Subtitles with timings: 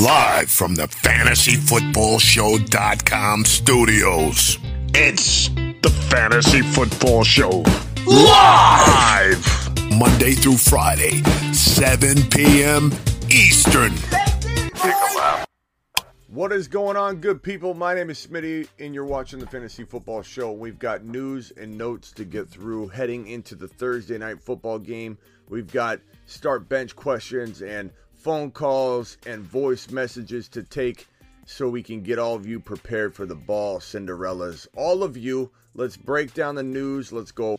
[0.00, 4.56] Live from the fantasyfootballshow.com studios.
[4.94, 7.64] It's the Fantasy Football Show.
[8.06, 9.44] Live!
[9.90, 11.20] Monday through Friday,
[11.52, 12.92] 7 p.m.
[13.28, 13.92] Eastern.
[16.28, 17.74] What is going on, good people?
[17.74, 20.52] My name is Smitty, and you're watching the Fantasy Football Show.
[20.52, 25.18] We've got news and notes to get through heading into the Thursday night football game.
[25.48, 31.06] We've got start bench questions and phone calls and voice messages to take
[31.46, 34.66] so we can get all of you prepared for the ball, Cinderellas.
[34.76, 37.12] All of you, let's break down the news.
[37.12, 37.58] Let's go.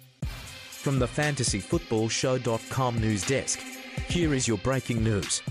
[0.70, 3.60] From the fantasyfootballshow.com news desk,
[4.08, 5.42] here is your breaking news.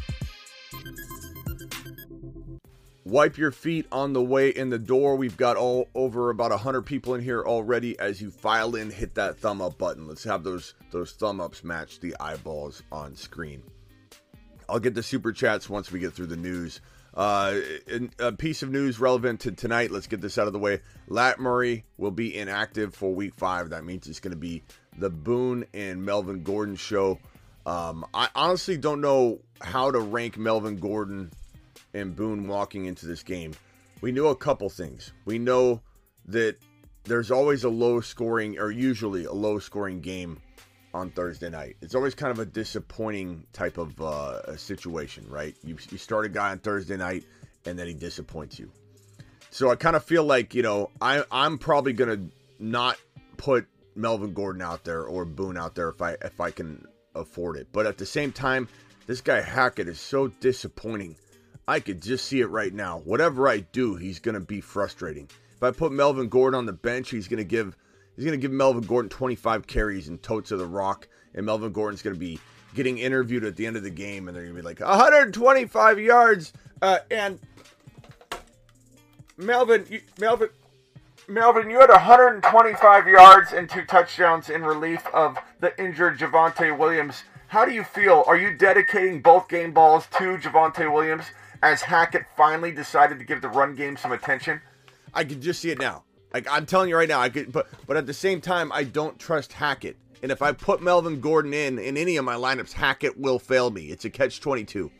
[3.04, 5.16] Wipe your feet on the way in the door.
[5.16, 7.98] We've got all over about 100 people in here already.
[7.98, 10.06] As you file in, hit that thumb up button.
[10.06, 13.62] Let's have those those thumb ups match the eyeballs on screen.
[14.68, 16.80] I'll get the super chats once we get through the news.
[17.14, 17.58] Uh,
[18.18, 19.90] a piece of news relevant to tonight.
[19.90, 20.80] Let's get this out of the way.
[21.08, 23.70] Lat Murray will be inactive for Week Five.
[23.70, 24.62] That means it's going to be
[24.98, 27.18] the Boone and Melvin Gordon show.
[27.66, 31.30] Um, I honestly don't know how to rank Melvin Gordon
[31.94, 33.52] and Boone walking into this game.
[34.00, 35.12] We know a couple things.
[35.24, 35.80] We know
[36.26, 36.56] that
[37.04, 40.40] there's always a low scoring, or usually a low scoring game
[40.98, 41.76] on Thursday night.
[41.80, 45.54] It's always kind of a disappointing type of uh, situation, right?
[45.64, 47.24] You, you start a guy on Thursday night
[47.64, 48.70] and then he disappoints you.
[49.50, 52.98] So I kind of feel like, you know, I, I'm probably going to not
[53.36, 57.56] put Melvin Gordon out there or Boone out there if I if I can afford
[57.56, 57.68] it.
[57.72, 58.68] But at the same time,
[59.06, 61.16] this guy Hackett is so disappointing.
[61.66, 62.98] I could just see it right now.
[62.98, 65.28] Whatever I do, he's going to be frustrating.
[65.56, 67.76] If I put Melvin Gordon on the bench, he's going to give
[68.18, 71.06] He's going to give Melvin Gordon 25 carries and totes of the rock,
[71.36, 72.40] and Melvin Gordon's going to be
[72.74, 76.00] getting interviewed at the end of the game, and they're going to be like 125
[76.00, 76.52] yards,
[76.82, 77.38] uh, and
[79.36, 80.48] Melvin, you, Melvin,
[81.28, 87.22] Melvin, you had 125 yards and two touchdowns in relief of the injured Javonte Williams.
[87.46, 88.24] How do you feel?
[88.26, 91.26] Are you dedicating both game balls to Javonte Williams
[91.62, 94.60] as Hackett finally decided to give the run game some attention?
[95.14, 96.02] I can just see it now.
[96.32, 98.84] Like I'm telling you right now, I could, but but at the same time, I
[98.84, 99.96] don't trust Hackett.
[100.22, 103.70] And if I put Melvin Gordon in in any of my lineups, Hackett will fail
[103.70, 103.86] me.
[103.86, 104.90] It's a catch twenty two.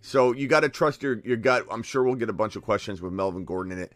[0.00, 1.66] So you got to trust your your gut.
[1.70, 3.92] I'm sure we'll get a bunch of questions with Melvin Gordon in it.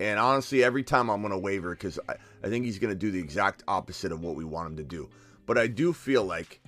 [0.00, 2.98] And honestly, every time I'm going to waver because I, I think he's going to
[2.98, 5.08] do the exact opposite of what we want him to do.
[5.46, 6.60] But I do feel like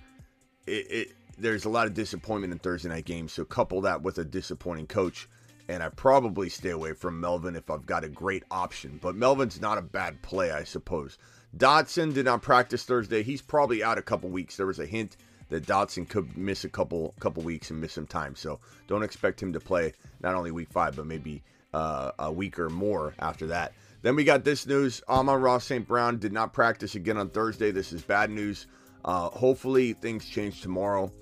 [0.66, 3.32] it, it there's a lot of disappointment in Thursday night games.
[3.32, 5.28] So couple that with a disappointing coach
[5.68, 8.98] and I probably stay away from Melvin if I've got a great option.
[9.02, 11.18] But Melvin's not a bad play, I suppose.
[11.56, 13.22] Dotson did not practice Thursday.
[13.22, 14.56] He's probably out a couple weeks.
[14.56, 15.16] There was a hint
[15.48, 18.34] that Dotson could miss a couple couple weeks and miss some time.
[18.34, 22.58] So don't expect him to play not only week five, but maybe uh, a week
[22.58, 23.72] or more after that.
[24.02, 25.86] Then we got this news: Amon-Ra St.
[25.86, 27.70] Brown did not practice again on Thursday.
[27.70, 28.66] This is bad news.
[29.04, 31.12] Uh, hopefully things change tomorrow.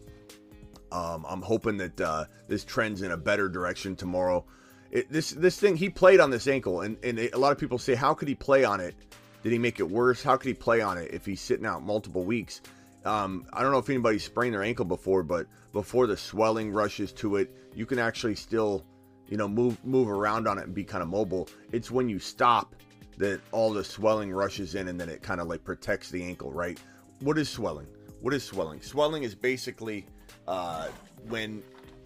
[0.94, 4.44] Um, I'm hoping that uh, this trends in a better direction tomorrow.
[4.92, 7.58] It, this this thing he played on this ankle, and, and it, a lot of
[7.58, 8.94] people say, how could he play on it?
[9.42, 10.22] Did he make it worse?
[10.22, 12.60] How could he play on it if he's sitting out multiple weeks?
[13.04, 17.12] Um, I don't know if anybody sprained their ankle before, but before the swelling rushes
[17.14, 18.84] to it, you can actually still,
[19.28, 21.48] you know, move move around on it and be kind of mobile.
[21.72, 22.76] It's when you stop
[23.18, 26.52] that all the swelling rushes in, and then it kind of like protects the ankle,
[26.52, 26.78] right?
[27.18, 27.88] What is swelling?
[28.20, 28.80] What is swelling?
[28.80, 30.06] Swelling is basically
[30.46, 30.88] uh,
[31.28, 31.62] when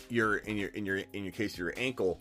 [0.08, 2.18] you're in your in your in your case your ankle,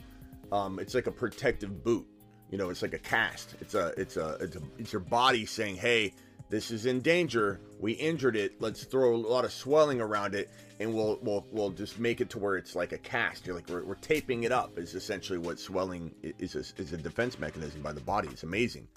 [0.51, 2.07] um, it's like a protective boot.
[2.49, 3.55] You know, it's like a cast.
[3.59, 6.13] It's a it's a it's, a, it's your body saying, "Hey,
[6.49, 7.59] this is in danger.
[7.79, 8.61] We injured it.
[8.61, 12.29] Let's throw a lot of swelling around it, and we'll we'll we'll just make it
[12.31, 13.45] to where it's like a cast.
[13.45, 14.77] You're like we're, we're taping it up.
[14.79, 16.55] Is essentially what swelling is.
[16.55, 18.29] A, is a defense mechanism by the body.
[18.29, 18.87] It's amazing.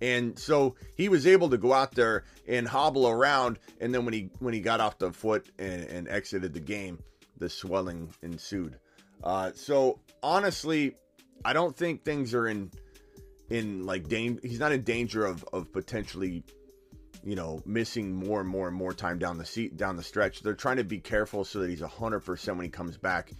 [0.00, 3.58] And so he was able to go out there and hobble around.
[3.80, 6.98] And then when he when he got off the foot and, and exited the game,
[7.36, 8.78] the swelling ensued.
[9.22, 10.96] Uh, so honestly,
[11.44, 12.70] I don't think things are in
[13.48, 14.40] in like danger.
[14.42, 16.44] He's not in danger of of potentially,
[17.24, 20.42] you know, missing more and more and more time down the seat down the stretch.
[20.42, 23.32] They're trying to be careful so that he's hundred percent when he comes back.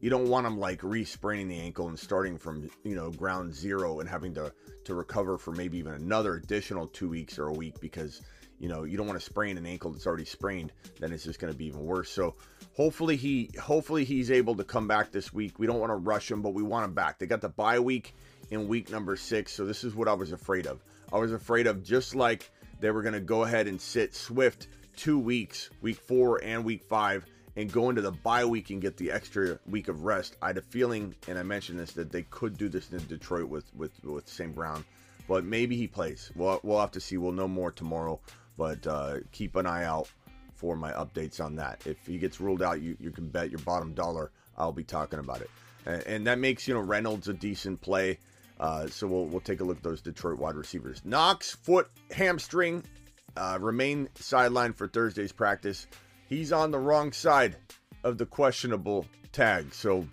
[0.00, 4.00] You don't want him like re-spraining the ankle and starting from you know ground zero
[4.00, 4.52] and having to
[4.86, 8.22] to recover for maybe even another additional two weeks or a week because
[8.58, 11.38] you know you don't want to sprain an ankle that's already sprained then it's just
[11.38, 12.10] going to be even worse.
[12.10, 12.34] So
[12.76, 15.58] hopefully he hopefully he's able to come back this week.
[15.58, 17.18] We don't want to rush him but we want him back.
[17.18, 18.14] They got the bye week
[18.50, 20.82] in week number six so this is what i was afraid of.
[21.12, 22.50] I was afraid of just like
[22.80, 26.82] they were going to go ahead and sit swift two weeks week four and week
[26.84, 30.36] five and go into the bye week and get the extra week of rest.
[30.42, 33.48] I had a feeling, and I mentioned this, that they could do this in Detroit
[33.48, 34.54] with with with St.
[34.54, 34.84] Brown,
[35.26, 36.30] but maybe he plays.
[36.36, 37.16] We'll we'll have to see.
[37.16, 38.20] We'll know more tomorrow,
[38.56, 40.08] but uh, keep an eye out
[40.54, 41.82] for my updates on that.
[41.86, 45.18] If he gets ruled out, you, you can bet your bottom dollar I'll be talking
[45.18, 45.50] about it,
[45.84, 48.18] and, and that makes you know Reynolds a decent play.
[48.58, 51.02] Uh, so we'll we'll take a look at those Detroit wide receivers.
[51.04, 52.82] Knox foot hamstring
[53.36, 55.86] uh, remain sidelined for Thursday's practice.
[56.28, 57.56] He's on the wrong side
[58.04, 59.72] of the questionable tag.
[59.72, 60.06] So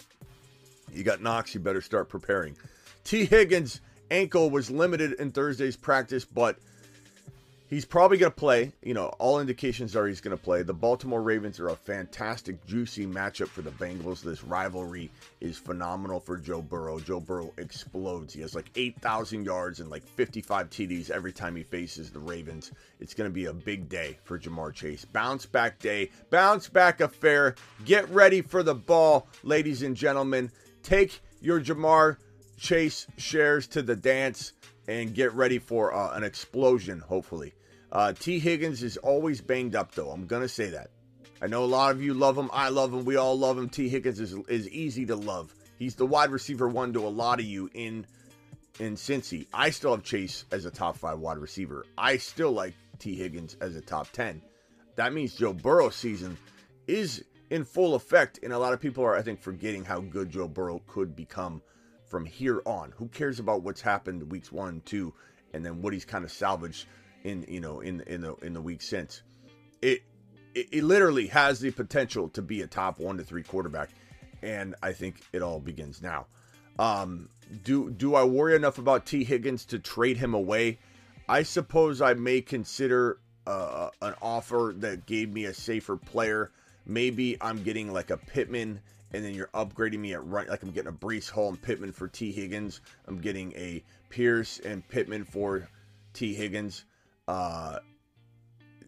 [0.92, 2.56] you got Knox, you better start preparing.
[3.04, 3.82] Tee Higgins'
[4.12, 6.58] ankle was limited in Thursday's practice, but
[7.74, 8.72] he's probably going to play.
[8.84, 10.62] You know, all indications are he's going to play.
[10.62, 14.22] The Baltimore Ravens are a fantastic, juicy matchup for the Bengals.
[14.22, 15.10] This rivalry
[15.42, 17.00] is phenomenal for Joe Burrow.
[17.00, 18.34] Joe Burrow explodes.
[18.34, 22.72] He has like 8,000 yards and like 55 TDs every time he faces the Ravens.
[23.00, 25.04] It's going to be a big day for Ja'Marr Chase.
[25.06, 27.56] Bounce back day, bounce back affair.
[27.86, 30.52] Get ready for the ball, ladies and gentlemen.
[30.84, 32.18] Take your Ja'Marr
[32.58, 34.54] Chase shares to the dance
[34.88, 37.54] and get ready for uh, an explosion, hopefully.
[37.94, 40.10] Uh, Tee Higgins is always banged up, though.
[40.10, 40.90] I'm going to say that.
[41.44, 42.50] I know a lot of you love him.
[42.52, 43.06] I love him.
[43.06, 43.70] We all love him.
[43.70, 45.54] Tee Higgins is, is easy to love.
[45.78, 48.08] He's the wide receiver one to a lot of you in
[48.80, 49.46] in Cincy.
[49.54, 51.86] I still have Chase as a top five wide receiver.
[51.96, 54.42] I still like Tee Higgins as a top 10.
[54.96, 56.36] That means Joe Burrow season
[56.88, 60.32] is in full effect, and a lot of people are, I think, forgetting how good
[60.32, 61.62] Joe Burrow could become
[62.08, 62.92] from here on.
[62.98, 65.14] Who cares about what's happened weeks one, two,
[65.54, 66.88] and then what he's kind of salvaged
[67.24, 69.24] in you know in in the in the week since.
[69.82, 70.04] It,
[70.54, 73.90] it it literally has the potential to be a top one to three quarterback,
[74.42, 76.28] and I think it all begins now.
[76.80, 77.30] Um,
[77.64, 80.80] do do I worry enough about Tee Higgins to trade him away?
[81.28, 86.52] I suppose I may consider uh, an offer that gave me a safer player.
[86.86, 88.82] Maybe I'm getting like a Pittman,
[89.14, 90.50] and then you're upgrading me at right.
[90.50, 92.82] Like I'm getting a Breece Hall and Pittman for Tee Higgins.
[93.08, 95.70] I'm getting a Pierce and Pittman for
[96.14, 96.84] Tee Higgins
[97.28, 97.80] uh,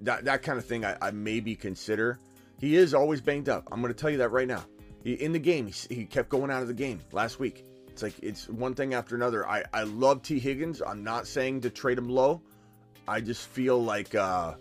[0.01, 2.19] that that kind of thing I, I maybe consider.
[2.59, 3.67] He is always banged up.
[3.71, 4.63] I'm going to tell you that right now.
[5.03, 7.65] He, in the game, he, he kept going out of the game last week.
[7.87, 9.47] It's like it's one thing after another.
[9.47, 10.81] I I love Tee Higgins.
[10.85, 12.41] I'm not saying to trade him low.
[13.07, 14.55] I just feel like uh,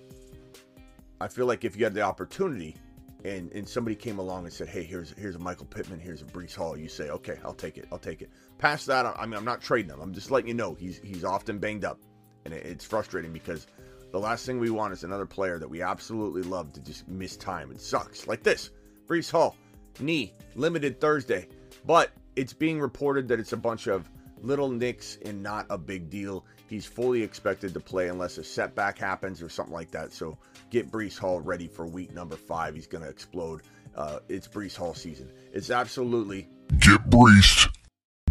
[1.20, 2.76] I feel like if you had the opportunity
[3.24, 6.26] and and somebody came along and said, "Hey, here's here's a Michael Pittman, here's a
[6.26, 7.88] Breece Hall," you say, "Okay, I'll take it.
[7.90, 10.00] I'll take it." Past that, I mean, I'm not trading him.
[10.00, 11.98] I'm just letting you know he's he's often banged up
[12.44, 13.66] and it's frustrating because
[14.12, 17.36] the last thing we want is another player that we absolutely love to just miss
[17.36, 17.70] time.
[17.70, 18.26] It sucks.
[18.26, 18.70] Like this,
[19.06, 19.56] Breece Hall,
[20.00, 21.48] knee, limited Thursday,
[21.84, 24.08] but it's being reported that it's a bunch of
[24.40, 26.44] little nicks and not a big deal.
[26.68, 30.12] He's fully expected to play unless a setback happens or something like that.
[30.12, 30.38] So
[30.70, 32.74] get Breece Hall ready for week number five.
[32.74, 33.62] He's going to explode.
[33.96, 35.30] Uh, it's Breece Hall season.
[35.52, 36.48] It's absolutely
[36.78, 37.68] get Breece,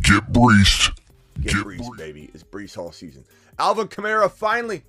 [0.01, 0.92] get Breece,
[1.43, 2.29] get, get Breece, baby.
[2.33, 3.25] It's Breece Hall season.
[3.59, 4.83] Alvin Kamara finally,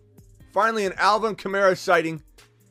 [0.53, 2.23] finally an Alvin Kamara sighting.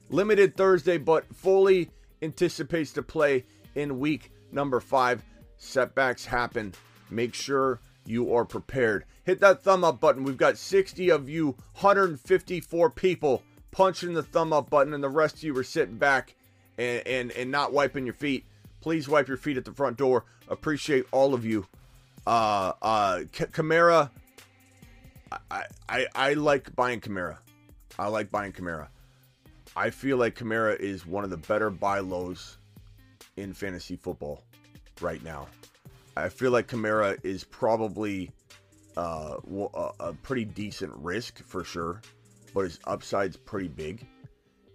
[0.10, 1.90] Limited Thursday, but fully
[2.22, 3.46] anticipates to play
[3.76, 5.24] in week number five.
[5.58, 6.74] Setbacks happen.
[7.10, 9.06] Make sure you are prepared.
[9.24, 10.24] Hit that thumb up button.
[10.24, 15.38] We've got 60 of you, 154 people punching the thumb up button, and the rest
[15.38, 16.36] of you are sitting back
[16.78, 18.46] and, and, and not wiping your feet.
[18.82, 20.26] Please wipe your feet at the front door.
[20.50, 21.66] Appreciate all of you.
[22.26, 24.10] Uh, uh, Kamara
[25.52, 27.38] I, I, I like buying Kamara.
[27.98, 28.88] I like buying Kamara.
[29.76, 32.58] I feel like Kamara is one of the better buy lows
[33.38, 34.44] in fantasy football
[35.02, 35.48] right now.
[36.16, 38.32] I feel like Kamara is probably
[38.96, 39.38] uh,
[40.00, 42.02] a pretty decent risk for sure,
[42.54, 44.06] but his upside's pretty big.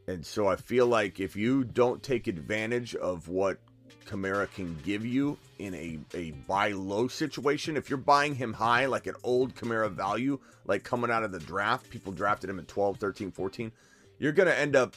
[0.08, 3.58] And so I feel like if you don't take advantage of what
[4.06, 7.76] Kamara can give you in a, a buy low situation.
[7.76, 11.40] If you're buying him high, like an old Kamara value, like coming out of the
[11.40, 13.72] draft, people drafted him at 12, 13, 14,
[14.18, 14.94] you're going to end up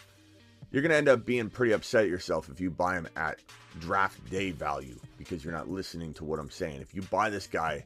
[0.72, 3.40] you're going to end up being pretty upset at yourself if you buy him at
[3.80, 6.80] draft day value because you're not listening to what I'm saying.
[6.80, 7.84] If you buy this guy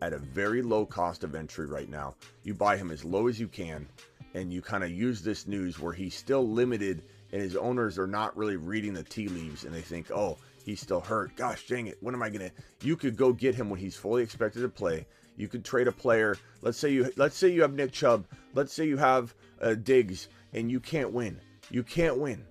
[0.00, 3.40] at a very low cost of entry right now, you buy him as low as
[3.40, 3.88] you can
[4.34, 8.06] and you kind of use this news where he's still limited and his owners are
[8.06, 11.34] not really reading the tea leaves and they think, "Oh, he's still hurt.
[11.36, 11.96] Gosh dang it.
[12.00, 12.50] When am I gonna
[12.82, 15.06] you could go get him when he's fully expected to play.
[15.36, 16.36] You could trade a player.
[16.62, 18.26] Let's say you let's say you have Nick Chubb.
[18.54, 21.40] Let's say you have uh, Diggs and you can't win.
[21.70, 22.44] You can't win.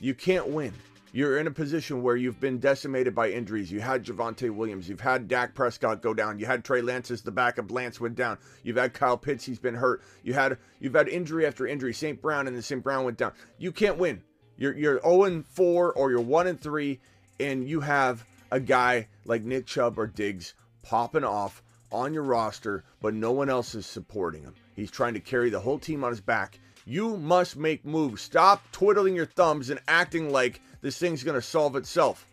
[0.00, 0.72] You can't win.
[1.12, 3.72] You're in a position where you've been decimated by injuries.
[3.72, 4.88] You had Javonte Williams.
[4.88, 6.38] You've had Dak Prescott go down.
[6.38, 7.70] You had Trey Lance as the backup.
[7.70, 8.36] Lance went down.
[8.62, 9.44] You've had Kyle Pitts.
[9.44, 10.02] He's been hurt.
[10.22, 11.94] You had you've had injury after injury.
[11.94, 12.20] St.
[12.20, 12.84] Brown and the St.
[12.84, 13.32] Brown went down.
[13.56, 14.22] You can't win.
[14.58, 17.00] You're you're 0 and 4 or you're 1 and 3,
[17.40, 22.84] and you have a guy like Nick Chubb or Diggs popping off on your roster,
[23.00, 24.54] but no one else is supporting him.
[24.74, 26.60] He's trying to carry the whole team on his back.
[26.84, 28.22] You must make moves.
[28.22, 32.26] Stop twiddling your thumbs and acting like this thing's going to solve itself.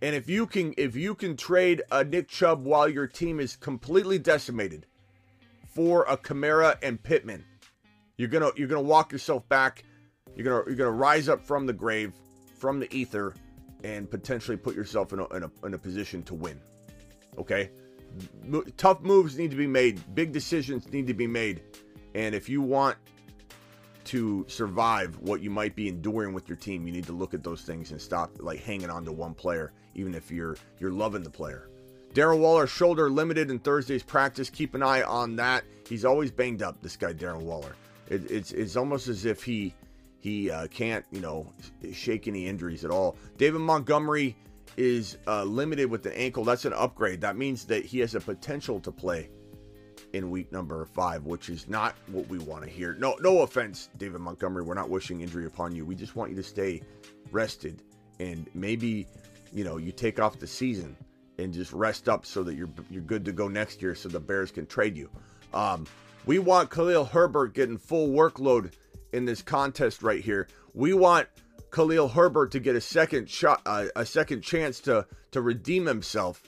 [0.00, 3.54] And if you can if you can trade a Nick Chubb while your team is
[3.54, 4.84] completely decimated
[5.64, 7.44] for a Kamara and Pittman,
[8.16, 9.84] you're gonna you're gonna walk yourself back.
[10.34, 12.12] You're gonna you're gonna rise up from the grave,
[12.58, 13.32] from the ether,
[13.84, 16.60] and potentially put yourself in a, in a, in a position to win.
[17.38, 17.70] Okay,
[18.76, 20.00] tough moves need to be made.
[20.14, 21.62] Big decisions need to be made,
[22.14, 22.96] and if you want
[24.04, 27.42] to survive what you might be enduring with your team, you need to look at
[27.42, 31.22] those things and stop like hanging on to one player, even if you're you're loving
[31.22, 31.68] the player.
[32.14, 34.50] Darren Waller shoulder limited in Thursday's practice.
[34.50, 35.64] Keep an eye on that.
[35.88, 36.82] He's always banged up.
[36.82, 37.74] This guy Darren Waller.
[38.08, 39.74] It, it's it's almost as if he
[40.22, 41.52] he uh, can't you know
[41.92, 43.16] shake any injuries at all.
[43.36, 44.36] David Montgomery
[44.76, 46.44] is uh, limited with the ankle.
[46.44, 47.20] That's an upgrade.
[47.20, 49.28] That means that he has a potential to play
[50.12, 52.94] in week number five, which is not what we want to hear.
[52.94, 54.62] No, no offense, David Montgomery.
[54.62, 55.84] We're not wishing injury upon you.
[55.84, 56.82] We just want you to stay
[57.30, 57.82] rested
[58.20, 59.06] and maybe,
[59.52, 60.96] you know, you take off the season
[61.38, 64.20] and just rest up so that you're you're good to go next year, so the
[64.20, 65.10] Bears can trade you.
[65.52, 65.86] Um,
[66.24, 68.72] we want Khalil Herbert getting full workload
[69.12, 70.48] in this contest right here.
[70.74, 71.28] We want
[71.70, 76.42] Khalil Herbert to get a second shot, uh, a second chance to to redeem himself,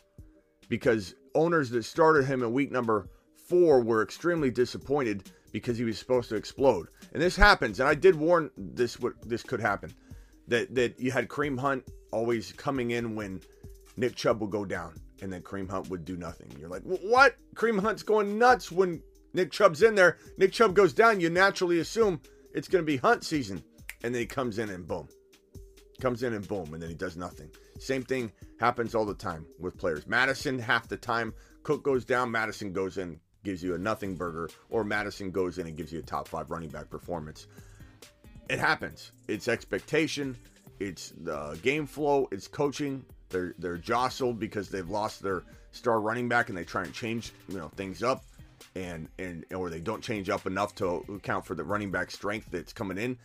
[0.68, 3.08] because owners that started him in week number
[3.48, 6.88] four were extremely disappointed because he was supposed to explode.
[7.12, 9.94] And this happens, and I did warn this what this could happen.
[10.48, 13.40] That that you had Kareem Hunt always coming in when
[13.96, 16.54] Nick Chubb would go down, and then Kareem Hunt would do nothing.
[16.58, 17.36] You're like, what?
[17.54, 19.02] Kareem Hunt's going nuts when
[19.32, 20.18] Nick Chubb's in there.
[20.36, 21.20] Nick Chubb goes down.
[21.20, 22.20] You naturally assume
[22.54, 23.62] it's going to be Hunt season,
[24.02, 25.08] and then he comes in and boom,
[26.00, 27.50] comes in and boom, and then he does nothing.
[27.78, 30.06] Same thing happens all the time with players.
[30.06, 31.34] Mattison half the time.
[31.64, 35.66] Cook goes down, Mattison goes in, gives you a nothing burger, or Mattison goes in
[35.66, 37.46] and gives you a top five running back performance.
[38.48, 39.12] It happens.
[39.28, 40.36] It's expectation.
[40.80, 42.28] It's the game flow.
[42.30, 43.04] It's coaching.
[43.30, 47.32] They're they're jostled because they've lost their star running back and they try and change
[47.48, 48.24] you know things up,
[48.74, 52.48] and and or they don't change up enough to account for the running back strength
[52.50, 53.16] that's coming in.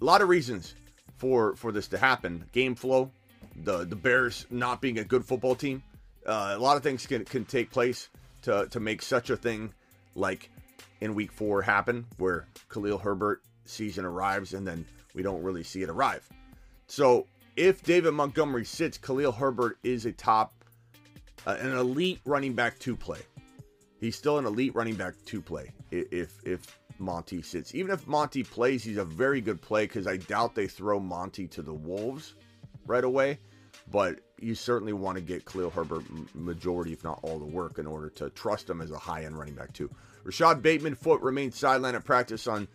[0.00, 0.74] A lot of reasons
[1.16, 2.44] for for this to happen.
[2.52, 3.10] Game flow,
[3.56, 5.82] the the Bears not being a good football team.
[6.26, 8.08] Uh, a lot of things can can take place
[8.42, 9.72] to to make such a thing
[10.14, 10.50] like
[11.00, 14.84] in week four happen, where Khalil Herbert season arrives and then
[15.14, 16.28] we don't really see it arrive.
[16.86, 20.52] So if David Montgomery sits, Khalil Herbert is a top,
[21.46, 23.20] uh, an elite running back to play.
[24.04, 27.74] He's still an elite running back to play if if Monty sits.
[27.74, 31.48] Even if Monty plays, he's a very good play because I doubt they throw Monty
[31.48, 32.34] to the Wolves
[32.86, 33.38] right away.
[33.90, 37.86] But you certainly want to get Khalil Herbert majority, if not all, the work in
[37.86, 39.88] order to trust him as a high end running back too.
[40.22, 42.68] Rashod Bateman foot remains sidelined at practice on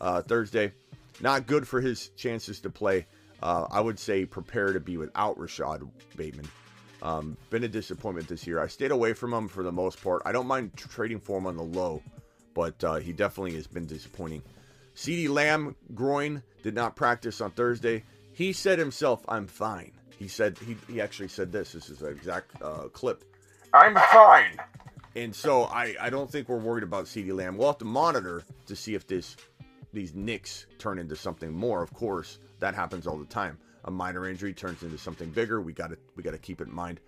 [0.00, 0.72] uh, Thursday.
[1.20, 3.06] Not good for his chances to play.
[3.42, 5.82] Uh, I would say prepare to be without Rashod
[6.16, 6.48] Bateman.
[7.02, 8.60] Um, been a disappointment this year.
[8.60, 10.22] I stayed away from him for the most part.
[10.24, 12.02] I don't mind trading for him on the low,
[12.54, 14.42] but uh, he definitely has been disappointing.
[14.94, 18.02] CeeDee Lamb groin did not practice on Thursday.
[18.32, 21.72] He said himself, "I'm fine." He said he, he actually said this.
[21.72, 23.24] This is an exact uh, clip.
[23.74, 24.56] I'm fine.
[25.14, 27.56] And so I, I don't think we're worried about CeeDee Lamb.
[27.56, 29.36] We'll have to monitor to see if this
[29.92, 31.82] these nicks turn into something more.
[31.82, 33.58] Of course, that happens all the time.
[33.86, 35.60] A minor injury turns into something bigger.
[35.60, 37.00] We got to we got to keep it in mind.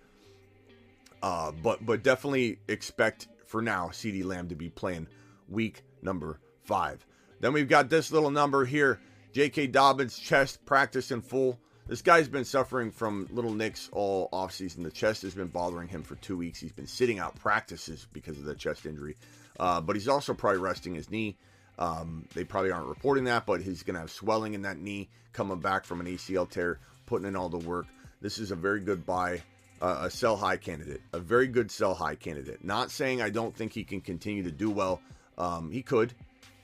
[1.21, 5.07] Uh, but but definitely expect for now CeeDee Lamb to be playing
[5.47, 7.05] week number five.
[7.41, 8.99] Then we've got this little number here.
[9.31, 9.67] J.K.
[9.67, 11.59] Dobbins chest practice in full.
[11.87, 14.83] This guy's been suffering from little nicks all offseason.
[14.83, 16.59] The chest has been bothering him for two weeks.
[16.59, 19.15] He's been sitting out practices because of the chest injury.
[19.59, 21.35] Uh, but he's also probably resting his knee.
[21.79, 25.09] Um, they probably aren't reporting that, but he's going to have swelling in that knee
[25.31, 27.87] coming back from an ACL tear, putting in all the work.
[28.21, 29.41] This is a very good buy,
[29.81, 32.63] uh, a sell high candidate, a very good sell high candidate.
[32.65, 35.01] Not saying I don't think he can continue to do well.
[35.37, 36.13] Um, he could,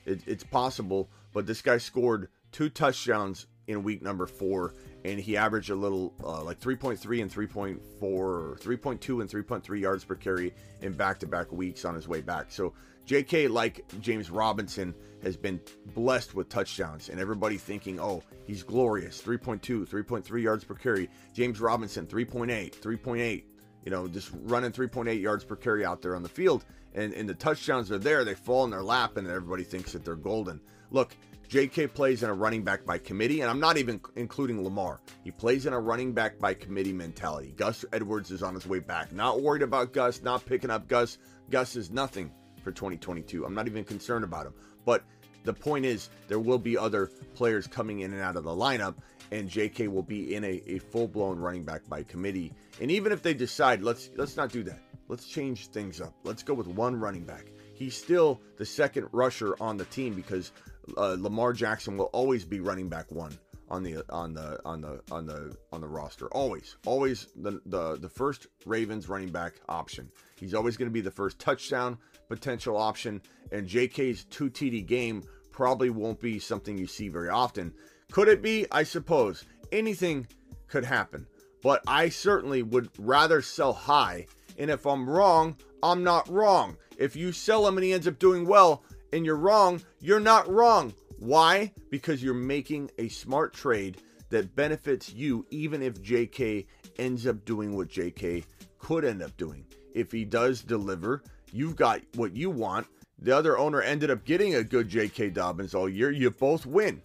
[0.05, 5.38] it, it's possible, but this guy scored two touchdowns in week number four, and he
[5.38, 10.53] averaged a little uh, like 3.3 and 3.4, or 3.2 and 3.3 yards per carry
[10.81, 12.51] in back to back weeks on his way back.
[12.51, 12.74] So
[13.07, 15.60] JK, like James Robinson, has been
[15.93, 21.10] blessed with touchdowns, and everybody thinking, oh, he's glorious 3.2, 3.3 yards per carry.
[21.34, 23.43] James Robinson, 3.8, 3.8,
[23.84, 26.65] you know, just running 3.8 yards per carry out there on the field.
[26.93, 30.05] And, and the touchdowns are there, they fall in their lap, and everybody thinks that
[30.05, 30.62] they're golden.
[30.91, 31.15] Look,
[31.48, 31.88] J.K.
[31.88, 35.00] plays in a running back by committee, and I'm not even including Lamar.
[35.24, 37.54] He plays in a running back by committee mentality.
[37.56, 39.12] Gus Edwards is on his way back.
[39.14, 41.18] Not worried about Gus, not picking up Gus.
[41.50, 42.32] Gus is nothing
[42.64, 43.46] for 2022.
[43.46, 44.54] I'm not even concerned about him.
[44.86, 45.04] But
[45.44, 48.96] the point is, there will be other players coming in and out of the lineup,
[49.32, 49.88] and J.K.
[49.88, 52.54] will be in a, a full blown running back by committee.
[52.82, 54.80] And even if they decide, let's let's not do that.
[55.08, 56.16] Let's change things up.
[56.24, 57.46] Let's go with one running back.
[57.75, 60.52] He's still the second rusher on the team because
[60.98, 63.38] uh, Lamar Jackson will always be running back one
[63.70, 66.27] on the on the on the on the on the roster.
[66.27, 70.10] Always, always the the the first Ravens running back option.
[70.36, 71.98] He's always going to be the first touchdown
[72.30, 73.22] potential option.
[73.51, 77.74] And J.K.'s two TD game probably won't be something you see very often.
[78.12, 78.65] Could it be?
[78.72, 80.27] I suppose anything
[80.68, 81.25] could happen.
[81.63, 84.27] But I certainly would rather sell high.
[84.58, 86.77] And if I'm wrong, I'm not wrong.
[86.98, 88.84] If you sell him and he ends up doing well,
[89.14, 90.94] and you're wrong, you're not wrong.
[91.18, 91.72] Why?
[91.90, 93.98] Because you're making a smart trade
[94.30, 96.66] that benefits you, even if JK
[96.98, 98.44] ends up doing what JK
[98.80, 99.66] could end up doing.
[99.94, 102.88] If he does deliver, you've got what you want.
[103.20, 105.30] The other owner ended up getting a good J.K.
[105.30, 106.12] Dobbins all year.
[106.12, 107.02] You both win.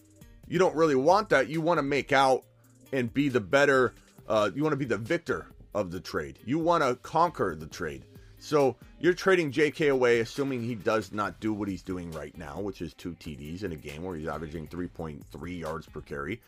[0.49, 1.49] You don't really want that.
[1.49, 2.43] You want to make out
[2.93, 3.95] and be the better.
[4.29, 6.41] Uh, you want to be the victor of the trade.
[6.45, 8.05] You want to conquer the trade.
[8.41, 12.59] So you're trading JK away, assuming he does not do what he's doing right now,
[12.59, 16.41] which is two TDs in a game where he's averaging 3.3 yards per carry.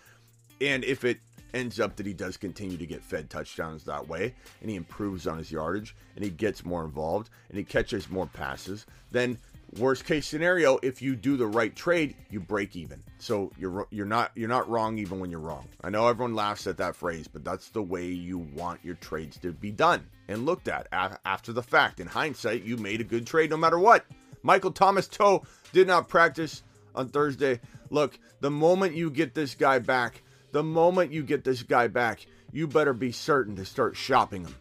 [0.60, 1.18] And if it
[1.52, 5.26] ends up that he does continue to get fed touchdowns that way, and he improves
[5.26, 9.36] on his yardage, and he gets more involved, and he catches more passes, then
[9.78, 13.02] worst case scenario, if you do the right trade, you break even.
[13.18, 15.68] So you're you're not you're not wrong even when you're wrong.
[15.82, 19.38] I know everyone laughs at that phrase, but that's the way you want your trades
[19.38, 22.00] to be done and looked at after the fact.
[22.00, 24.04] In hindsight, you made a good trade no matter what.
[24.42, 26.62] Michael Thomas Toe did not practice
[26.94, 27.60] on Thursday.
[27.90, 32.26] Look, the moment you get this guy back, the moment you get this guy back,
[32.52, 34.54] you better be certain to start shopping him.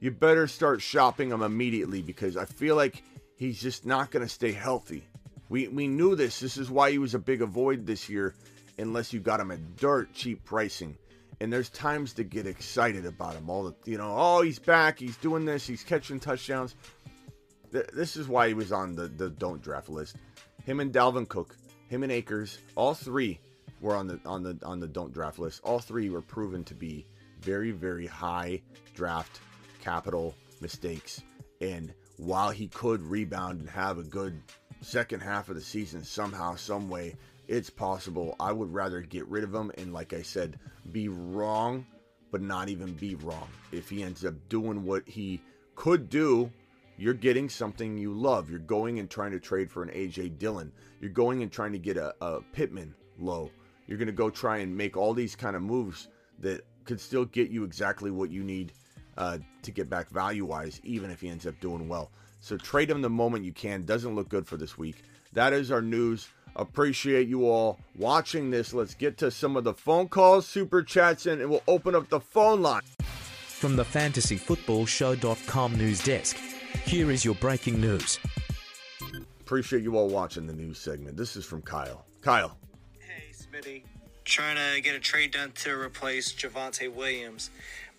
[0.00, 3.02] You better start shopping him immediately because I feel like
[3.36, 5.04] he's just not going to stay healthy.
[5.48, 6.40] We, we knew this.
[6.40, 8.34] This is why he was a big avoid this year,
[8.78, 10.96] unless you got him at dirt cheap pricing.
[11.40, 13.50] And there's times to get excited about him.
[13.50, 14.98] All the, you know, oh, he's back.
[14.98, 15.66] He's doing this.
[15.66, 16.74] He's catching touchdowns.
[17.70, 20.16] This is why he was on the, the don't draft list.
[20.64, 21.56] Him and Dalvin Cook,
[21.88, 23.40] him and Akers, all three
[23.80, 25.60] were on the on the on the don't draft list.
[25.64, 27.04] All three were proven to be
[27.40, 28.62] very very high
[28.94, 29.40] draft
[29.82, 31.22] capital mistakes.
[31.60, 34.40] And while he could rebound and have a good
[34.80, 37.16] second half of the season somehow, some way,
[37.48, 38.36] it's possible.
[38.40, 40.58] I would rather get rid of him and, like I said,
[40.92, 41.86] be wrong,
[42.30, 43.48] but not even be wrong.
[43.72, 45.40] If he ends up doing what he
[45.74, 46.50] could do,
[46.96, 48.48] you're getting something you love.
[48.48, 50.72] You're going and trying to trade for an AJ Dillon.
[51.00, 53.50] You're going and trying to get a, a Pittman low.
[53.86, 57.24] You're going to go try and make all these kind of moves that could still
[57.24, 58.72] get you exactly what you need
[59.16, 62.10] uh, to get back value wise, even if he ends up doing well.
[62.40, 63.84] So trade him the moment you can.
[63.84, 64.96] Doesn't look good for this week.
[65.32, 66.28] That is our news.
[66.56, 68.72] Appreciate you all watching this.
[68.72, 72.20] Let's get to some of the phone calls, super chats, and we'll open up the
[72.20, 72.82] phone line.
[73.00, 76.36] From the fantasyfootballshow.com news desk,
[76.84, 78.20] here is your breaking news.
[79.40, 81.16] Appreciate you all watching the news segment.
[81.16, 82.04] This is from Kyle.
[82.20, 82.56] Kyle.
[82.98, 83.82] Hey, Smitty.
[84.24, 87.50] Trying to get a trade done to replace Javonte Williams.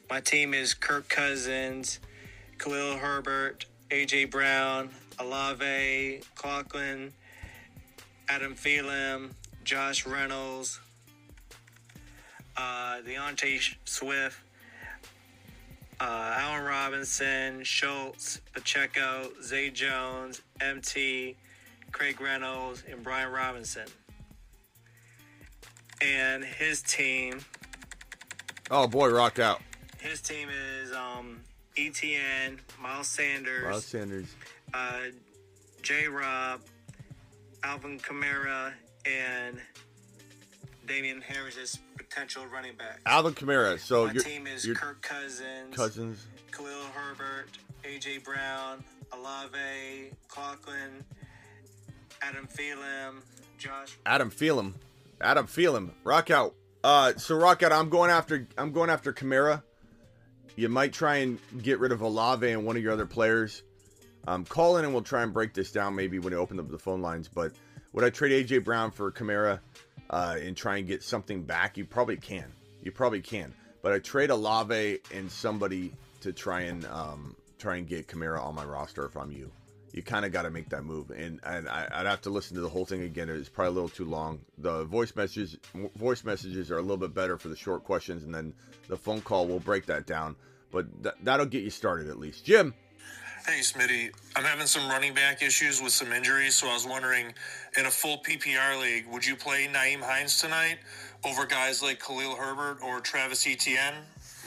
[0.10, 2.00] My team is Kirk Cousins,
[2.60, 7.12] Khalil Herbert, AJ Brown, Olave, Conklin,
[8.30, 9.32] Adam Thielen,
[9.64, 10.80] Josh Reynolds,
[12.56, 14.38] uh, D'Andre Swift,
[16.00, 21.36] uh, Allen Robinson, Schultz, Pacheco, Zay Jones, MT,
[21.92, 23.88] Craig Reynolds, and Brian Robinson.
[26.00, 27.40] And his team.
[28.70, 29.62] Oh boy, rocked out.
[30.06, 31.40] His team is um,
[31.76, 34.36] Etienne, Miles Sanders, Miles Sanders,
[34.72, 35.00] uh,
[35.82, 36.08] J.
[36.08, 36.62] Rob,
[37.64, 38.74] Alvin Kamara,
[39.08, 39.60] and
[40.86, 43.02] Damien Harris as potential running back.
[43.08, 43.80] Alvin Kamara.
[43.80, 47.50] So my your team is your Kirk Cousins, Cousins, Khalil Herbert,
[47.84, 51.04] AJ Brown, Olave, Conklin,
[52.22, 53.22] Adam Thielen,
[53.58, 53.98] Josh.
[54.06, 54.76] Adam Phelan.
[55.20, 55.92] Adam Phelan.
[56.04, 56.54] Rock out.
[56.84, 57.72] Uh, so rock out.
[57.72, 58.48] I'm going after.
[58.56, 59.64] I'm going after Kamara.
[60.56, 63.64] You might try and get rid of Olave and one of your other players.
[64.28, 66.70] Um, call in and we'll try and break this down maybe when I open up
[66.70, 67.28] the phone lines.
[67.28, 67.54] But
[67.94, 69.60] would I trade AJ Brown for Kamara
[70.10, 71.78] uh, and try and get something back?
[71.78, 72.52] You probably can.
[72.82, 73.54] You probably can.
[73.82, 78.56] But I trade Olave and somebody to try and um, try and get Kamara on
[78.56, 79.52] my roster if I'm you.
[79.96, 81.10] You kind of got to make that move.
[81.10, 83.30] And and I, would have to listen to the whole thing again.
[83.30, 84.42] It's probably a little too long.
[84.58, 85.58] The voice messages
[85.96, 88.54] voice messages are a little bit better for the short questions, and then
[88.90, 90.36] the phone call will break that down.
[90.70, 92.44] But th- that'll get you started at least.
[92.44, 92.74] Jim.
[93.48, 94.12] Hey, Smitty.
[94.36, 97.32] I'm having some running back issues with some injuries, so I was wondering,
[97.78, 100.80] in a full PPR league, would you play Nyheim Hines tonight
[101.24, 103.94] over guys like Khalil Herbert or Travis Etienne?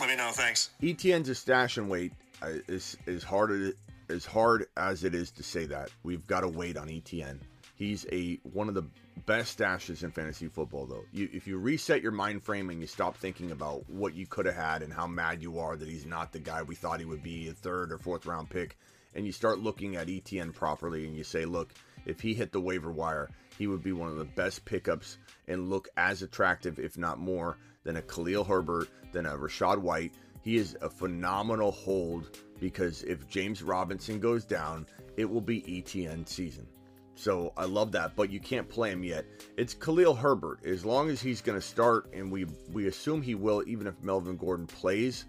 [0.00, 0.30] Let me know.
[0.32, 0.70] Thanks.
[0.82, 3.72] Etienne's a stash and wait uh, is is hard
[4.08, 5.90] as hard as it is to say that.
[6.02, 7.40] We've got to wait on Etienne.
[7.74, 8.86] He's a one of the
[9.26, 11.04] best stashes in fantasy football, though.
[11.12, 14.46] You, if you reset your mind frame and you stop thinking about what you could
[14.46, 17.06] have had and how mad you are that he's not the guy we thought he
[17.06, 18.76] would be, a third or fourth round pick,
[19.14, 21.72] and you start looking at Etienne properly and you say, look,
[22.04, 25.68] if he hit the waiver wire, he would be one of the best pickups and
[25.68, 30.12] look as attractive, if not more, than a Khalil Herbert, than a Rachaad White.
[30.42, 36.26] He is a phenomenal hold because if James Robinson goes down, it will be Etienne
[36.26, 36.66] season.
[37.14, 39.24] So I love that, but you can't play him yet.
[39.56, 40.64] It's Khalil Herbert.
[40.64, 44.00] As long as he's going to start, and we we assume he will, even if
[44.02, 45.24] Melvin Gordon plays,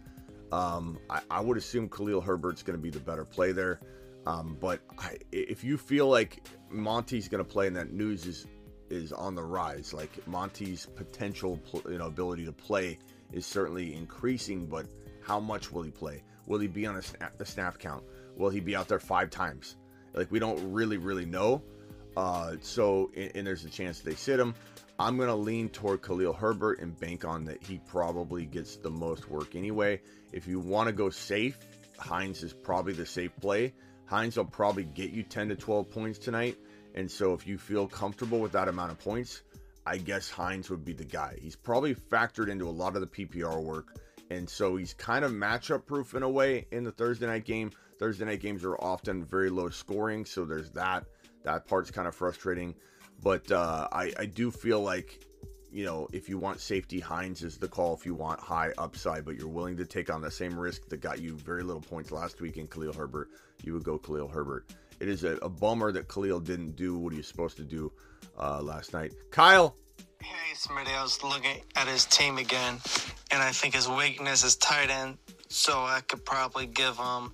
[0.52, 3.80] um, I, I, would assume Khalil Herbert's going to be the better play there.
[4.28, 8.46] Um, but I, if you feel like Monty's going to play and that news is
[8.92, 13.00] is on the rise, like Monty's potential, you know, ability to play
[13.32, 14.68] is certainly increasing.
[14.68, 14.86] But
[15.30, 16.24] how much will he play?
[16.48, 17.00] Will he be on
[17.38, 18.04] the snap count?
[18.36, 19.76] Will he be out there five times?
[20.16, 21.62] Like we don't really, really know.
[22.18, 24.56] Uh, so, and, and, there's a chance they sit him.
[24.98, 28.90] I'm going to lean toward Khalil Herbert and bank on that he probably gets the
[28.90, 30.02] most work anyway.
[30.34, 31.60] If you want to go safe,
[32.00, 33.72] Hines is probably the safe play.
[34.08, 36.58] Hines will probably get you 10 to 12 points tonight.
[36.96, 39.44] And so if you feel comfortable with that amount of points,
[39.86, 41.38] I guess Hines would be the guy.
[41.40, 43.96] He's probably factored into a lot of the PPR work.
[44.30, 47.72] And so he's kind of matchup proof in a way in the Thursday night game.
[47.98, 50.26] Thursday night games are often very low scoring.
[50.26, 51.06] So there's that.
[51.44, 52.76] That part's kind of frustrating.
[53.24, 55.26] But uh, I, I do feel like,
[55.72, 57.94] you know, if you want safety, Hines is the call.
[57.94, 61.02] If you want high upside, but you're willing to take on the same risk that
[61.02, 63.30] got you very little points last week in Khalil Herbert,
[63.64, 64.74] you would go Khalil Herbert.
[65.00, 67.92] It is a, a bummer that Khalil didn't do what he was supposed to do
[68.38, 69.14] uh, last night.
[69.32, 69.76] Kyle.
[70.22, 72.78] Hey, Smitty, I was looking at his team again,
[73.32, 77.32] and I think his weakness is tight end, so I could probably give him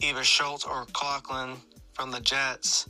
[0.00, 1.56] either Schultz or Conklin
[1.92, 2.88] from the Jets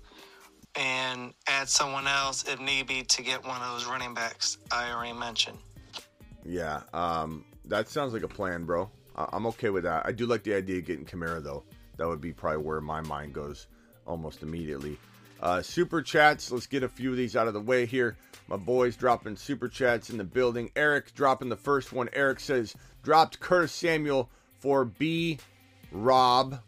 [0.75, 4.91] and add someone else if need be to get one of those running backs I
[4.91, 5.59] already mentioned.
[6.45, 8.91] Yeah, um, that sounds like a plan, bro.
[9.17, 10.05] I'm okay with that.
[10.07, 11.65] I do like the idea of getting Kamara though.
[11.97, 13.67] That would be probably where my mind goes
[14.07, 14.99] almost immediately.
[15.41, 16.51] Uh, super chats.
[16.51, 18.17] Let's get a few of these out of the way here.
[18.49, 20.71] My boys dropping super chats in the building.
[20.77, 22.09] Eric dropping the first one.
[22.13, 25.39] Eric says dropped Curtis Samuel for B.
[25.93, 26.61] Rob.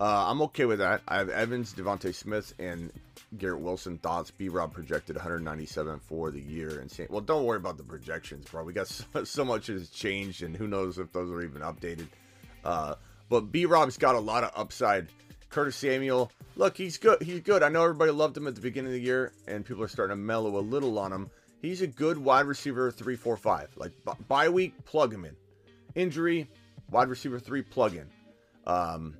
[0.00, 1.02] Uh, I'm okay with that.
[1.06, 2.92] I have Evans, DeVonta Smith, and
[3.38, 4.30] Garrett Wilson thoughts.
[4.30, 6.80] B Rob projected 197 for the year.
[6.80, 8.64] And well, don't worry about the projections, bro.
[8.64, 12.08] We got so, so, much has changed, and who knows if those are even updated.
[12.64, 12.94] Uh,
[13.28, 15.08] but B Rob's got a lot of upside.
[15.54, 17.22] Curtis Samuel, look, he's good.
[17.22, 17.62] He's good.
[17.62, 20.16] I know everybody loved him at the beginning of the year, and people are starting
[20.16, 21.30] to mellow a little on him.
[21.62, 23.70] He's a good wide receiver, three, four, five.
[23.76, 23.92] Like
[24.26, 25.36] bye week, plug him in.
[25.94, 26.50] Injury,
[26.90, 28.10] wide receiver three, plug in.
[28.66, 29.14] Um,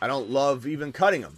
[0.00, 1.36] I don't love even cutting him.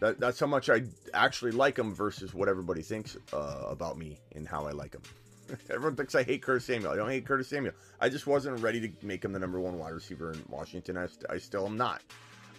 [0.00, 0.82] That, that's how much I
[1.14, 5.02] actually like him versus what everybody thinks uh, about me and how I like him.
[5.70, 6.92] Everyone thinks I hate Curtis Samuel.
[6.92, 7.72] I don't hate Curtis Samuel.
[8.02, 10.98] I just wasn't ready to make him the number one wide receiver in Washington.
[10.98, 12.02] I, I still am not.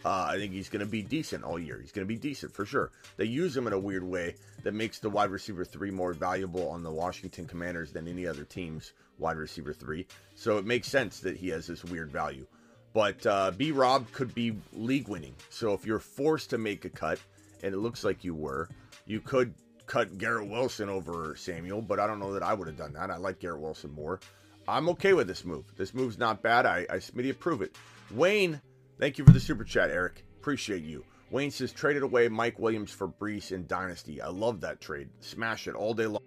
[0.05, 1.79] Uh, I think he's going to be decent all year.
[1.81, 2.91] He's going to be decent for sure.
[3.17, 6.69] They use him in a weird way that makes the wide receiver three more valuable
[6.69, 10.07] on the Washington Commanders than any other team's wide receiver three.
[10.35, 12.47] So it makes sense that he has this weird value.
[12.93, 15.35] But uh, B Rob could be league winning.
[15.49, 17.19] So if you're forced to make a cut,
[17.61, 18.69] and it looks like you were,
[19.05, 19.53] you could
[19.85, 23.11] cut Garrett Wilson over Samuel, but I don't know that I would have done that.
[23.11, 24.19] I like Garrett Wilson more.
[24.67, 25.65] I'm okay with this move.
[25.75, 26.65] This move's not bad.
[26.65, 27.75] I, I Smitty approve it.
[28.11, 28.61] Wayne,
[28.99, 30.23] thank you for the super chat, Eric.
[30.39, 31.03] Appreciate you.
[31.31, 34.21] Wayne says traded away Mike Williams for Breece in Dynasty.
[34.21, 35.09] I love that trade.
[35.19, 36.21] Smash it all day long.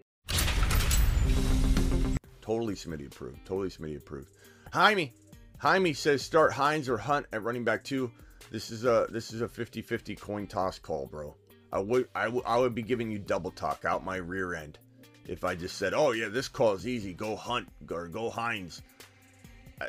[2.40, 3.44] Totally Smitty approved.
[3.44, 4.30] Totally Smitty approved.
[4.72, 5.12] Jaime,
[5.58, 8.10] Jaime says start Hines or Hunt at running back two.
[8.50, 11.34] This is a this is a 50-50 coin toss call, bro.
[11.72, 14.78] I would I, w- I would be giving you double talk out my rear end
[15.26, 17.14] if I just said, "Oh yeah, this call is easy.
[17.14, 18.82] Go Hunt or go Hines."
[19.80, 19.88] I,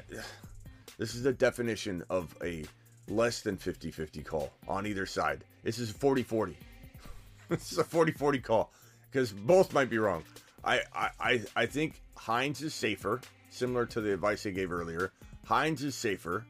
[0.98, 2.66] this is the definition of a
[3.08, 5.44] less than 50-50 call on either side.
[5.64, 6.56] This is 40-40.
[7.50, 8.72] this is a 40-40 call
[9.12, 10.24] because both might be wrong.
[10.64, 10.82] I,
[11.20, 15.12] I I think Hines is safer, similar to the advice I gave earlier.
[15.46, 16.46] Hines is safer.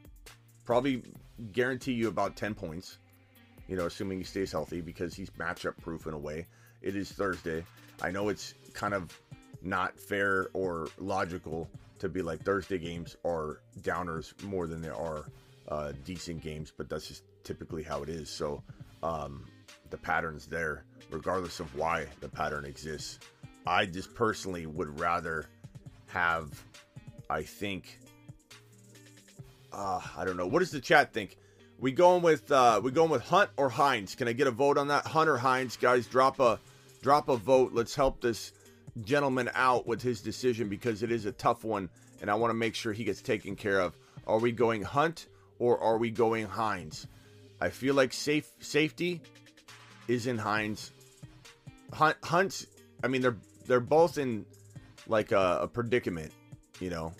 [0.64, 1.02] Probably
[1.52, 2.98] guarantee you about 10 points.
[3.66, 6.46] You know, assuming he stays healthy because he's matchup proof in a way.
[6.80, 7.64] It is Thursday.
[8.02, 9.18] I know it's kind of
[9.62, 11.68] not fair or logical
[12.04, 15.24] to be like Thursday games are downers more than there are
[15.68, 18.28] uh, decent games, but that's just typically how it is.
[18.28, 18.62] So
[19.02, 19.46] um,
[19.88, 23.20] the pattern's there, regardless of why the pattern exists.
[23.66, 25.46] I just personally would rather
[26.08, 26.62] have,
[27.30, 27.98] I think,
[29.72, 30.46] uh, I don't know.
[30.46, 31.38] What does the chat think?
[31.78, 34.14] We going with uh, we going with Hunt or Hines?
[34.14, 35.06] Can I get a vote on that?
[35.06, 36.06] Hunt or Hines, guys?
[36.06, 36.60] Drop a
[37.02, 37.72] drop a vote.
[37.72, 38.52] Let's help this
[39.02, 41.88] gentleman out with his decision because it is a tough one,
[42.20, 43.96] and I want to make sure he gets taken care of.
[44.26, 45.26] Are we going Hunt
[45.58, 47.06] or are we going Hines?
[47.60, 49.20] I feel like safe safety
[50.08, 50.92] is in Hines.
[51.92, 52.66] Hunt Hunt's.
[53.02, 54.46] I mean, they're they're both in
[55.06, 56.32] like a, a predicament.
[56.80, 57.12] You know,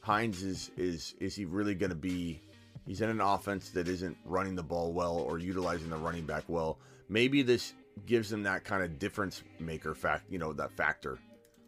[0.00, 2.40] Hines is is is he really going to be?
[2.86, 6.44] He's in an offense that isn't running the ball well or utilizing the running back
[6.46, 6.78] well.
[7.08, 10.24] Maybe this gives him that kind of difference maker fact.
[10.30, 11.18] You know, that factor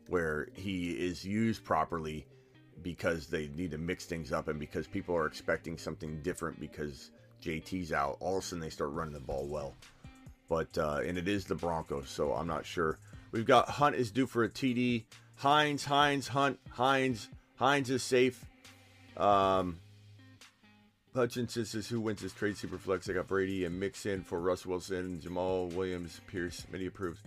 [0.08, 2.26] where he is used properly
[2.82, 7.10] because they need to mix things up and because people are expecting something different because
[7.42, 8.16] JT's out.
[8.20, 9.74] All of a sudden, they start running the ball well.
[10.48, 12.98] But uh, and it is the Broncos, so I'm not sure.
[13.32, 15.04] We've got Hunt is due for a TD.
[15.36, 18.44] Hines, Hines, Hunt, Hines, Hines is safe.
[19.16, 19.78] Um,
[21.18, 23.11] Hutchinson says who wins this trade superflex.
[23.11, 26.64] I got Brady and Mixon for Russell Wilson, Jamaal Williams, Pierce.
[26.70, 27.20] Many approved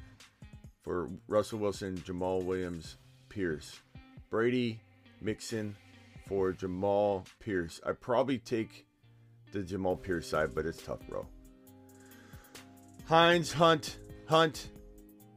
[0.81, 2.95] for Russell Wilson, Jamaal Williams,
[3.27, 3.81] Pierce.
[4.29, 4.79] Brady,
[5.19, 5.75] Mixon
[6.25, 7.81] for Jamal Pierce.
[7.85, 8.85] I probably take
[9.51, 11.27] the Jamal Pierce side, but it's tough, bro.
[13.09, 14.69] Hines, Hunt, Hunt,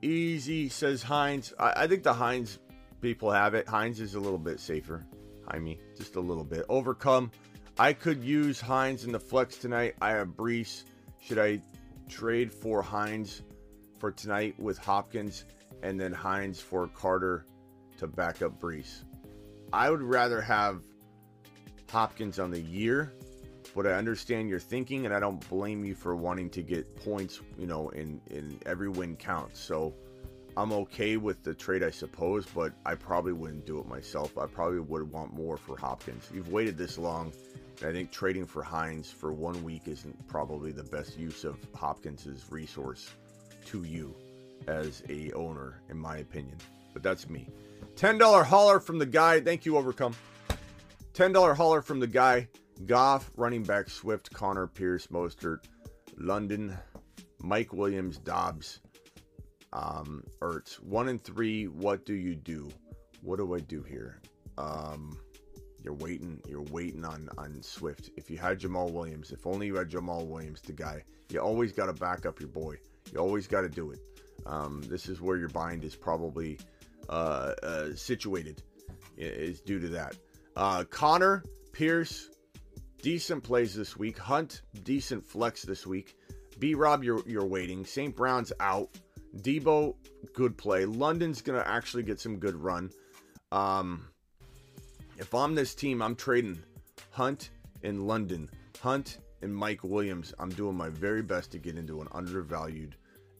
[0.00, 1.52] easy, says Hines.
[1.58, 2.60] I, I think the Hines
[3.00, 3.66] people have it.
[3.66, 5.04] Hines is a little bit safer.
[5.50, 6.64] Jaime, just a little bit.
[6.68, 7.32] Overcome.
[7.78, 9.94] I could use Hines in the flex tonight.
[10.00, 10.84] I have Breece.
[11.20, 11.60] Should I
[12.08, 13.42] trade for Hines
[13.98, 15.44] for tonight with Hopkins
[15.82, 17.46] and then Hines for Carter
[17.98, 19.02] to back up Breece?
[19.72, 20.82] I would rather have
[21.90, 23.12] Hopkins on the year
[23.74, 27.40] but I understand your thinking, and I don't blame you for wanting to get points.
[27.58, 29.60] You know, in in every win counts.
[29.60, 29.94] So
[30.56, 34.38] I'm okay with the trade, I suppose, but I probably wouldn't do it myself.
[34.38, 36.28] I probably would want more for Hopkins.
[36.32, 37.32] You've waited this long.
[37.82, 42.44] I think trading for Hines for one week isn't probably the best use of Hopkins's
[42.50, 43.10] resource
[43.66, 44.14] to you
[44.66, 46.58] as a owner, in my opinion.
[46.92, 47.48] But that's me.
[47.96, 49.40] $10 holler from the guy.
[49.40, 50.14] Thank you, Overcome.
[51.14, 52.48] $10 holler from the guy.
[52.86, 55.64] Goff, running back Swift, Conner Pierce, Mostert,
[56.16, 56.76] London,
[57.40, 58.80] Mike Williams, Dobbs,
[59.72, 60.80] um, Ertz.
[60.82, 61.66] One and three.
[61.66, 62.68] What do you do?
[63.22, 64.20] What do I do here?
[64.58, 65.18] Um,
[65.84, 66.40] you're waiting.
[66.48, 68.10] You're waiting on on Swift.
[68.16, 71.04] If you had Jamaal Williams, if only you had Jamaal Williams, the guy.
[71.28, 72.76] You always got to back up your boy.
[73.12, 74.00] You always got to do it.
[74.46, 76.58] Um, this is where your bind is probably
[77.08, 78.62] uh, uh, situated.
[79.16, 80.16] Is due to that.
[80.56, 82.30] Uh, Conner Pierce,
[83.02, 84.18] decent plays this week.
[84.18, 86.16] Hunt, decent flex this week.
[86.58, 87.84] B Rob, you're, you're waiting.
[87.84, 88.14] St.
[88.16, 88.88] Brown's out.
[89.38, 89.94] Deebo,
[90.32, 90.84] good play.
[90.84, 92.90] London's to actually get some good run.
[93.52, 94.08] Um,
[95.18, 96.62] if I'm this team, I'm trading
[97.10, 97.50] Hunt
[97.82, 98.50] in London.
[98.80, 100.34] Hunt and Mike Williams.
[100.38, 102.96] I'm doing my very best to get into an undervalued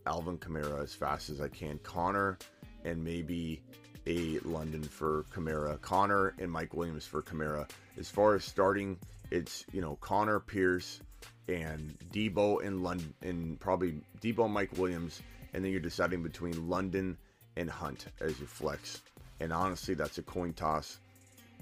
[0.06, 1.78] Alvin Kamara as fast as I can.
[1.78, 2.38] Conner
[2.84, 3.62] and maybe
[4.06, 5.80] a London for Kamara.
[5.80, 7.68] Conner and Mike Williams for Kamara.
[7.98, 8.98] As far as starting
[9.30, 11.00] it's you know Conner Pierce
[11.48, 17.16] and Deebo and London and probably Deebo Mike Williams, and then you're deciding between London
[17.56, 19.02] and Hunt as your flex.
[19.40, 21.00] And honestly, that's a coin toss.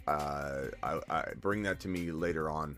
[0.07, 2.77] Uh, I, I, bring that to me later on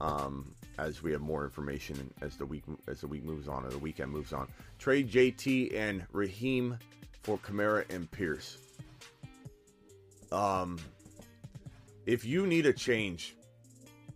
[0.00, 3.70] um, as we have more information as the week as the week moves on or
[3.70, 4.48] the weekend moves on.
[4.78, 6.78] Trade JT and Raheem
[7.22, 8.58] for Kamara and Pierce.
[10.32, 10.78] Um,
[12.06, 13.36] if you need a change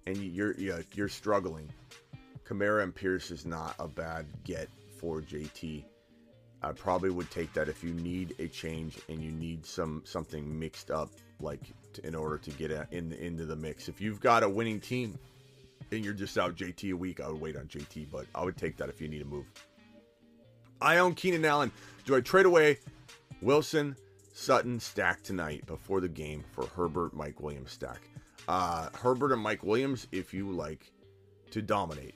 [0.06, 1.68] and you're you're, you're struggling,
[2.44, 4.68] Kamara and Pierce is not a bad get
[4.98, 5.84] for JT.
[6.62, 10.58] I probably would take that if you need a change and you need some something
[10.58, 11.60] mixed up, like
[11.94, 13.88] to, in order to get in into the mix.
[13.88, 15.18] If you've got a winning team
[15.90, 18.56] and you're just out JT a week, I would wait on JT, but I would
[18.56, 19.46] take that if you need a move.
[20.80, 21.70] I own Keenan Allen.
[22.04, 22.78] Do I trade away
[23.40, 23.96] Wilson,
[24.32, 28.00] Sutton stack tonight before the game for Herbert, Mike Williams stack?
[28.48, 30.92] uh, Herbert and Mike Williams if you like
[31.50, 32.14] to dominate.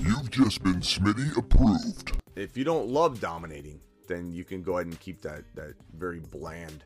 [0.00, 2.12] You've just been Smitty approved.
[2.36, 6.20] If you don't love dominating, then you can go ahead and keep that that very
[6.20, 6.84] bland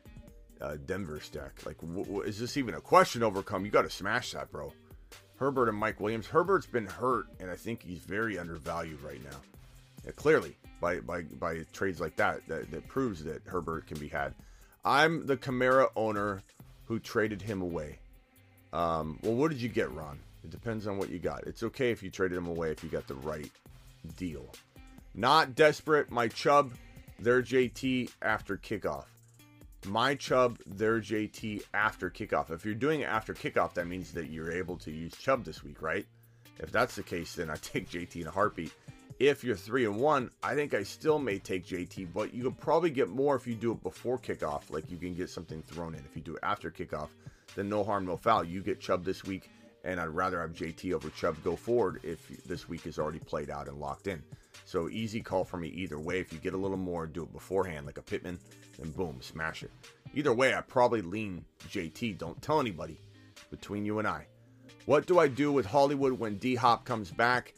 [0.61, 1.65] uh, Denver stack.
[1.65, 3.23] Like, w- w- is this even a question?
[3.23, 4.73] Overcome, you got to smash that, bro.
[5.37, 6.27] Herbert and Mike Williams.
[6.27, 9.37] Herbert's been hurt, and I think he's very undervalued right now.
[10.05, 14.07] Yeah, clearly, by, by by trades like that, that, that proves that Herbert can be
[14.07, 14.33] had.
[14.83, 16.41] I'm the Kamara owner
[16.85, 17.99] who traded him away.
[18.73, 20.19] Um, well, what did you get, Ron?
[20.43, 21.45] It depends on what you got.
[21.45, 23.51] It's okay if you traded him away if you got the right
[24.17, 24.53] deal.
[25.13, 26.09] Not desperate.
[26.09, 26.71] My Chubb,
[27.19, 29.05] their JT after kickoff.
[29.87, 32.51] My Chubb, their JT after kickoff.
[32.51, 35.63] If you're doing it after kickoff, that means that you're able to use Chubb this
[35.63, 36.05] week, right?
[36.59, 38.73] If that's the case, then I take JT in a heartbeat.
[39.19, 42.59] If you're three and one, I think I still may take JT, but you could
[42.59, 44.63] probably get more if you do it before kickoff.
[44.69, 46.01] Like you can get something thrown in.
[46.01, 47.09] If you do it after kickoff,
[47.55, 48.43] then no harm, no foul.
[48.43, 49.49] You get Chubb this week,
[49.85, 53.49] and I'd rather have JT over Chubb go forward if this week is already played
[53.49, 54.21] out and locked in.
[54.65, 56.19] So easy call for me either way.
[56.19, 58.37] If you get a little more, do it beforehand like a Pittman,
[58.77, 59.71] then boom, smash it.
[60.13, 62.17] Either way, I probably lean JT.
[62.17, 62.99] Don't tell anybody
[63.49, 64.27] between you and I.
[64.85, 67.53] What do I do with Hollywood when D Hop comes back?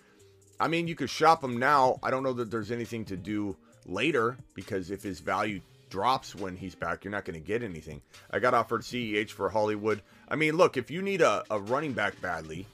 [0.60, 2.00] I mean, you could shop him now.
[2.04, 3.56] I don't know that there's anything to do
[3.86, 8.02] later because if his value drops when he's back, you're not going to get anything.
[8.32, 10.02] I got offered CEH for Hollywood.
[10.28, 12.68] I mean, look, if you need a, a running back badly,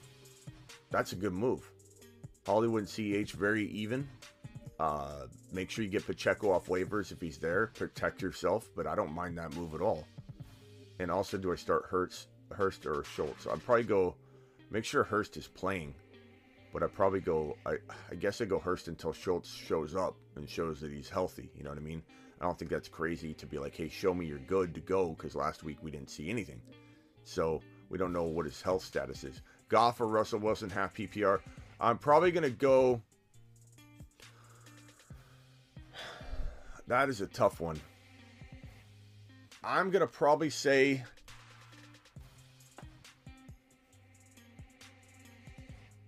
[0.89, 1.69] that's a good move.
[2.45, 4.07] Hollywood and CEH very even.
[4.79, 7.67] Uh, make sure you get Pacheco off waivers if he's there.
[7.75, 10.05] Protect yourself, but I don't mind that move at all.
[10.99, 13.47] And also, do I start Hurts, Hurst or Schultz?
[13.47, 14.15] I'd probably go.
[14.71, 15.93] Make sure Hurst is playing,
[16.73, 17.55] but I probably go.
[17.65, 17.75] I,
[18.11, 21.49] I guess I go Hurst until Schultz shows up and shows that he's healthy.
[21.55, 22.01] You know what I mean?
[22.41, 25.09] I don't think that's crazy to be like, hey, show me you're good to go
[25.09, 26.61] because last week we didn't see anything,
[27.23, 29.41] so we don't know what his health status is.
[29.69, 31.39] Goff or Russell Wilson half PPR.
[31.79, 33.01] I'm probably gonna go.
[36.87, 37.79] That is a tough one.
[39.63, 41.03] I'm going to probably say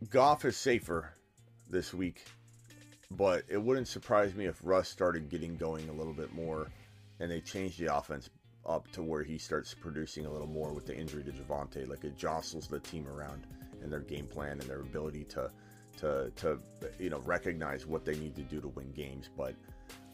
[0.10, 1.12] Goff is safer
[1.70, 2.24] this week,
[3.12, 6.68] but it wouldn't surprise me if Russ started getting going a little bit more
[7.20, 8.30] and they changed the offense
[8.66, 11.90] up to where he starts producing a little more with the injury to Javonte.
[11.90, 13.48] Like it jostles the team around
[13.82, 15.50] and their game plan and their ability to
[15.98, 16.60] to to
[17.00, 19.30] you know recognize what they need to do to win games.
[19.36, 19.56] But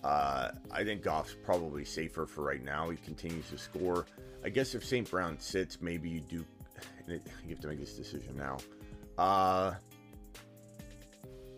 [0.04, 2.90] uh, I think Goff's probably safer for right now.
[2.90, 4.06] He continues to score.
[4.44, 5.10] I guess if St.
[5.10, 6.46] Brown sits, maybe you do.
[7.08, 8.58] You have to make this decision now.
[9.18, 9.74] Uh,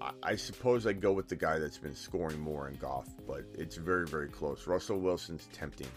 [0.01, 3.45] I, I suppose I go with the guy that's been scoring more in Goff, but
[3.53, 4.67] it's very, very close.
[4.67, 5.87] Russell Wilson's tempting.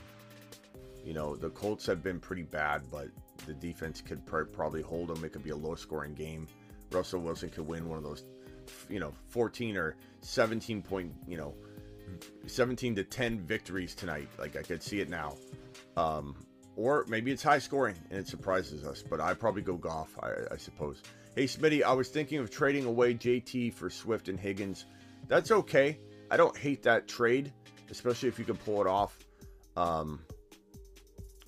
[1.04, 3.08] You know, the Colts have been pretty bad, but
[3.46, 5.24] the defense could pr- probably hold them.
[5.24, 6.46] It could be a low scoring game.
[6.90, 8.24] Russell Wilson could win one of those,
[8.88, 11.54] you know, 14 or 17 point, you know,
[12.46, 14.28] 17 to 10 victories tonight.
[14.38, 15.36] Like I could see it now.
[15.96, 16.36] Um,
[16.76, 20.54] or maybe it's high scoring and it surprises us, but I probably go Goff, I,
[20.54, 21.02] I suppose.
[21.34, 24.86] Hey, Smitty, I was thinking of trading away JT for Swift and Higgins.
[25.26, 25.98] That's okay.
[26.30, 27.52] I don't hate that trade,
[27.90, 29.18] especially if you can pull it off.
[29.76, 30.20] Um,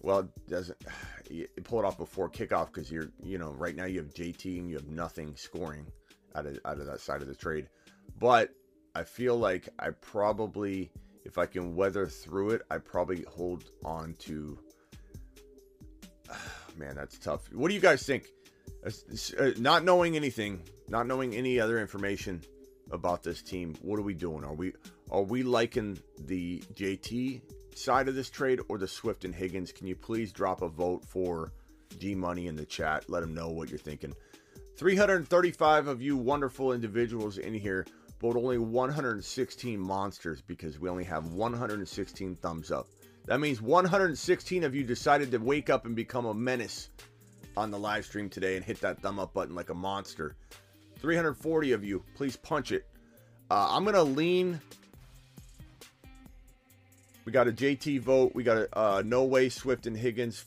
[0.03, 0.79] well, it doesn't
[1.65, 4.69] pull it off before kickoff because you're, you know, right now you have JT and
[4.69, 5.87] you have nothing scoring
[6.35, 7.69] out of out of that side of the trade.
[8.19, 8.51] But
[8.95, 10.91] I feel like I probably,
[11.25, 14.59] if I can weather through it, I probably hold on to.
[16.77, 17.53] Man, that's tough.
[17.53, 18.29] What do you guys think?
[18.85, 22.43] Uh, not knowing anything, not knowing any other information
[22.91, 24.45] about this team, what are we doing?
[24.45, 24.73] Are we
[25.11, 27.43] are we liking the JT
[27.75, 29.73] side of this trade or the Swift and Higgins?
[29.73, 31.53] Can you please drop a vote for
[31.99, 33.09] G Money in the chat?
[33.09, 34.15] Let them know what you're thinking.
[34.77, 37.87] 335 of you wonderful individuals in here
[38.21, 42.87] but only 116 monsters because we only have 116 thumbs up.
[43.27, 46.91] That means 116 of you decided to wake up and become a menace
[47.57, 50.37] on the live stream today and hit that thumb up button like a monster.
[50.99, 52.87] 340 of you, please punch it.
[53.51, 54.61] Uh, I'm going to lean.
[57.25, 58.33] We got a JT vote.
[58.35, 60.45] We got a uh, no way Swift and Higgins.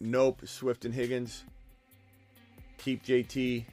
[0.00, 1.44] Nope, Swift and Higgins.
[2.78, 3.64] Keep JT.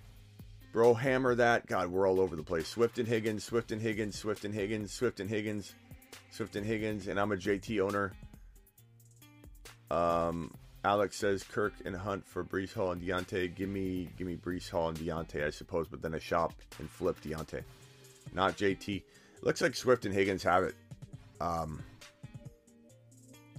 [0.74, 1.68] Bro, hammer that.
[1.68, 2.68] God, we're all over the place.
[2.68, 5.76] Swift and Higgins, Swift and Higgins, Swift and Higgins, Swift and Higgins,
[6.32, 8.12] Swift and Higgins, and I'm a JT owner.
[9.92, 10.52] Um,
[10.84, 13.54] Alex says Kirk and Hunt for Breece Hall and Diontae.
[13.54, 15.88] Give me, give me Breece Hall and Diontae, I suppose.
[15.88, 17.62] But then I shop and flip Diontae,
[18.34, 19.04] not JT.
[19.44, 20.76] Looks like Swift and Higgins have it.
[21.40, 21.84] Um,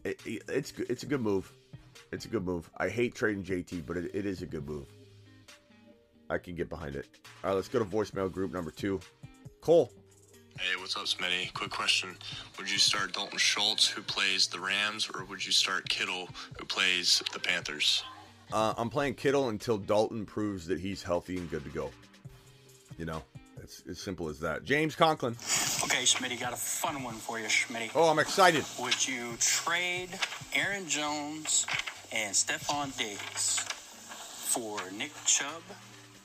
[0.02, 1.52] it, it, it's it's a good move.
[2.10, 2.68] It's a good move.
[2.76, 4.88] I hate trading JT, but it, it is a good move.
[6.30, 7.06] I can get behind it.
[7.42, 9.00] All right, let's go to voicemail group number two.
[9.60, 9.92] Cole.
[10.58, 11.52] Hey, what's up, Smitty?
[11.52, 12.16] Quick question.
[12.58, 16.64] Would you start Dalton Schultz, who plays the Rams, or would you start Kittle, who
[16.64, 18.04] plays the Panthers?
[18.52, 21.90] Uh, I'm playing Kittle until Dalton proves that he's healthy and good to go.
[22.98, 23.22] You know,
[23.60, 24.64] it's as simple as that.
[24.64, 25.32] James Conklin.
[25.32, 27.90] Okay, Schmitty, got a fun one for you, Schmitty.
[27.94, 28.64] Oh, I'm excited.
[28.78, 30.10] Would you trade
[30.52, 31.66] Aaron Jones
[32.12, 35.62] and Stefon Diggs for Nick Chubb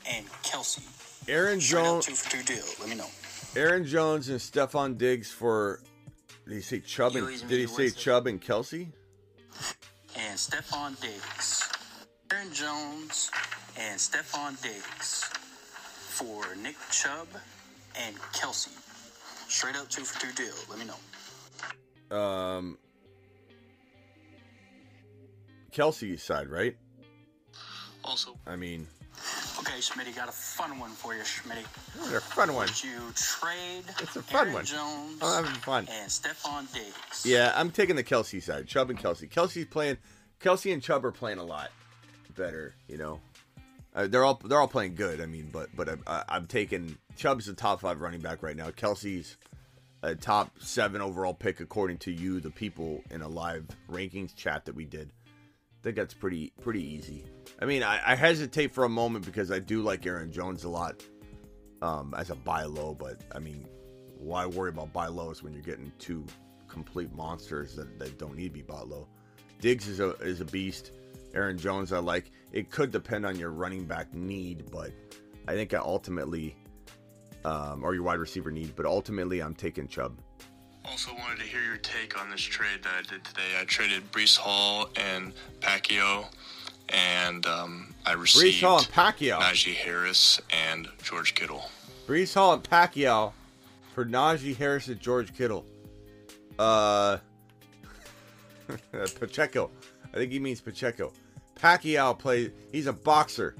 [0.09, 0.81] and Kelce?
[1.29, 2.05] Aaron Straight up Jones.
[2.05, 2.65] two for two deal.
[2.79, 3.07] Let me know.
[3.55, 5.81] Aaron Jones and Stefon Diggs for.
[6.47, 7.89] Did he say Chubb and Did he say?
[7.89, 8.87] Chubb and Kelce?
[10.15, 11.69] And Stefon Diggs.
[12.31, 13.31] Aaron Jones
[13.77, 17.27] and Stefon Diggs for Nick Chubb
[17.95, 18.69] and Kelce.
[19.49, 20.53] Straight up two for two deal.
[20.69, 22.15] Let me know.
[22.17, 22.77] Um,
[25.71, 26.75] Kelce's side, right?
[28.03, 28.87] Also, I mean,
[29.69, 31.63] Okay, Schmitty, got a fun one for you, Schmitty.
[31.95, 32.65] it's a fun one.
[32.67, 34.65] Would you trade It's a fun Aaron one.
[34.65, 35.87] Jones I'm having fun.
[35.91, 37.25] and Stefon Diggs?
[37.25, 38.67] Yeah, I'm taking the Kelce side.
[38.67, 39.29] Chubb and Kelce.
[39.29, 39.97] Kelce's playing.
[40.41, 41.69] Kelce and Chubb are playing a lot
[42.35, 42.73] better.
[42.87, 43.19] You know,
[43.93, 45.21] uh, they're all they're all playing good.
[45.21, 48.55] I mean, but but I, I, I'm taking Chubb's the top five running back right
[48.55, 48.71] now.
[48.71, 49.37] Kelce's
[50.01, 54.65] a top seven overall pick according to you, the people in a live rankings chat
[54.65, 55.11] that we did.
[55.79, 57.25] I think that's pretty pretty easy.
[57.61, 60.69] I mean, I, I hesitate for a moment because I do like Aaron Jones a
[60.69, 61.01] lot
[61.81, 63.65] um, as a buy low, but I mean,
[64.17, 66.25] why worry about buy lows when you're getting two
[66.67, 69.07] complete monsters that, that don't need to be bought low?
[69.61, 70.91] Diggs is a is a beast.
[71.33, 72.31] Aaron Jones, I like.
[72.51, 74.91] It could depend on your running back need, but
[75.47, 76.57] I think I ultimately,
[77.45, 80.19] um, or your wide receiver need, but ultimately I'm taking Chubb.
[80.89, 83.41] Also wanted to hear your take on this trade that I did today.
[83.59, 86.25] I traded Breece Hall and Pacquiao,
[86.89, 89.39] and um, I received Breece Hall and Pacquiao.
[89.39, 91.69] Najee Harris and George Kittle.
[92.07, 93.33] Breece Hall and Pacquiao
[93.93, 95.63] for Najee Harris and George Kittle.
[96.57, 97.17] Uh,
[99.19, 99.69] Pacheco.
[100.11, 101.13] I think he means Pacheco.
[101.55, 102.49] Pacquiao plays.
[102.71, 103.55] He's a boxer.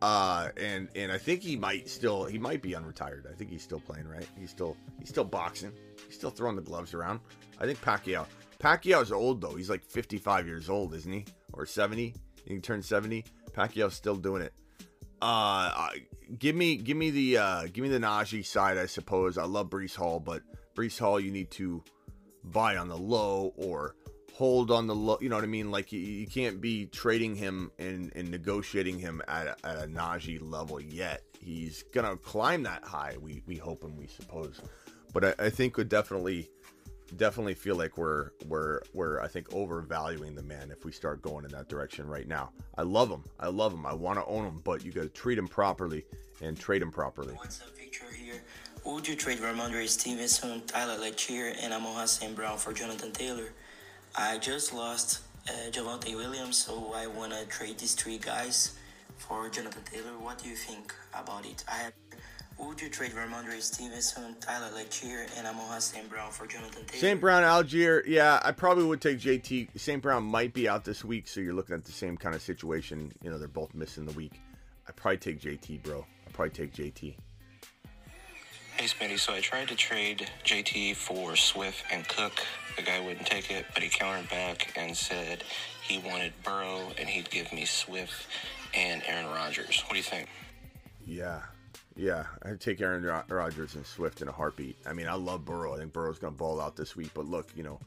[0.00, 3.30] Uh, and and I think he might still he might be unretired.
[3.30, 4.28] I think he's still playing, right?
[4.38, 5.72] He's still he's still boxing.
[6.16, 7.20] Still throwing the gloves around.
[7.60, 8.24] I think Pacquiao.
[8.58, 9.54] Pacquiao's old though.
[9.54, 11.26] He's like 55 years old, isn't he?
[11.52, 12.14] Or 70?
[12.44, 13.22] He can turn 70.
[13.52, 14.54] Pacquiao's still doing it.
[15.20, 15.90] Uh,
[16.38, 18.78] give me, give me the, uh, give me the Najee side.
[18.78, 20.42] I suppose I love Breece Hall, but
[20.74, 21.84] Breece Hall, you need to
[22.44, 23.94] buy on the low or
[24.32, 25.18] hold on the low.
[25.20, 25.70] You know what I mean?
[25.70, 29.86] Like you, you can't be trading him and, and negotiating him at a, at a
[29.86, 31.22] Najee level yet.
[31.40, 33.16] He's gonna climb that high.
[33.20, 34.60] We we hope and we suppose,
[35.16, 36.50] but I, I think would definitely
[37.16, 41.46] definitely feel like we're we're we're I think overvaluing the man if we start going
[41.46, 42.50] in that direction right now.
[42.76, 43.24] I love him.
[43.40, 43.86] I love him.
[43.86, 46.04] I want to own him, but you got to treat him properly
[46.42, 47.32] and trade him properly.
[47.32, 48.42] What's up, picture here?
[48.84, 52.36] Would you trade Rhamondre Stevenson, Tyler Lechere, and Amon St.
[52.36, 53.54] Brown for Jonathan Taylor?
[54.14, 58.76] I just lost uh, Javonte Williams, so I want to trade these three guys
[59.16, 60.18] for Jonathan Taylor.
[60.18, 61.64] What do you think about it?
[61.66, 61.92] I have.
[62.58, 66.08] Would you trade Rhamondre Stevenson, Tyler Lechere, and Amon St.
[66.08, 67.00] Brown for Jonathan Taylor?
[67.00, 67.20] St.
[67.20, 69.78] Brown, Allgeier, yeah, I probably would take JT.
[69.78, 70.02] St.
[70.02, 73.12] Brown might be out this week, so you're looking at the same kind of situation.
[73.22, 74.40] You know, they're both missing the week.
[74.88, 76.06] I'd probably take JT, bro.
[76.26, 77.16] I'd probably take JT.
[78.76, 82.44] Hey Smitty, so I tried to trade JT for Swift and Cook.
[82.76, 85.44] The guy wouldn't take it, but he countered back and said
[85.82, 88.26] he wanted Burrow and he'd give me Swift
[88.74, 89.82] and Aaron Rodgers.
[89.86, 90.28] What do you think?
[91.06, 91.40] Yeah,
[91.96, 94.76] yeah, I'd take Aaron Rodgers and Swift in a heartbeat.
[94.86, 95.74] I mean, I love Burrow.
[95.74, 97.10] I think Burrow's going to ball out this week.
[97.14, 97.80] But look, you know,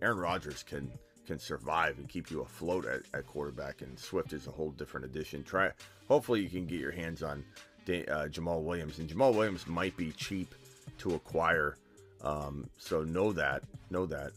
[0.00, 0.90] Aaron Rodgers can
[1.26, 5.06] can survive and keep you afloat at, at quarterback, and Swift is a whole different
[5.06, 5.42] addition.
[5.42, 5.72] Try,
[6.06, 7.44] hopefully, you can get your hands on
[7.88, 10.54] uh, Jamaal Williams, and Jamaal Williams might be cheap
[10.98, 11.76] to acquire.
[12.22, 14.30] Um, so know that, know that.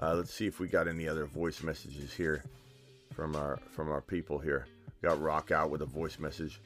[0.00, 2.44] Uh, let's see if we got any other voice messages here
[3.14, 4.66] from our from our people here.
[5.02, 6.60] Got Rock out with a voice message.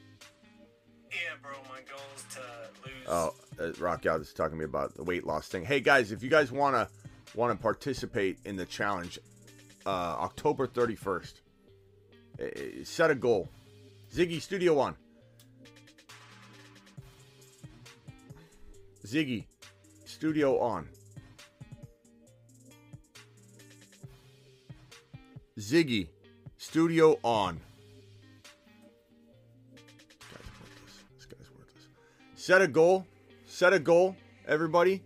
[1.11, 2.41] Yeah, bro, my goal is to
[2.85, 3.07] lose.
[3.07, 5.65] Oh, uh, Rock out is talking to me about the weight loss thing.
[5.65, 6.87] Hey guys, if you guys wanna
[7.33, 9.17] wanna participate in the challenge,
[9.85, 11.41] uh, October thirty first,
[12.83, 13.49] set a goal.
[14.13, 14.95] Ziggy Studio One.
[19.05, 19.45] Ziggy,
[20.05, 20.87] Studio on.
[25.57, 26.09] Ziggy,
[26.57, 27.59] Studio on.
[32.49, 33.05] Set a goal.
[33.45, 34.15] Set a goal,
[34.47, 35.03] everybody.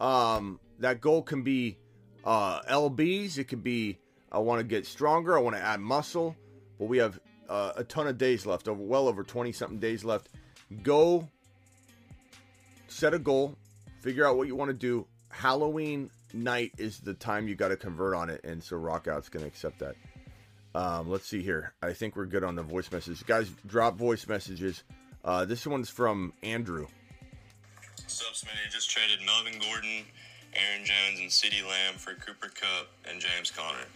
[0.00, 1.76] Um, that goal can be
[2.24, 3.36] uh, LBs.
[3.36, 3.98] It could be
[4.32, 5.36] I want to get stronger.
[5.36, 6.34] I want to add muscle.
[6.78, 7.20] But we have
[7.50, 8.66] uh, a ton of days left.
[8.66, 10.30] Over well over twenty something days left.
[10.82, 11.28] Go.
[12.88, 13.58] Set a goal.
[14.00, 15.06] Figure out what you want to do.
[15.28, 19.42] Halloween night is the time you got to convert on it, and so Rockout's going
[19.42, 19.96] to accept that.
[20.74, 21.74] Um, let's see here.
[21.82, 23.22] I think we're good on the voice messages.
[23.22, 24.82] Guys, drop voice messages.
[25.26, 26.86] Uh, this one's from Andrew.
[28.06, 28.70] Sup, Smitty?
[28.70, 30.04] Just traded Melvin Gordon,
[30.54, 33.86] Aaron Jones, and CeeDee Lamb for Cooper Kupp and James Conner.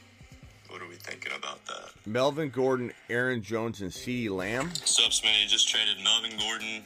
[0.68, 1.90] What are we thinking about that?
[2.04, 4.74] Melvin Gordon, Aaron Jones, and CeeDee Lamb.
[4.74, 5.46] Sup, Smitty?
[5.46, 6.82] Just traded Melvin Gordon,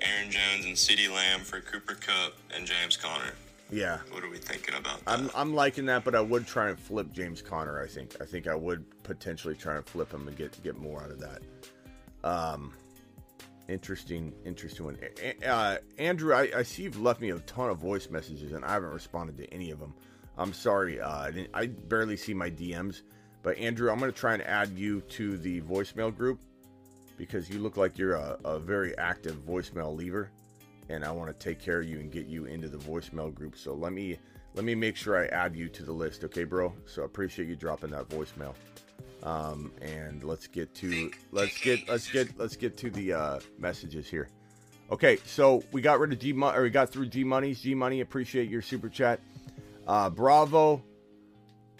[0.00, 3.32] Aaron Jones, and CeeDee Lamb for Cooper Kupp and James Conner.
[3.70, 3.98] Yeah.
[4.12, 5.18] What are we thinking about that?
[5.18, 7.82] I'm I'm liking that, but I would try and flip James Conner.
[7.82, 11.02] I think I think I would potentially try and flip him and get get more
[11.02, 11.42] out of that.
[12.24, 12.72] Um,
[13.68, 14.98] interesting, interesting one.
[15.46, 18.72] Uh, Andrew, I, I see you've left me a ton of voice messages and I
[18.72, 19.94] haven't responded to any of them.
[20.36, 21.00] I'm sorry.
[21.00, 23.02] Uh, I, I barely see my DMs,
[23.42, 26.40] but Andrew, I'm gonna try and add you to the voicemail group
[27.16, 30.30] because you look like you're a, a very active voicemail lever,
[30.88, 33.58] and I want to take care of you and get you into the voicemail group.
[33.58, 34.16] So let me
[34.54, 36.72] let me make sure I add you to the list, okay, bro?
[36.86, 38.54] So I appreciate you dropping that voicemail.
[39.22, 44.08] Um, and let's get to let's get let's get let's get to the uh, messages
[44.08, 44.28] here.
[44.90, 47.74] Okay, so we got rid of G Money, or we got through G Money's G
[47.74, 48.00] Money.
[48.00, 49.20] Appreciate your super chat.
[49.86, 50.82] Uh, Bravo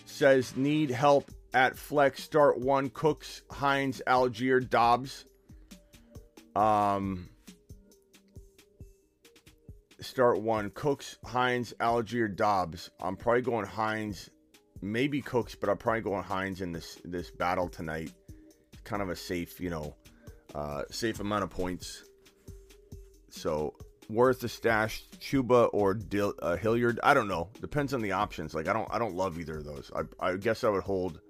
[0.05, 2.23] says need help at flex.
[2.23, 5.25] Start one Cooks, Hines, Allgeier, Dobbs.
[6.57, 7.29] Um,
[10.01, 12.91] start one Cooks, Hines, Allgeier, Dobbs.
[13.01, 14.29] I'm probably going Hines,
[14.81, 18.13] maybe Cooks, but I'm probably go on Hines in this this battle tonight.
[18.85, 19.97] Kind of a safe, you know,
[20.55, 22.05] uh, safe amount of points.
[23.31, 23.75] So
[24.09, 26.99] worth the stash, Chuba or Dil- uh, Hilliard.
[27.03, 27.51] I don't know.
[27.61, 28.55] Depends on the options.
[28.55, 29.91] Like I don't I don't love either of those.
[29.95, 31.21] I I guess I would hold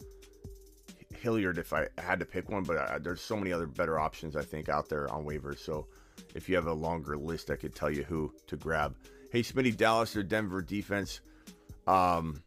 [1.14, 4.36] Hilliard if I had to pick one, but I, there's so many other better options
[4.36, 5.59] I think out there on waivers.
[5.59, 5.88] So
[6.34, 8.96] if you have a longer list, I could tell you who to grab.
[9.30, 11.20] Hey, Smitty, Dallas or Denver defense?
[11.86, 12.42] Um,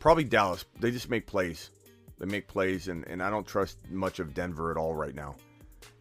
[0.00, 0.64] probably Dallas.
[0.80, 1.70] They just make plays.
[2.18, 5.36] They make plays, and, and I don't trust much of Denver at all right now.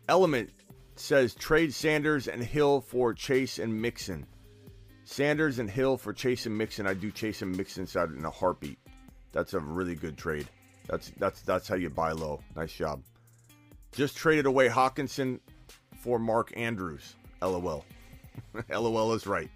[0.08, 0.50] Element
[0.96, 4.26] says trade Sanders and Hill for Chase and Mixon.
[5.06, 6.88] Sanders and Hill for Chase and Mixon.
[6.88, 8.80] I do Chase and Mixon side in a heartbeat.
[9.32, 10.48] That's a really good trade.
[10.88, 12.42] That's that's that's how you buy low.
[12.56, 13.04] Nice job.
[13.92, 15.40] Just traded away Hockenson
[16.00, 17.16] for Mark Andrews.
[17.42, 17.86] LOL.
[18.70, 19.50] LOL is right.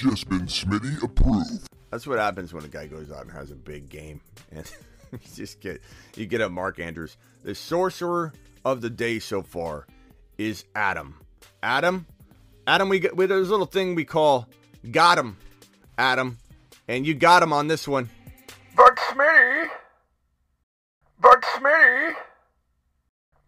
[0.00, 1.68] You've just been Smitty approved.
[1.90, 4.22] That's what happens when a guy goes out and has a big game,
[4.52, 4.70] and
[5.12, 5.82] you just get
[6.16, 7.18] you get a Mark Andrews.
[7.42, 8.32] The sorcerer
[8.64, 9.86] of the day so far
[10.38, 11.20] is Adam.
[11.62, 12.06] Adam,
[12.66, 14.48] Adam, we got with this little thing we call
[14.90, 15.36] got him,
[15.98, 16.38] Adam,
[16.88, 18.08] and you got him on this one.
[18.76, 19.68] But Smitty,
[21.20, 22.14] but Smitty,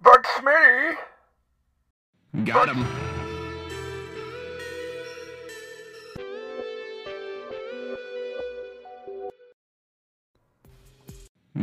[0.03, 0.97] but Smitty.
[2.45, 3.12] Got him.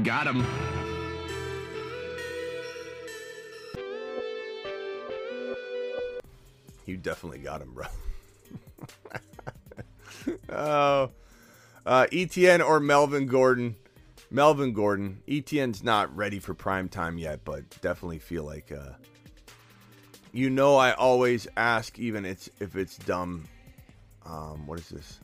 [0.04, 0.46] Got him.
[6.86, 7.86] You definitely got him, bro.
[10.50, 11.12] oh,
[11.86, 13.76] uh, Etienne or Melvin Gordon.
[14.32, 15.22] Melvin Gordon.
[15.28, 18.94] Etienne's not ready for prime time yet, but definitely feel like uh,
[20.32, 23.46] you know I always ask, even it's if it's dumb.
[24.26, 25.20] Um, what is this?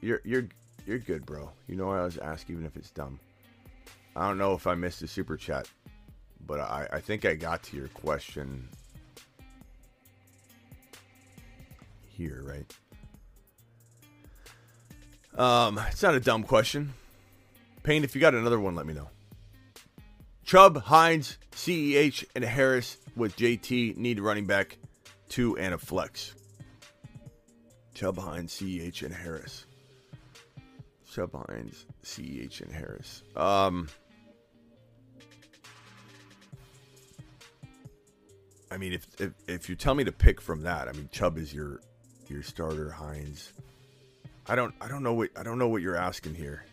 [0.00, 0.48] You're you're
[0.86, 1.50] you're good, bro.
[1.68, 3.20] You know I always ask, even if it's dumb.
[4.16, 5.68] I don't know if I missed a super chat,
[6.46, 8.68] but I, I think I got to your question
[12.08, 12.74] here, right?
[15.38, 16.92] Um, it's not a dumb question.
[17.82, 19.08] Payne, if you got another one, let me know.
[20.44, 24.78] Chubb, Hines, CEH, and Harris with JT need running back
[25.28, 26.34] two and a flex.
[27.94, 29.66] Chubb, Hines, CEH, and Harris.
[31.10, 33.22] Chubb, Hines, CEH, and Harris.
[33.36, 33.88] Um,
[38.70, 41.36] I mean, if, if if you tell me to pick from that, I mean, Chubb
[41.36, 41.80] is your
[42.28, 42.90] your starter.
[42.90, 43.52] Hines.
[44.46, 46.64] I don't I don't know what I don't know what you're asking here,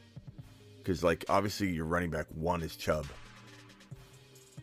[0.77, 3.07] because like obviously your running back one is Chubb.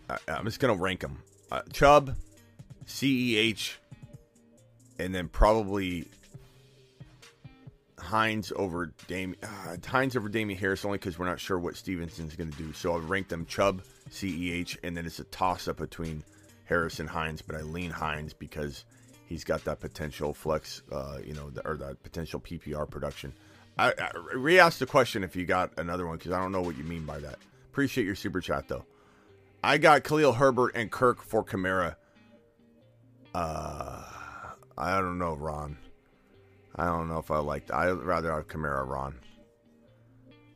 [0.09, 1.19] I, I'm just gonna rank them:
[1.51, 2.15] uh, Chubb,
[2.87, 3.73] Ceh,
[5.01, 6.07] and then probably
[7.99, 12.35] Hines over Dame uh, Hines over Damien Harris only because we're not sure what Stevenson's
[12.37, 12.73] going to do.
[12.73, 16.25] So I'll rank them Chubb, Ceh, and then it's a toss up between
[16.65, 17.43] Harris and Hines.
[17.43, 18.85] But I lean Hines because
[19.27, 23.33] he's got that potential flex, uh, you know, or that potential PPR production.
[23.79, 26.77] I, I re-ask the question if you got another one because I don't know what
[26.77, 27.39] you mean by that.
[27.71, 28.85] Appreciate your super chat though.
[29.63, 31.97] I got Khalil Herbert and Kirk for Kamara.
[33.35, 34.05] Uh,
[34.77, 35.79] I don't know, Ron.
[36.77, 37.73] I don't know if I like.
[37.73, 39.15] I'd rather have Kamara, Ron.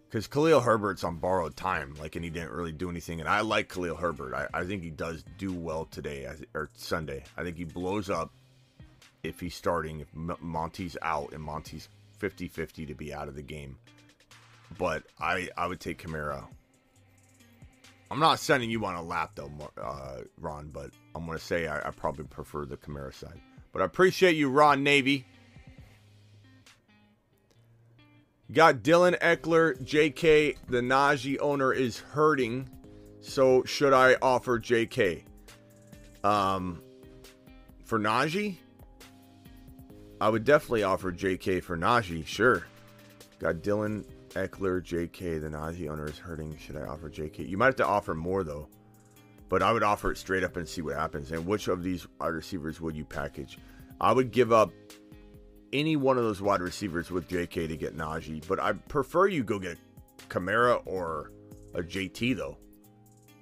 [0.09, 3.21] because Khalil Herbert's on borrowed time, like, and he didn't really do anything.
[3.21, 4.35] And I like Khalil Herbert.
[4.35, 7.25] I, I think he does do well today or Sunday.
[7.37, 8.33] I think he blows up
[9.23, 10.01] if he's starting.
[10.01, 11.89] If Monty's out and Monty's
[12.21, 13.79] 50-50 to be out of the game,
[14.77, 16.45] but I I would take Kamara.
[18.11, 21.87] I'm not sending you on a lap though, uh, Ron, but I'm gonna say I,
[21.87, 23.41] I probably prefer the Kamara side.
[23.71, 25.27] But I appreciate you, Ron Navy.
[28.51, 30.57] Got Dylan Ekeler, JK.
[30.69, 32.69] The Najee owner is hurting.
[33.21, 35.25] So should I offer JK?
[36.25, 36.83] Um,
[37.85, 38.57] for Najee,
[40.21, 42.27] I would definitely offer JK for Najee.
[42.27, 42.67] Sure.
[43.39, 45.43] Got Dylan Ekeler, JK.
[45.43, 46.57] The Najee owner is hurting.
[46.57, 47.47] Should I offer JK?
[47.47, 48.69] You might have to offer more though.
[49.51, 51.33] But I would offer it straight up and see what happens.
[51.33, 53.59] And which of these receivers would you package?
[54.01, 54.73] I would give up
[55.73, 59.45] any one of those wide receivers with JK to get Najee, but I prefer you
[59.45, 59.79] go get
[60.29, 61.33] Kamara or
[61.75, 62.59] a JT though.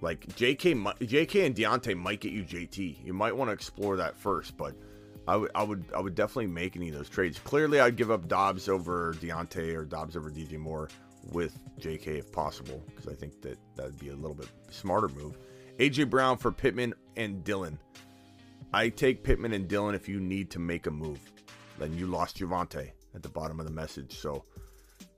[0.01, 3.05] Like JK, JK and Diontae might get you JT.
[3.05, 4.75] You might want to explore that first, but
[5.27, 7.39] I would, I would, I would definitely make any of those trades.
[7.39, 10.89] Clearly, I'd give up Dobbs over Diontae or Dobbs over DJ Moore
[11.33, 15.39] with JK if possible, because I think that that'd be a little bit smarter move.
[15.79, 17.79] AJ Brown for Pittman and Dylan.
[18.73, 21.21] I take Pittman and Dylan if you need to make a move.
[21.79, 24.19] Then you lost Javonte at the bottom of the message.
[24.19, 24.45] So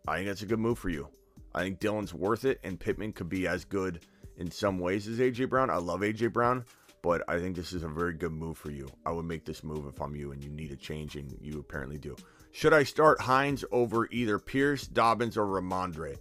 [0.06, 1.08] I think that's a good move for you.
[1.54, 4.04] I think Dylan's worth it, and Pittman could be as good
[4.36, 5.70] in some ways as AJ Brown.
[5.70, 6.64] I love AJ Brown,
[7.02, 8.88] but I think this is a very good move for you.
[9.04, 11.58] I would make this move if I'm you and you need a change, and you
[11.58, 12.16] apparently do.
[12.52, 16.16] Should I start Hines over either Pierce, Dobbins, or Rhamondre?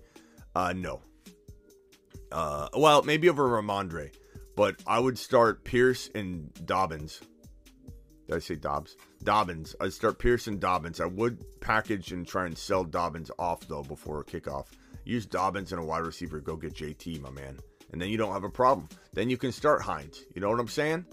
[0.55, 1.01] Uh, no.
[2.31, 4.11] Uh, well, maybe over Rhamondre,
[4.55, 7.21] but I would start Pierce and Dobbins.
[8.27, 8.97] Did I say Dobbs?
[9.23, 9.75] Dobbins.
[9.79, 10.99] I'd start Pearson Dobbins.
[10.99, 14.67] I would package and try and sell Dobbins off though before kickoff.
[15.05, 16.39] Use Dobbins and a wide receiver.
[16.41, 17.57] Go get JT, my man,
[17.91, 18.89] and then you don't have a problem.
[19.13, 20.23] Then you can start Hines.
[20.35, 21.05] You know what I'm saying?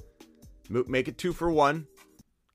[0.68, 1.86] Make it two for one.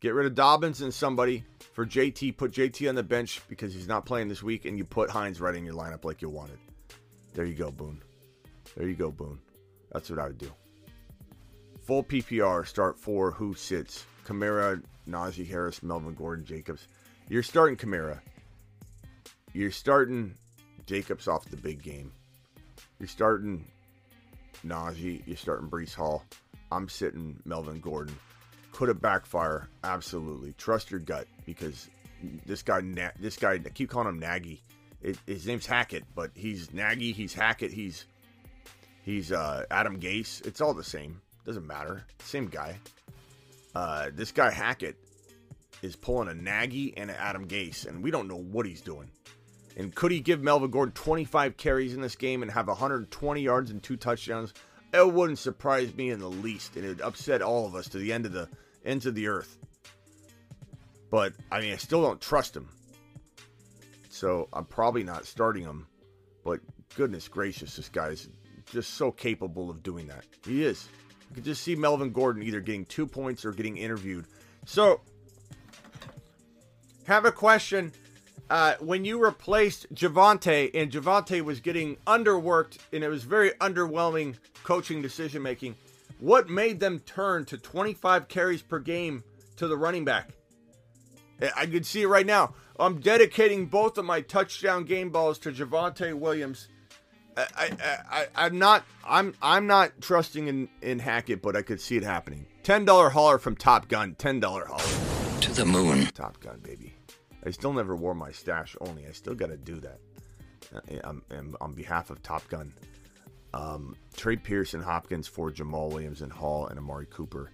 [0.01, 2.35] Get rid of Dobbins and somebody for JT.
[2.35, 5.39] Put JT on the bench because he's not playing this week, and you put Hines
[5.39, 6.59] right in your lineup like you wanted.
[7.33, 8.01] There you go, Boone.
[8.75, 9.39] There you go, Boone.
[9.93, 10.51] That's what I would do.
[11.83, 13.31] Full PPR, start four.
[13.31, 14.05] Who sits?
[14.29, 16.87] Kamara, Najee Harris, Melvin Gordon, Jacobs.
[17.29, 18.19] You're starting Kamara.
[19.53, 20.35] You're starting
[20.85, 22.11] Jacobs off the big game.
[22.99, 23.65] You're starting
[24.65, 25.23] Najee.
[25.25, 26.23] You're starting Breece Hall.
[26.71, 28.15] I'm sitting Melvin Gordon.
[28.71, 29.67] Could it backfire?
[29.83, 30.53] Absolutely.
[30.53, 31.89] Trust your gut because
[32.45, 32.81] this guy,
[33.19, 34.61] this guy, I keep calling him Nagy.
[35.25, 37.13] His name's Hackett, but he's Nagy.
[37.13, 37.71] He's Hackett.
[37.71, 38.05] He's
[39.03, 40.45] he's uh, Adam Gase.
[40.45, 41.21] It's all the same.
[41.45, 42.03] Doesn't matter.
[42.19, 42.77] Same guy.
[43.75, 44.97] Uh, this guy Hackett
[45.81, 49.09] is pulling a Nagy and an Adam Gase, and we don't know what he's doing.
[49.77, 53.71] And could he give Melvin Gordon 25 carries in this game and have 120 yards
[53.71, 54.53] and two touchdowns?
[54.93, 57.99] It wouldn't surprise me in the least, and it would upset all of us to
[57.99, 58.49] the end of the
[58.83, 59.57] ends of the earth.
[61.11, 62.69] But I mean, I still don't trust him,
[64.09, 65.87] so I'm probably not starting him.
[66.43, 66.59] But
[66.95, 68.27] goodness gracious, this guy's
[68.71, 70.25] just so capable of doing that.
[70.45, 70.87] He is.
[71.29, 74.25] You could just see Melvin Gordon either getting two points or getting interviewed.
[74.65, 75.01] So,
[77.05, 77.91] have a question.
[78.49, 84.35] Uh, when you replaced Javonte and Javonte was getting underworked and it was very underwhelming
[84.63, 85.75] coaching decision making,
[86.19, 89.23] what made them turn to 25 carries per game
[89.57, 90.29] to the running back?
[91.55, 92.55] I could see it right now.
[92.79, 96.67] I'm dedicating both of my touchdown game balls to Javonte Williams
[97.55, 101.79] I, I, I, am not, I'm, I'm not trusting in, in Hackett, but I could
[101.79, 102.45] see it happening.
[102.63, 104.15] Ten dollar hauler from Top Gun.
[104.15, 106.05] Ten dollar hauler to the moon.
[106.07, 106.93] Top Gun, baby.
[107.45, 109.07] I still never wore my stash only.
[109.07, 109.99] I still got to do that.
[111.03, 112.73] I'm, uh, I'm, on behalf of Top Gun.
[113.53, 117.51] Um, Trey Pearson, Hopkins for Jamaal Williams and Hall and Amari Cooper.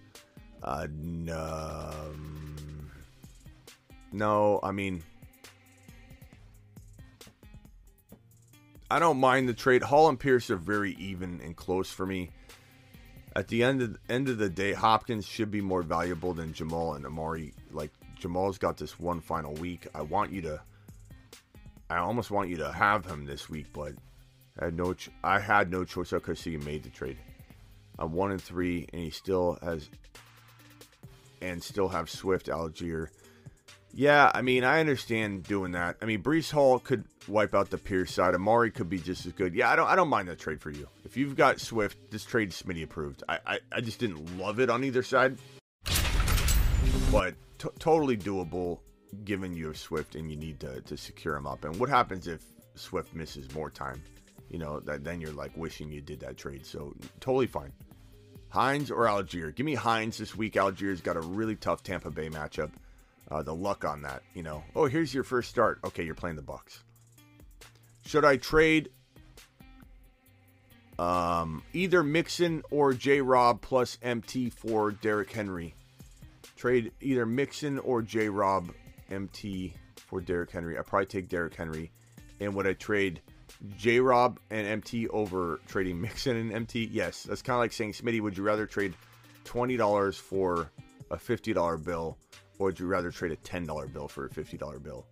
[0.62, 2.90] Uh, no, um,
[4.12, 5.02] no, I mean
[8.90, 9.82] I don't mind the trade.
[9.82, 12.30] Hall and Pierce are very even and close for me.
[13.34, 16.52] At the end of the, end of the day, Hopkins should be more valuable than
[16.52, 17.52] Jamaal and Amari.
[17.72, 19.86] Like Jamaal's got this one final week.
[19.94, 20.60] I want you to.
[21.90, 23.92] I almost want you to have him this week, but
[24.58, 24.94] I had no.
[24.94, 26.12] Ch- I had no choice.
[26.12, 27.18] I could see he made the trade.
[27.98, 29.90] I'm one and three, and he still has,
[31.42, 33.08] and still have Swift, Allgeier,
[33.96, 35.96] yeah, I mean, I understand doing that.
[36.02, 38.34] I mean, Breece Hall could wipe out the Pierce side.
[38.34, 39.54] Amari could be just as good.
[39.54, 40.86] Yeah, I don't, I don't mind that trade for you.
[41.06, 43.24] If you've got Swift, this trade Smitty approved.
[43.26, 45.38] I, I, I just didn't love it on either side,
[47.10, 48.80] but t- totally doable
[49.24, 51.64] given you have Swift and you need to, to secure him up.
[51.64, 52.42] And what happens if
[52.74, 54.02] Swift misses more time,
[54.50, 56.66] you know, that then you're like wishing you did that trade.
[56.66, 57.72] So totally fine.
[58.50, 59.54] Hines or Allgeier?
[59.54, 60.54] Give me Hines this week.
[60.54, 62.70] Allgeier's got a really tough Tampa Bay matchup.
[63.30, 64.62] Uh, the luck on that, you know.
[64.74, 65.80] Oh, here's your first start.
[65.84, 66.82] Okay, you're playing the Bucks.
[68.06, 68.90] Should I trade
[70.98, 75.74] um, either Mixon or J Rob plus MT for Derrick Henry?
[76.56, 78.72] Trade either Mixon or J Rob
[79.10, 80.78] MT for Derrick Henry.
[80.78, 81.90] I probably take Derrick Henry.
[82.38, 83.20] And would I trade
[83.76, 86.90] J Rob and MT over trading Mixon and MT?
[86.92, 87.24] Yes.
[87.24, 88.94] That's kind of like saying, Smitty, would you rather trade
[89.44, 90.70] $20 for
[91.10, 92.18] a $50 bill
[92.58, 95.06] or would you rather trade a $10 bill for a $50 bill?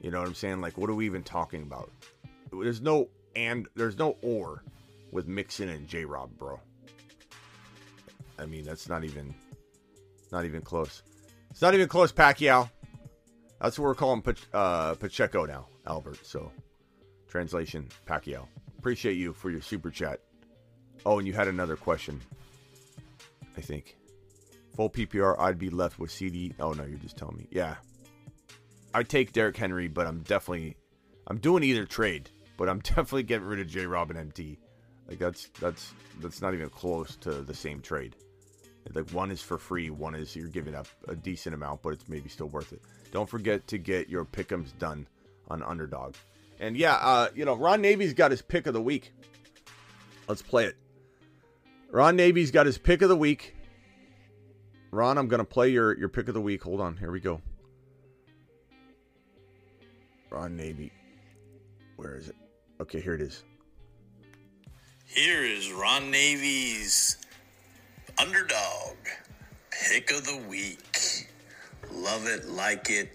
[0.00, 0.60] You know what I'm saying?
[0.60, 1.90] Like, what are we even talking about?
[2.52, 4.62] There's no and, there's no or
[5.10, 6.60] with Mixon and J Rob, bro.
[8.38, 9.34] I mean, that's not even,
[10.30, 11.02] not even close.
[11.50, 12.70] It's not even close, Pacquiao.
[13.60, 14.22] That's what we're calling
[14.52, 16.24] uh, Pacheco now, Albert.
[16.24, 16.52] So,
[17.28, 18.46] translation, Pacquiao.
[18.78, 20.20] Appreciate you for your super chat.
[21.06, 22.20] Oh, and you had another question.
[23.56, 23.96] I think.
[24.76, 26.52] Full PPR, I'd be left with CD.
[26.60, 27.48] Oh no, you're just telling me.
[27.50, 27.76] Yeah,
[28.92, 30.76] I take Derrick Henry, but I'm definitely,
[31.26, 33.86] I'm doing either trade, but I'm definitely getting rid of J.
[33.86, 34.58] Robin MT.
[35.08, 38.16] Like that's that's that's not even close to the same trade.
[38.94, 42.08] Like one is for free, one is you're giving up a decent amount, but it's
[42.08, 42.82] maybe still worth it.
[43.12, 45.08] Don't forget to get your pickums done
[45.48, 46.14] on Underdog.
[46.60, 49.12] And yeah, uh, you know, Ron Navy's got his pick of the week.
[50.28, 50.76] Let's play it.
[51.90, 53.55] Ron Navy's got his pick of the week.
[54.96, 56.62] Ron, I'm gonna play your your pick of the week.
[56.62, 57.42] Hold on, here we go.
[60.30, 60.90] Ron Navy.
[61.96, 62.36] Where is it?
[62.80, 63.44] Okay, here it is.
[65.04, 67.18] Here is Ron Navy's
[68.18, 68.96] underdog
[69.70, 70.98] pick of the week.
[71.92, 73.10] Love it, like it.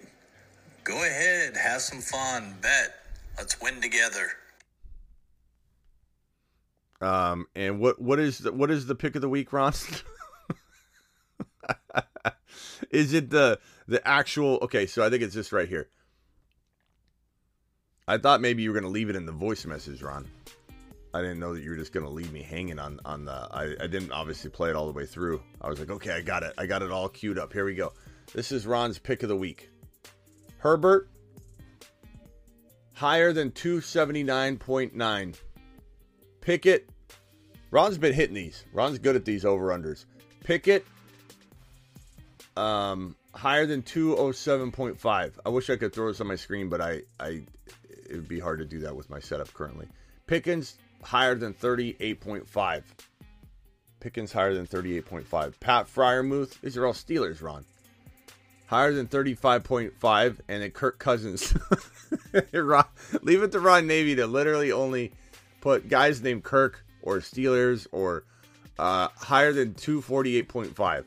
[0.84, 2.94] Go ahead, have some fun, bet.
[3.40, 4.28] Let's win together.
[7.02, 9.74] Um, and what what is the, what is the pick of the week, Ron?
[12.92, 14.60] is it the the actual?
[14.62, 15.90] Okay, so I think it's this right here.
[18.08, 20.28] I thought maybe you were gonna leave it in the voice message, Ron.
[21.14, 23.32] I didn't know that you were just gonna leave me hanging on on the.
[23.32, 25.42] I, I didn't obviously play it all the way through.
[25.62, 26.54] I was like, okay, I got it.
[26.58, 27.54] I got it all queued up.
[27.54, 27.94] Here we go.
[28.34, 29.70] This is Ron's pick of the week.
[30.58, 31.10] Herbert
[33.02, 35.36] higher than 279.9.
[36.40, 36.88] Pickett.
[37.72, 38.64] Ron's been hitting these.
[38.74, 40.06] Ron's good at these over unders.
[40.44, 40.86] Pickett
[42.58, 45.32] um higher than 207.5.
[45.46, 47.44] I wish I could throw this on my screen, but I I
[47.88, 49.88] it would be hard to do that with my setup currently.
[50.28, 52.84] Pickens higher than 38.5.
[54.00, 55.60] Pickens higher than 38.5.
[55.60, 57.66] Pat Freiermuth, these are all Steelers, Ron.
[58.68, 60.40] Higher than 35.5.
[60.48, 61.54] And then Kirk Cousins.
[62.54, 62.86] Ron,
[63.22, 65.14] leave it to Ron Navy to literally only
[65.62, 68.24] put guys named Kirk or Steelers or
[68.80, 71.06] uh, higher than 248.5.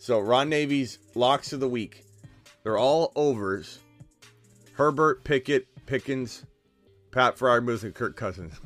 [0.00, 2.06] So Ron Navy's locks of the week.
[2.62, 3.80] They're all overs.
[4.72, 6.46] Herbert, Pickett, Pickens,
[7.12, 8.58] Pat Freiermuth, and Kirk Cousins.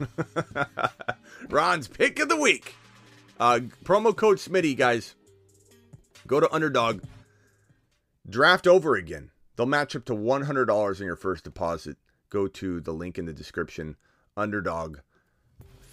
[1.51, 2.76] Ron's pick of the week.
[3.41, 5.16] Uh, promo code Smitty, guys.
[6.28, 7.03] Go to Underdog.
[8.30, 9.32] Draft over again.
[9.57, 11.97] They'll match up to $100 in your first deposit.
[12.30, 13.97] Go to the link in the description.
[14.37, 14.99] Underdog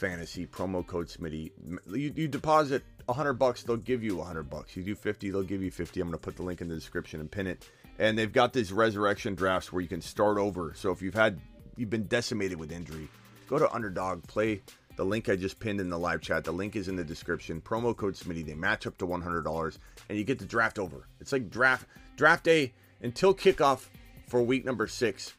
[0.02, 1.52] Fantasy promo code Smitty.
[1.94, 4.76] You, you deposit 100 bucks, they'll give you 100 bucks.
[4.76, 6.02] You do 50, they'll give you 50.
[6.02, 7.70] I'm to put the link in the description and pin it.
[8.00, 10.74] And they've got these resurrection drafts where you can start over.
[10.76, 11.40] So if you've had
[11.78, 13.10] you've been decimated with injury,
[13.48, 14.64] go to Underdog, play
[14.96, 16.46] the link I just pinned in the live chat.
[16.46, 17.62] The link is in the description.
[17.62, 18.44] Promo code Smitty.
[18.44, 19.78] They match up to $100
[20.10, 21.08] and you get the draft over.
[21.20, 21.86] It's like draft
[22.16, 22.74] draft day
[23.04, 23.86] until kickoff
[24.28, 25.34] for week number 6.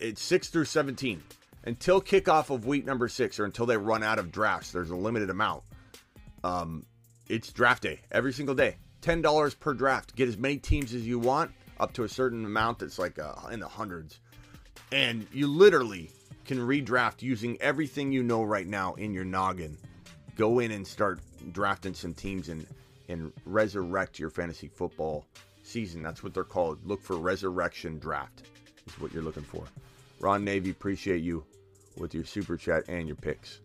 [0.00, 1.22] It's 6 through 17.
[1.64, 4.72] Until kickoff of week number 6 or until they run out of drafts.
[4.72, 5.62] There's a limited amount.
[6.42, 6.86] Um
[7.28, 8.76] it's draft day every single day.
[9.02, 10.14] $10 per draft.
[10.16, 11.50] Get as many teams as you want
[11.80, 14.20] up to a certain amount that's like uh, in the hundreds.
[14.92, 16.10] And you literally
[16.44, 19.76] can redraft using everything you know right now in your noggin.
[20.36, 21.20] Go in and start
[21.52, 22.66] drafting some teams and
[23.08, 25.26] and resurrect your fantasy football
[25.64, 26.02] season.
[26.02, 26.78] That's what they're called.
[26.86, 28.42] Look for resurrection draft.
[28.86, 29.64] Is what you're looking for.
[30.20, 31.44] Ron Navy, appreciate you
[31.96, 33.60] with your super chat and your picks.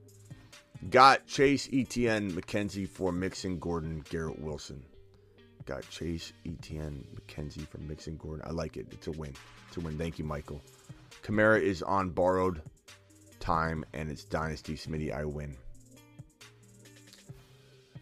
[0.90, 4.84] Got Chase, Etienne, McKenzie for Mixon, Gordon, Garrett Wilson.
[5.66, 8.46] Got Chase, Etienne, McKenzie for Mixon, Gordon.
[8.48, 8.88] I like it.
[8.92, 9.34] It's a win.
[9.68, 9.98] It's a win.
[9.98, 10.62] Thank you, Michael.
[11.24, 12.62] Kamara is on borrowed
[13.40, 15.14] time, and it's Dynasty Smitty.
[15.14, 15.58] I win.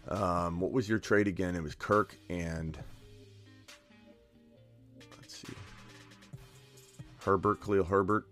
[0.07, 1.55] Um, what was your trade again?
[1.55, 2.78] It was Kirk and
[5.17, 5.53] let's see,
[7.23, 8.28] Herbert, Khalil Herbert,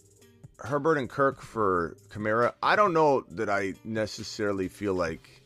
[0.63, 2.53] Herbert and Kirk for Kamara.
[2.63, 5.43] I don't know that I necessarily feel like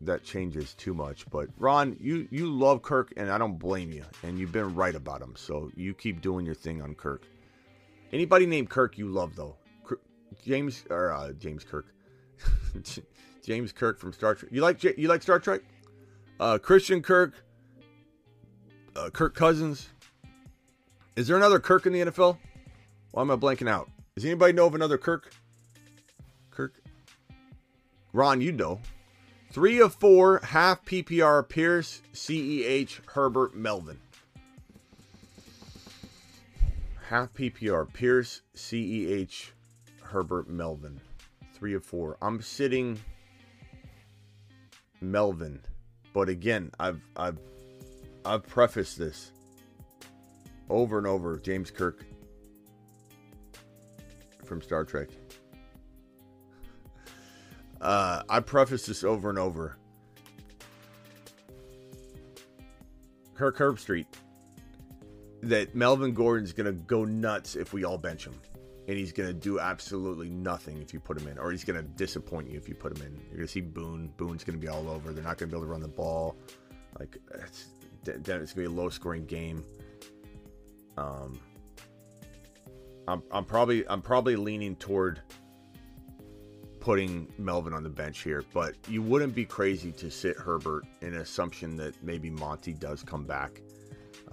[0.00, 1.28] that changes too much.
[1.30, 4.04] But Ron, you you love Kirk, and I don't blame you.
[4.22, 7.22] And you've been right about him, so you keep doing your thing on Kirk.
[8.12, 9.56] Anybody named Kirk you love though?
[10.44, 11.86] James or uh, James Kirk,
[13.44, 14.50] James Kirk from Star Trek.
[14.50, 15.60] You like you like Star Trek?
[16.40, 17.34] Uh, Christian Kirk,
[18.96, 19.88] uh, Kirk Cousins.
[21.14, 22.38] Is there another Kirk in the NFL?
[23.12, 23.90] Why am I blanking out?
[24.16, 25.32] Does anybody know of another Kirk?
[26.50, 26.82] Kirk?
[28.12, 28.80] Ron, you know.
[29.50, 33.98] Three of four, half PPR, Pierce, CEH, Herbert, Melvin.
[37.08, 39.50] Half PPR, Pierce, CEH,
[40.00, 40.98] Herbert, Melvin.
[41.54, 42.16] Three of four.
[42.22, 42.98] I'm sitting
[45.02, 45.60] Melvin.
[46.14, 47.38] But again, I've I've
[48.24, 49.32] I've prefaced this
[50.70, 51.38] over and over.
[51.38, 52.06] James Kirk
[54.52, 55.08] from Star Trek.
[57.80, 59.78] Uh, I preface this over and over.
[63.34, 64.04] Kirk Herbstreit
[65.44, 68.34] that Melvin Gordon's going to go nuts if we all bench him.
[68.88, 71.80] And he's going to do absolutely nothing if you put him in, or he's going
[71.80, 73.14] to disappoint you if you put him in.
[73.28, 74.12] You're going to see Boone.
[74.18, 75.12] Boone's going to be all over.
[75.12, 76.36] They're not going to be able to run the ball.
[76.98, 77.68] Like, it's,
[78.04, 79.64] it's going to be a low scoring game.
[80.98, 81.40] Um,
[83.08, 85.20] I'm, I'm probably I'm probably leaning toward
[86.80, 91.14] putting Melvin on the bench here, but you wouldn't be crazy to sit Herbert in
[91.14, 93.60] assumption that maybe Monty does come back.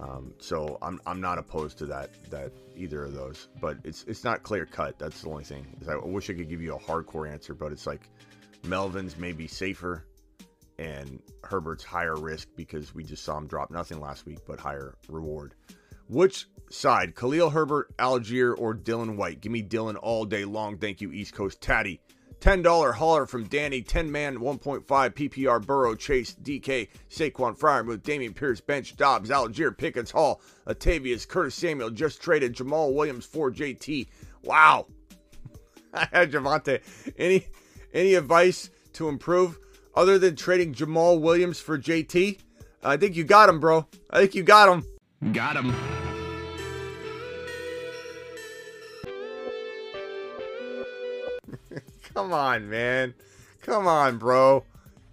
[0.00, 4.24] Um, so I'm, I'm not opposed to that that either of those, but it's it's
[4.24, 4.98] not clear cut.
[4.98, 5.66] That's the only thing.
[5.88, 8.08] I wish I could give you a hardcore answer, but it's like
[8.64, 10.06] Melvin's maybe safer
[10.78, 14.94] and Herbert's higher risk because we just saw him drop nothing last week, but higher
[15.08, 15.54] reward.
[16.10, 19.40] Which side, Khalil Herbert, Allgeier, or Dylan White?
[19.40, 20.76] Give me Dylan all day long.
[20.76, 22.00] Thank you, East Coast Tatty.
[22.40, 28.60] $10 hauler from Danny, 10 man, 1.5 PPR, Burrow, Chase, DK, Saquon Freiermuth, Dameon Pierce,
[28.60, 34.08] Bench, Dobbs, Allgeier, Pickens, Hall, Atavius, Curtis Samuel, just traded Jamaal Williams for JT.
[34.42, 34.88] Wow.
[35.94, 36.80] I had Javonte.
[37.18, 37.46] Any
[37.94, 39.60] any advice to improve
[39.94, 42.40] other than trading Jamaal Williams for JT?
[42.82, 43.86] I think you got him, bro.
[44.10, 45.32] I think you got him.
[45.32, 45.99] Got him.
[52.20, 53.14] Come on, man.
[53.62, 54.64] Come on, bro.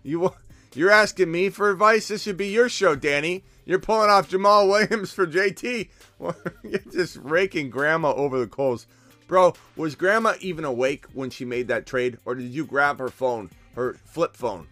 [0.03, 0.34] You
[0.76, 2.10] you're asking me for advice.
[2.10, 3.45] This should be your show, Danny.
[3.64, 5.88] You're pulling off Jamaal Williams for JT.
[6.64, 8.88] You're just raking Grandma over the coals,
[9.26, 9.53] bro.
[9.78, 13.51] Was Grandma even awake when she made that trade, or did you grab her phone,
[13.76, 14.68] her flip phone,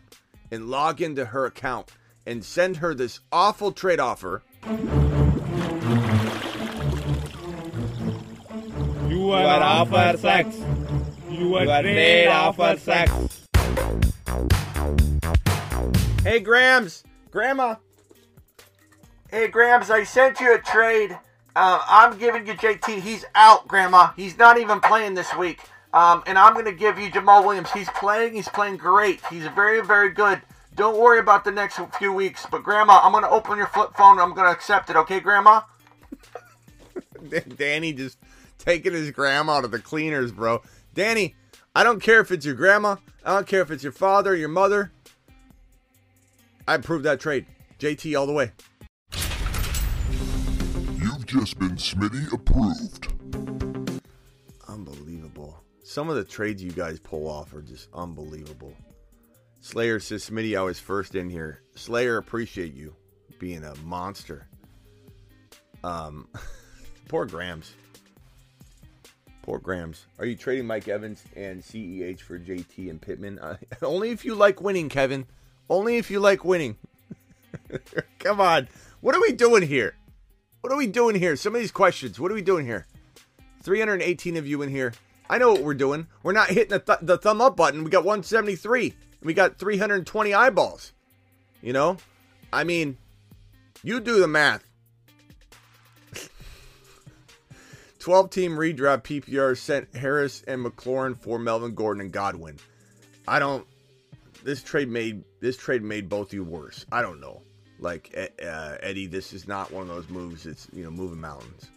[0.52, 1.90] and log into her account
[2.26, 4.44] and send her this awful trade offer?
[9.08, 10.58] You are offer sex.
[11.36, 13.12] You are trade offer sex.
[16.24, 17.76] Hey, Grams, Grandma.
[19.30, 21.12] Hey, Grams, I sent you a trade.
[21.54, 23.02] Uh, I'm giving you JT.
[23.02, 24.14] He's out, Grandma.
[24.16, 25.60] He's not even playing this week.
[25.94, 27.70] Um, and I'm going to give you Jamaal Williams.
[27.70, 28.34] He's playing.
[28.34, 29.20] He's playing great.
[29.30, 30.42] He's very, very good.
[30.76, 32.46] Don't worry about the next few weeks.
[32.50, 34.20] But, Grandma, I'm going to open your flip phone.
[34.20, 34.96] I'm going to accept it.
[34.96, 35.64] Okay, Grandma?
[37.58, 38.20] Danny just
[38.58, 40.62] taking his grandma to the cleaners, bro.
[40.96, 41.36] Danny,
[41.76, 42.96] I don't care if it's your grandma.
[43.26, 44.94] I don't care if it's your father, your mother.
[46.66, 47.46] I approve that trade.
[47.80, 48.54] JT all the way.
[50.98, 53.12] You've just been Smitty approved.
[54.70, 55.62] Unbelievable.
[55.84, 58.74] Some of the trades you guys pull off are just unbelievable.
[59.60, 61.62] Slayer says, Smitty, I was first in here.
[61.76, 62.96] Slayer, appreciate you
[63.38, 64.48] being a monster.
[65.84, 66.30] Um,
[67.10, 67.74] poor Grams.
[69.46, 70.08] Poor Grams.
[70.18, 73.38] Are you trading Mike Evans and CEH for JT and Pittman?
[73.38, 75.28] Uh, only if you like winning, Kevin.
[75.70, 76.78] Only if you like winning.
[78.20, 78.68] Come on.
[79.02, 79.94] What are we doing here?
[80.62, 81.36] What are we doing here?
[81.36, 82.20] Some of these questions.
[82.20, 82.88] What are we doing here?
[83.62, 84.94] 318 of you in here.
[85.30, 86.08] I know what we're doing.
[86.24, 87.84] We're not hitting the, th- the thumb up button.
[87.84, 88.96] We got 173.
[89.22, 90.92] We got 320 eyeballs.
[91.62, 91.98] You know?
[92.52, 92.98] I mean,
[93.84, 94.65] you do the math.
[98.06, 102.60] 12 team redraft PPR sent Harris and McLaurin for Melvin Gordon and Godwin.
[103.28, 103.66] I don't.
[104.44, 106.86] This trade made this trade made both you worse.
[106.92, 107.42] I don't know.
[107.80, 110.46] Like uh, Eddie, this is not one of those moves.
[110.46, 111.72] It's you know moving mountains.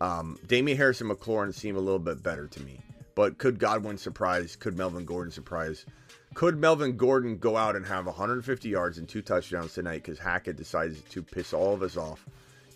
[0.00, 2.80] Um, Damien Harris and McLaurin seem a little bit better to me.
[3.14, 4.56] But could Godwin surprise?
[4.56, 5.84] Could Melvin Gordon surprise?
[6.32, 10.56] Could Melvin Gordon go out and have 150 yards and two touchdowns tonight because Hackett
[10.56, 12.24] decides to piss all of us off,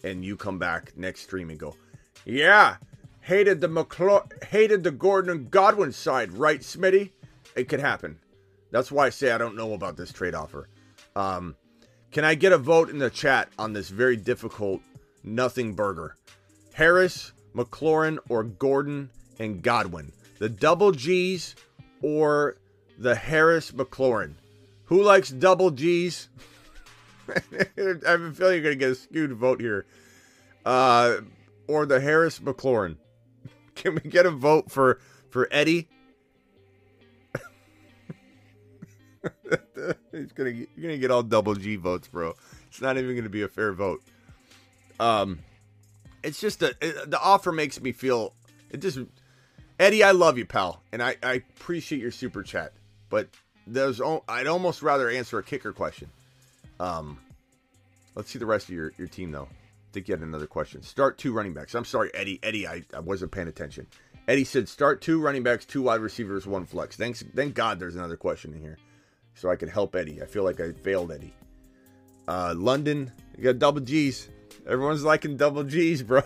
[0.05, 1.75] and you come back next stream and go,
[2.25, 2.77] yeah,
[3.21, 7.11] hated the McClure, hated the Gordon and Godwin side, right, Smitty?
[7.57, 8.19] It could happen.
[8.71, 10.69] That's why I say I don't know about this trade offer.
[11.15, 11.57] Um,
[12.11, 14.81] can I get a vote in the chat on this very difficult
[15.23, 16.17] nothing burger?
[16.73, 20.13] Harris, McLaurin, or Gordon and Godwin?
[20.39, 21.55] The double G's
[22.01, 22.57] or
[22.99, 24.35] the Harris McLaurin?
[24.85, 26.29] Who likes double G's?
[27.29, 27.41] I
[28.07, 29.87] have a feeling you're going to get a skewed vote here.
[30.65, 31.17] Uh,
[31.73, 32.97] or the Harris McLaurin.
[33.75, 35.01] Can we get a vote for
[35.31, 35.89] for Eddie?
[40.13, 42.35] He's gonna get, you're gonna get all double G votes, bro.
[42.69, 44.03] It's not even gonna be a fair vote.
[45.01, 45.39] Um,
[46.23, 48.35] it's just a it, the offer makes me feel
[48.71, 48.99] it just
[49.81, 52.73] Eddie, I love you, pal, and I I appreciate your super chat,
[53.09, 53.29] but
[53.67, 56.11] there's I'd almost rather answer a kicker question.
[56.79, 57.19] Um,
[58.15, 59.49] let's see the rest of your your team though.
[59.93, 60.83] Think you had another question.
[60.83, 61.75] Start two running backs.
[61.75, 62.41] I'm sorry, Eddie.
[62.43, 63.87] Eddie, I, I wasn't paying attention.
[64.27, 66.97] Eddie said start two running backs, two wide receivers, one flex.
[66.97, 68.79] Thanks, thank God there's another question in here
[69.35, 70.23] so I could help Eddie.
[70.23, 71.35] I feel like I failed Eddie.
[72.29, 74.29] Uh, London, you got double G's.
[74.67, 76.23] Everyone's liking double G's, bro.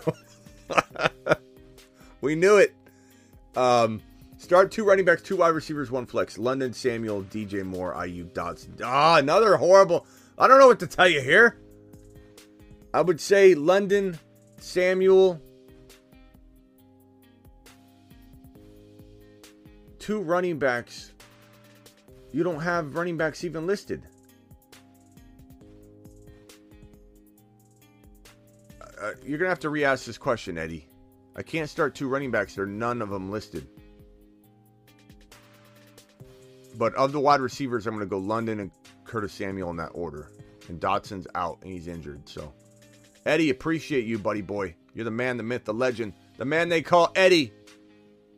[2.21, 2.75] we knew it.
[3.55, 4.01] Um,
[4.37, 6.37] start two running backs, two wide receivers, one flex.
[6.37, 8.79] London, Samuel, DJ Moore, IU, Dotson.
[8.83, 10.05] Ah, another horrible.
[10.37, 11.57] I don't know what to tell you here.
[12.97, 14.17] I would say London,
[14.57, 15.39] Samuel,
[19.99, 21.13] two running backs
[22.31, 24.01] you don't have running backs even listed.
[28.81, 30.87] Uh, you're gonna have to re-ask this question, Eddie.
[31.35, 32.55] I can't start two running backs.
[32.55, 33.67] There are none of them listed.
[36.79, 38.71] But of the wide receivers, I'm gonna go London and
[39.03, 40.31] Curtis Samuel in that order.
[40.67, 42.27] And Dotson's out and he's injured.
[42.27, 42.51] So,
[43.27, 44.73] Eddie, appreciate you, buddy boy.
[44.93, 47.51] You're the man, the myth, the legend, the man they call Eddie.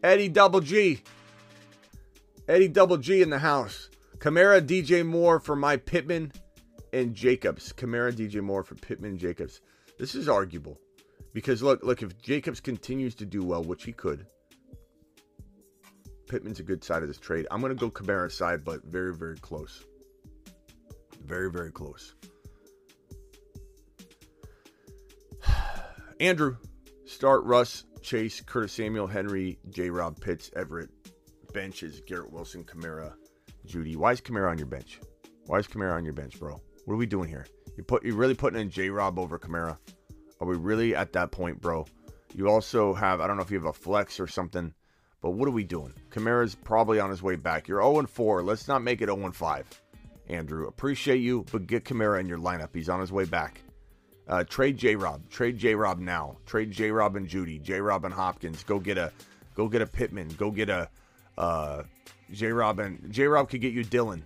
[0.01, 1.03] Eddie Double G.
[2.47, 3.89] Eddie Double G in the house.
[4.17, 6.31] Kamara, DJ Moore for my Pittman
[6.91, 7.71] and Jacobs.
[7.71, 9.61] Kamara, DJ Moore for Pittman and Jacobs.
[9.99, 10.79] This is arguable
[11.33, 14.25] because look, look, if Jacobs continues to do well, which he could,
[16.27, 17.45] Pittman's a good side of this trade.
[17.51, 19.83] I'm to go Kamara side, but very, very close.
[21.23, 22.15] Very, very close.
[26.19, 26.57] Andrew,
[27.05, 29.89] start Russ, Chase, Curtis Samuel, Henry, J.
[29.89, 30.89] Rob Pitts, Everett,
[31.53, 33.13] benches, Garrett Wilson, Kamara,
[33.65, 33.95] Jeudy.
[33.95, 34.99] Why is Kamara on your bench?
[35.45, 36.61] Why is Kamara on your bench, bro?
[36.83, 37.47] What are we doing here?
[37.77, 39.77] You put you really putting in J Rob over Kamara?
[40.41, 41.85] Are we really at that point, bro?
[42.35, 44.73] You also have I don't know if you have a flex or something,
[45.21, 45.93] but what are we doing?
[46.09, 47.69] Kamara's probably on his way back.
[47.69, 48.43] You're 0 4.
[48.43, 49.81] Let's not make it 0 5.
[50.27, 52.75] Andrew, appreciate you, but get Kamara in your lineup.
[52.75, 53.61] He's on his way back.
[54.29, 55.27] Uh, trade J Rob.
[55.31, 56.37] Trade J Rob now.
[56.45, 57.59] Trade J Rob and Jeudy.
[57.59, 58.63] J Rob and Hopkins.
[58.63, 59.11] Go get a
[59.55, 60.29] go get a Pittman.
[60.37, 60.87] Go get a
[61.35, 61.83] uh,
[62.31, 64.23] J Rob and J Rob could get you Dillon.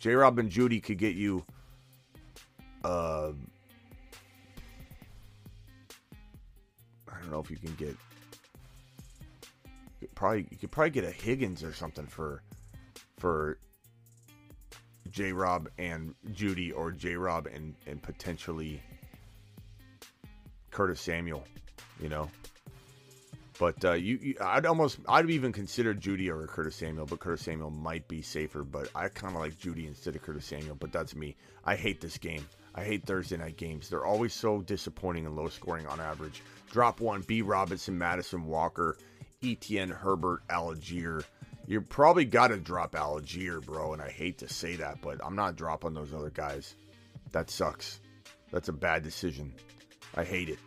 [0.00, 1.44] J Rob and Jeudy could get you.
[2.82, 3.30] Uh,
[7.08, 7.96] I don't know if you can get.
[10.16, 12.42] Probably you could probably get a Higgins or something for
[13.18, 13.58] for
[15.08, 18.82] J Rob and Jeudy or J Rob and and potentially
[20.70, 21.44] Curtis Samuel.
[22.00, 22.30] You know,
[23.60, 27.42] but uh, you, you, I'd almost, I'd even consider Jeudy or Curtis Samuel, but Curtis
[27.42, 28.64] Samuel might be safer.
[28.64, 30.76] But I kind of like Jeudy instead of Curtis Samuel.
[30.76, 31.36] But that's me.
[31.66, 32.46] I hate this game.
[32.74, 33.90] I hate Thursday night games.
[33.90, 36.42] They're always so disappointing and low scoring on average.
[36.72, 37.42] Drop one: B.
[37.42, 38.96] Robinson, Mattison Walker,
[39.44, 41.22] Etienne, Herbert, Allgeier.
[41.66, 43.92] You probably got to drop Allgeier, bro.
[43.92, 46.76] And I hate to say that, but I'm not dropping those other guys.
[47.32, 48.00] That sucks.
[48.50, 49.52] That's a bad decision.
[50.16, 50.58] I hate it.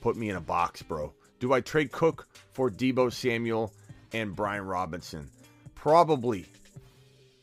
[0.00, 1.12] Put me in a box, bro.
[1.38, 3.72] Do I trade Cook for Deebo Samuel
[4.12, 5.30] and Brian Robinson?
[5.74, 6.46] Probably.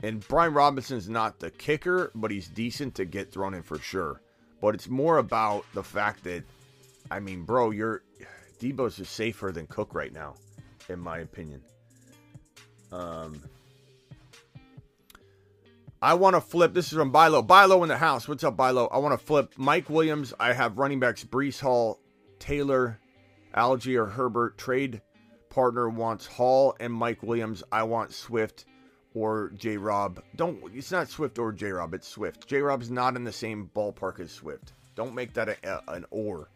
[0.04, 4.22] And Brian Robinson's not the kicker, but he's decent to get thrown in for sure.
[4.62, 6.44] But it's more about the fact that,
[7.10, 8.04] I mean, bro, you're
[8.60, 10.36] Deebo's just safer than Cook right now,
[10.90, 11.62] in my opinion.
[12.92, 13.42] Um,
[16.02, 16.74] I want to flip.
[16.74, 17.46] This is from Bilo.
[17.46, 18.28] Bilo in the house.
[18.28, 18.88] What's up, Bilo?
[18.92, 20.32] I want to flip Mike Williams.
[20.40, 22.00] I have running backs Breece Hall,
[22.38, 23.00] Taylor,
[23.56, 24.60] Allgeier Herbert.
[24.60, 25.02] Trade
[25.50, 27.64] partner wants Hall and Mike Williams.
[27.72, 28.66] I want Swift
[29.16, 30.22] or J Rob.
[30.36, 30.62] Don't.
[30.76, 31.96] It's not Swift or J Rob.
[31.96, 32.48] It's Swift.
[32.48, 34.74] J Rob's not in the same ballpark as Swift.
[34.94, 36.50] Don't make that a, a, an or.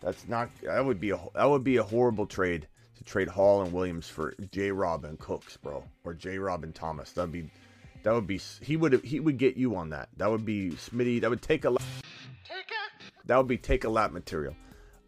[0.00, 0.50] That's not.
[0.64, 1.20] That would be a.
[1.36, 2.66] That would be a horrible trade
[2.96, 6.74] to trade Hall and Williams for J Rob and Cooks, bro, or J Rob and
[6.74, 7.12] Thomas.
[7.12, 7.48] That'd be.
[8.02, 8.40] That would be.
[8.60, 9.04] He would.
[9.04, 10.08] He would get you on that.
[10.16, 11.20] That would be Smitty.
[11.20, 11.76] That would take a.
[13.26, 14.56] That would be take a lap material.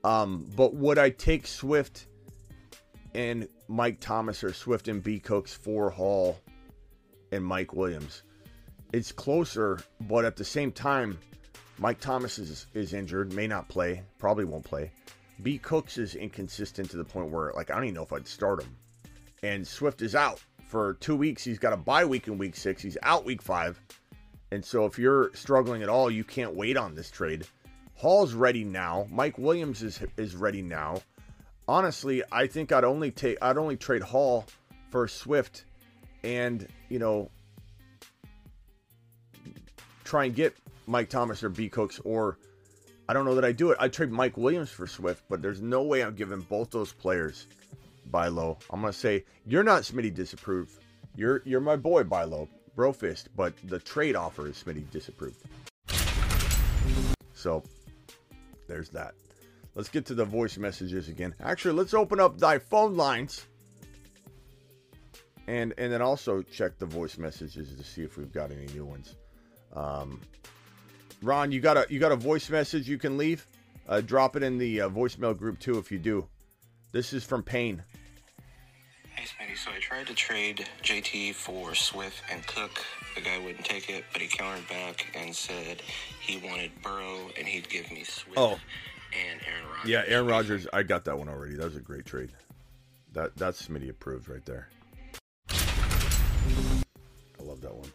[0.04, 2.06] Um, but would I take Swift
[3.14, 6.38] and Mike Thomas or Swift and B Cooks for Hall
[7.32, 8.22] and Mike Williams.
[8.92, 11.18] It's closer, but at the same time,
[11.78, 14.90] Mike Thomas is, is injured, may not play, probably won't play.
[15.42, 18.28] B Cooks is inconsistent to the point where, like, I don't even know if I'd
[18.28, 18.76] start him.
[19.42, 20.40] And Swift is out
[20.74, 21.44] for two weeks.
[21.44, 22.82] He's got a bye week in week six.
[22.82, 23.80] He's out week five.
[24.50, 27.46] And so if you're struggling at all, you can't wait on this trade.
[27.94, 29.06] Hall's ready now.
[29.08, 31.00] Mike Williams is is ready now.
[31.68, 34.46] Honestly, I think I'd only take I'd only trade Hall
[34.90, 35.64] for Swift
[36.24, 37.30] and, you know,
[40.02, 40.56] try and get
[40.88, 42.36] Mike Thomas or B Cooks or
[43.08, 43.76] I don't know that I do it.
[43.78, 47.46] I'd trade Mike Williams for Swift, but there's no way I'm giving both those players
[48.10, 48.58] buy low.
[48.70, 50.72] I'm gonna say you're not Smitty disapproved.
[51.16, 55.42] You're you're my boy buy low, Brofist, but the trade offer is Smitty disapproved.
[57.32, 57.62] So
[58.68, 59.14] there's that.
[59.74, 61.34] Let's get to the voice messages again.
[61.42, 63.46] Actually, let's open up thy phone lines.
[65.46, 68.84] And and then also check the voice messages to see if we've got any new
[68.84, 69.14] ones.
[69.74, 70.20] Um,
[71.22, 73.46] Ron, you got a you got a voice message you can leave.
[73.86, 76.26] Uh, drop it in the uh, voicemail group too if you do.
[76.94, 77.82] This is from Payne.
[79.16, 79.56] Hey, Smitty.
[79.58, 82.84] So I tried to trade JT for Swift and Cook.
[83.16, 85.82] The guy wouldn't take it, but he countered back and said
[86.20, 88.60] he wanted Burrow and he'd give me Swift Oh.
[89.12, 89.90] and Aaron Rodgers.
[89.90, 90.68] Yeah, Aaron Rodgers.
[90.72, 91.56] I got that one already.
[91.56, 92.30] That was a great trade.
[93.12, 94.68] That that's Smitty approved right there.
[95.50, 97.90] I love that one.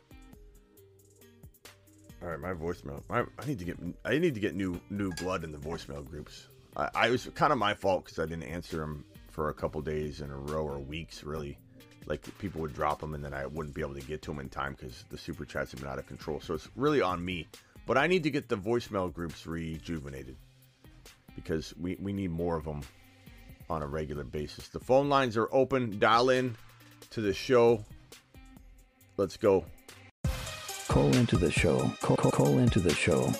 [2.22, 3.02] All right, my voicemail.
[3.10, 6.06] I, I need to get I need to get new new blood in the voicemail
[6.06, 6.50] groups.
[6.80, 9.82] I, I was kind of my fault because I didn't answer them for a couple
[9.82, 11.24] days in a row or weeks.
[11.24, 11.58] Really,
[12.06, 14.40] like people would drop them and then I wouldn't be able to get to them
[14.40, 16.40] in time because the super chats have been out of control.
[16.40, 17.48] So it's really on me.
[17.86, 20.36] But I need to get the voicemail groups rejuvenated
[21.36, 22.82] because we, we need more of them
[23.70, 24.68] on a regular basis.
[24.68, 26.00] The phone lines are open.
[26.00, 26.56] Dial in
[27.12, 27.84] to the show.
[29.18, 29.66] Let's go.
[30.88, 31.92] Call into the show.
[32.02, 33.32] Call, call, call into the show.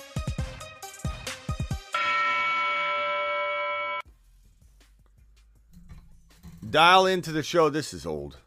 [6.70, 7.68] Dial into the show.
[7.68, 8.38] This is old.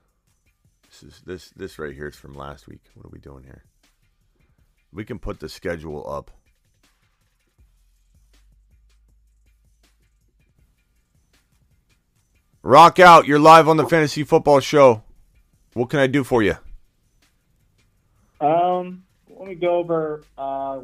[0.88, 2.82] This is this this right here is from last week.
[2.94, 3.64] What are we doing here?
[4.94, 6.32] We can put the schedule up.
[12.62, 13.28] Rock out.
[13.28, 15.04] You're live on the Fantasy Football Show.
[15.74, 16.56] What can I do for you?
[18.40, 20.80] Um, let me go over uh,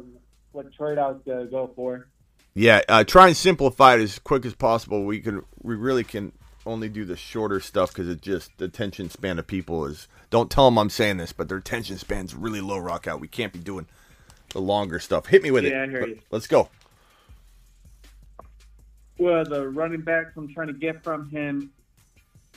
[0.52, 2.06] what trade I was gonna go for.
[2.52, 5.06] Yeah, uh, try and simplify it as quick as possible.
[5.06, 6.32] We can, we really can
[6.66, 10.08] only do the shorter stuff because it just the attention span of people is.
[10.30, 12.78] Don't tell them I'm saying this, but their attention span's really low.
[12.78, 13.20] Rock out.
[13.20, 13.86] We can't be doing
[14.50, 15.26] the longer stuff.
[15.26, 15.90] Hit me with Yeah, I it.
[15.90, 16.18] hear Let- you.
[16.30, 16.68] Let's go.
[19.18, 21.70] Well, the running backs I'm trying to get from him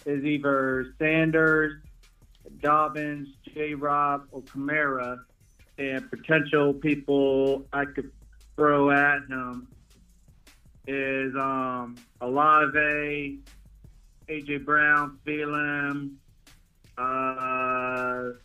[0.06, 1.82] is either Sanders,
[2.62, 3.74] Dobbins, J.
[3.74, 5.20] Rob, or Kamara,
[5.78, 8.12] and potential people I could
[8.56, 9.68] throw at him
[10.88, 13.40] is um Olave,
[14.30, 16.16] AJ Brown, Thielen,
[16.98, 18.38] uh,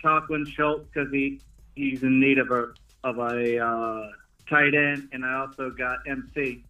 [0.00, 1.40] Conklin Schultz because he
[1.76, 2.72] he's in need of a
[3.04, 4.06] of a uh,
[4.48, 6.64] tight end, and I also got MC.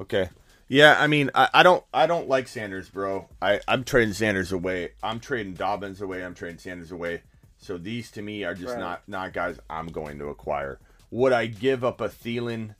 [0.00, 0.28] Okay.
[0.68, 3.28] Yeah, I mean, I, I don't, I don't like Sanders, bro.
[3.42, 4.90] I, I'm trading Sanders away.
[5.02, 6.24] I'm trading Dobbins away.
[6.24, 7.22] I'm trading Sanders away.
[7.58, 8.80] So these to me are just Right.
[8.80, 10.78] not, not guys I'm going to acquire.
[11.10, 12.74] Would I give up a Thielen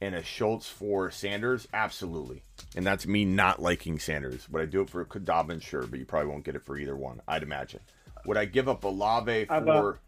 [0.00, 1.66] and a Schultz for Sanders?
[1.72, 2.42] Absolutely.
[2.76, 4.48] And that's me not liking Sanders.
[4.50, 5.64] Would I do it for Dobbins?
[5.64, 7.20] Sure, but you probably won't get it for either one.
[7.26, 7.80] I'd imagine.
[8.26, 9.62] Would I give up Olave How for?
[9.62, 9.98] about-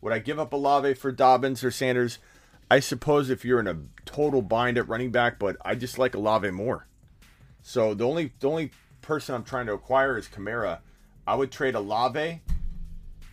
[0.00, 2.18] Would I give up Olave for Dobbins or Sanders?
[2.70, 6.14] I suppose if you're in a total bind at running back, but I just like
[6.14, 6.86] Olave more.
[7.62, 8.70] So the only the only
[9.02, 10.80] person I'm trying to acquire is Kamara.
[11.26, 12.40] I would trade Olave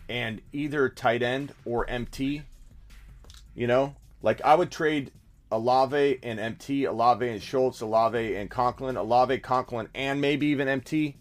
[0.08, 2.42] and either tight end or MT.
[3.54, 5.12] You know, like I would trade
[5.50, 11.16] Olave and MT, Olave and Schultz, Olave and Conklin, Olave, Conklin, and maybe even MT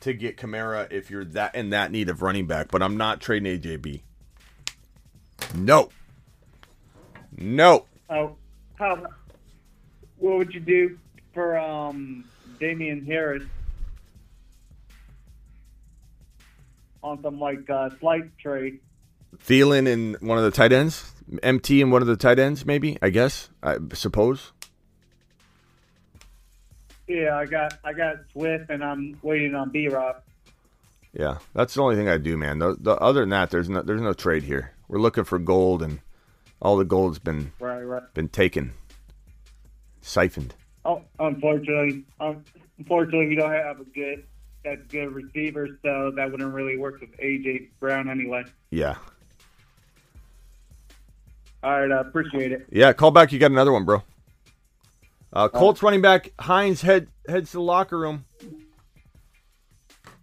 [0.00, 2.70] to get Kamara if you're that in that need of running back.
[2.70, 4.02] But I'm not trading AJB.
[5.54, 5.90] No.
[7.36, 7.86] No.
[8.10, 8.36] Oh,
[8.76, 9.06] how?
[10.18, 10.98] What would you do
[11.34, 12.24] for um
[12.58, 13.42] Damien Harris
[17.02, 18.80] on some like uh, slight trade?
[19.36, 21.12] Thielen and one of the tight ends,
[21.42, 22.98] MT and one of the tight ends, maybe.
[23.02, 23.48] I guess.
[23.62, 24.52] I suppose.
[27.08, 30.22] Yeah, I got I got Swift, and I'm waiting on B Rob.
[31.12, 32.58] Yeah, that's the only thing I do, man.
[32.58, 34.72] The, the other than that, there's no there's no trade here.
[34.88, 36.00] We're looking for gold, and
[36.60, 38.02] all the gold's been Right, right.
[38.14, 38.72] been taken,
[40.00, 40.54] siphoned.
[40.84, 42.44] Oh, unfortunately, um,
[42.78, 44.24] unfortunately, we don't have a good
[44.64, 48.44] that good receiver, so that wouldn't really work with AJ Brown anyway.
[48.70, 48.96] Yeah.
[51.62, 52.66] All right, I appreciate it.
[52.70, 53.32] Yeah, call back.
[53.32, 54.02] You got another one, bro.
[55.32, 58.24] Uh, Colts running back Hines head heads to the locker room.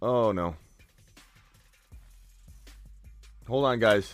[0.01, 0.55] Oh no.
[3.47, 4.13] Hold on, guys.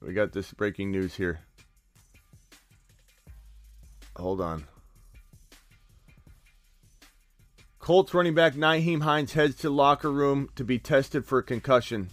[0.00, 1.40] We got this breaking news here.
[4.16, 4.64] Hold on.
[7.78, 12.10] Colts running back Nyheim Hines heads to locker room to be tested for a concussion.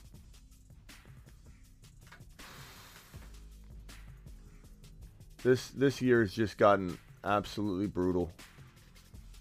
[5.45, 8.31] This this year has just gotten absolutely brutal.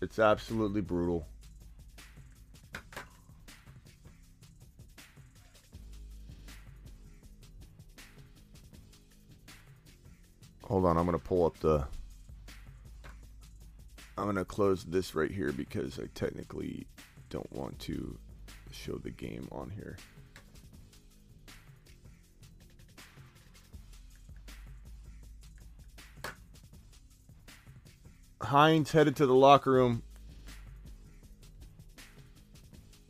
[0.03, 1.27] It's absolutely brutal.
[10.65, 11.87] Hold on, I'm going to pull up the
[14.19, 16.87] I'm going to close this right here because I technically
[17.31, 18.19] don't want to
[18.71, 19.97] show the game on here.
[28.45, 30.03] Hines headed to the locker room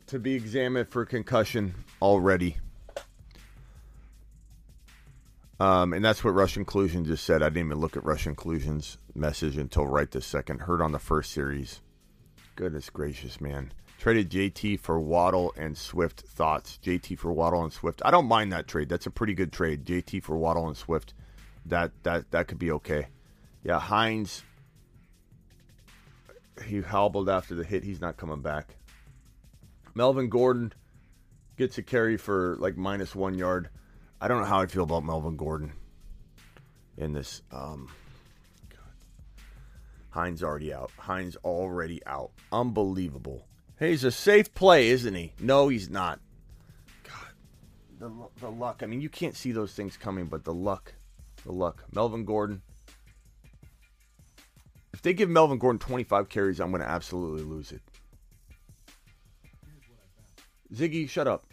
[0.07, 2.57] to be examined for concussion already.
[5.61, 7.43] Um, and that's what Russian Collusion just said.
[7.43, 10.63] I didn't even look at Russian Collusion's message until right this second.
[10.63, 11.81] Heard on the first series.
[12.57, 13.73] Goodness gracious, man.
[13.99, 16.21] Traded JT for Waddle and Swift.
[16.21, 16.79] Thoughts?
[16.83, 18.03] JT for Waddle and Swift.
[18.05, 18.89] I don't mind that trade.
[18.89, 19.85] That's a pretty good trade.
[19.85, 21.15] JT for Waddle and Swift.
[21.65, 23.07] That that that could be okay.
[23.63, 24.43] Yeah, Hines.
[26.63, 27.85] He hobbled after the hit.
[27.85, 28.77] He's not coming back.
[29.95, 30.73] Melvin Gordon
[31.57, 33.71] gets a carry for like minus one yard.
[34.21, 35.73] I don't know how I feel about Melvin Gordon
[36.97, 37.43] in this.
[37.51, 37.89] Um,
[40.15, 40.93] Hines already out.
[40.97, 42.31] Hines already out.
[42.53, 43.49] Unbelievable.
[43.81, 45.33] Hey, he's a safe play, isn't he?
[45.41, 46.21] No, he's not.
[47.03, 47.33] God,
[47.99, 48.83] the the luck.
[48.85, 50.95] I mean, you can't see those things coming, but the luck,
[51.45, 51.83] the luck.
[51.93, 52.63] Melvin Gordon.
[55.05, 57.83] They give Melvin Gordon 25 carries, I'm going to absolutely lose it.
[60.75, 61.47] Ziggy, shut up.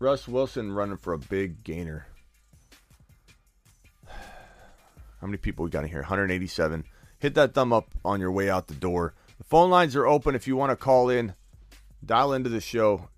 [0.00, 2.08] Russ Wilson running for a big gainer.
[4.08, 6.00] How many people we got in here?
[6.00, 6.84] 187.
[7.20, 9.14] Hit that thumb up on your way out the door.
[9.38, 11.34] The phone lines are open if you want to call in.
[12.04, 13.10] Dial into the show.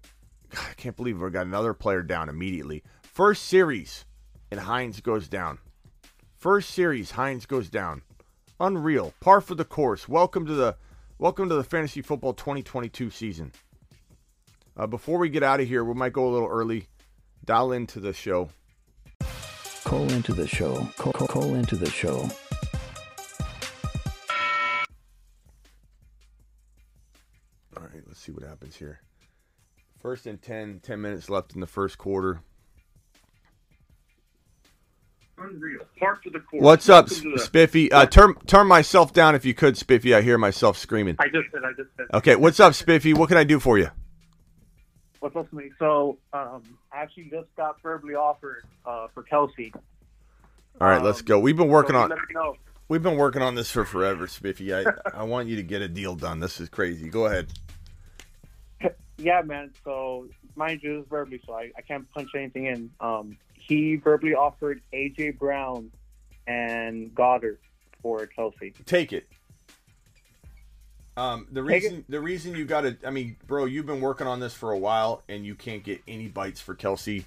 [0.51, 2.85] God, I can't believe we got another player down immediately.
[3.01, 4.05] First series,
[4.51, 5.59] and Hines goes down.
[6.37, 8.03] First series, Hines goes down.
[8.61, 9.15] Unreal.
[9.21, 10.07] Par for the course.
[10.07, 10.77] Welcome to the
[11.19, 13.53] welcome to the fantasy football 2022 season.
[14.77, 16.87] Uh, before we get out of here, we might go a little early.
[17.43, 18.51] Dial into the show.
[19.85, 20.87] Call into the show.
[20.99, 22.29] Call, call, call into the show.
[27.75, 29.01] All right, let's see what happens here.
[29.99, 32.43] First and 10, 10 minutes left in the first quarter.
[35.41, 35.81] Unreal.
[35.99, 36.63] Part of the course.
[36.63, 37.91] What's up, the- Spiffy?
[37.91, 40.15] Uh, turn turn myself down if you could, Spiffy.
[40.15, 41.17] I hear myself screaming.
[41.19, 41.63] I just said.
[41.65, 42.07] I just said.
[42.15, 43.15] Okay, what's up, Spiffy?
[43.15, 43.91] What can I do for you?
[45.21, 45.71] What's up, to me?
[45.79, 46.63] So, um,
[46.93, 49.73] I actually just got verbally offered uh, for Kelce.
[50.81, 51.39] All right, let's go.
[51.39, 52.13] We've been working so on
[52.89, 54.75] we've been working on this for forever, Spiffy.
[54.75, 54.85] I
[55.15, 56.41] I want you to get a deal done.
[56.41, 57.09] This is crazy.
[57.09, 57.49] Go ahead.
[59.23, 59.71] Yeah, man.
[59.85, 62.91] So, mind you, this is verbally, so I, I can't punch anything in.
[63.01, 63.37] Um,
[63.71, 65.93] he verbally offered AJ Brown
[66.49, 67.61] and Goddard
[68.03, 68.75] for Kelce.
[68.85, 69.29] Take it.
[71.17, 74.27] Um, the Take reason the reason you got to I mean, bro, you've been working
[74.27, 77.25] on this for a while and you can't get any bites for Kelce.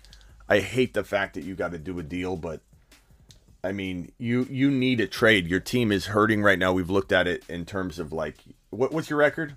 [0.50, 2.60] I hate the fact that you got to do a deal, but
[3.64, 5.48] I mean, you you need a trade.
[5.48, 6.74] Your team is hurting right now.
[6.74, 8.36] We've looked at it in terms of like
[8.72, 9.56] what, what's your record?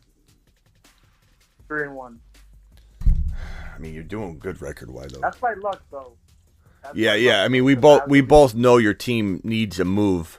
[1.67, 2.21] Three and one.
[3.75, 5.21] I mean, you're doing good record wise though.
[5.21, 6.13] That's by luck, though.
[6.95, 7.43] Yeah, yeah.
[7.43, 10.39] I mean, we both we both know your team needs a move,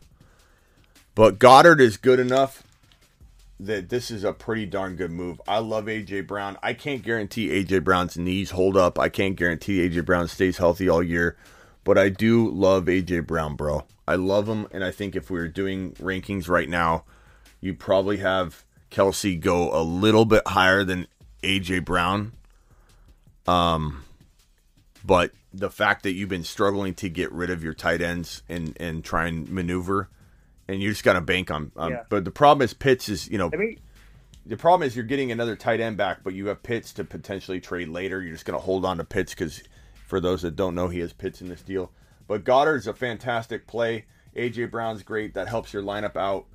[1.15, 2.63] but Goddard is good enough
[3.59, 5.41] that this is a pretty darn good move.
[5.47, 6.57] I love AJ Brown.
[6.61, 8.99] I can't guarantee AJ Brown's knees hold up.
[8.99, 11.35] I can't guarantee AJ Brown stays healthy all year,
[11.83, 13.85] but I do love AJ Brown, bro.
[14.07, 17.03] I love him, and I think if we were doing rankings right now,
[17.59, 21.07] you'd probably have Kelce go a little bit higher than
[21.43, 22.33] AJ Brown.
[23.47, 24.03] Um,
[25.07, 28.77] but the fact that you've been struggling to get rid of your tight ends and
[28.79, 30.09] and try and maneuver,
[30.67, 31.71] and you just got to bank on.
[31.77, 32.03] Um, Yeah.
[32.09, 33.79] But the problem is Pitts is you know I mean,
[34.45, 37.59] the problem is you're getting another tight end back, but you have Pitts to potentially
[37.59, 38.21] trade later.
[38.21, 39.63] You're just going to hold on to Pitts because
[40.05, 41.91] for those that don't know, he has Pitts in this deal.
[42.27, 44.05] But Goddard's a fantastic play.
[44.35, 45.33] AJ Brown's great.
[45.33, 46.45] That helps your lineup out.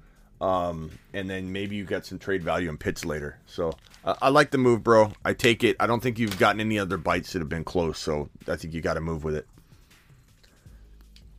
[0.43, 3.39] Um, and then maybe you got some trade value in Pitts later.
[3.47, 3.75] So
[4.05, 5.13] uh, I like the move, bro.
[5.25, 5.77] I take it.
[5.81, 7.99] I don't think you've gotten any other bites that have been close.
[7.99, 9.47] So I think you got to move with it.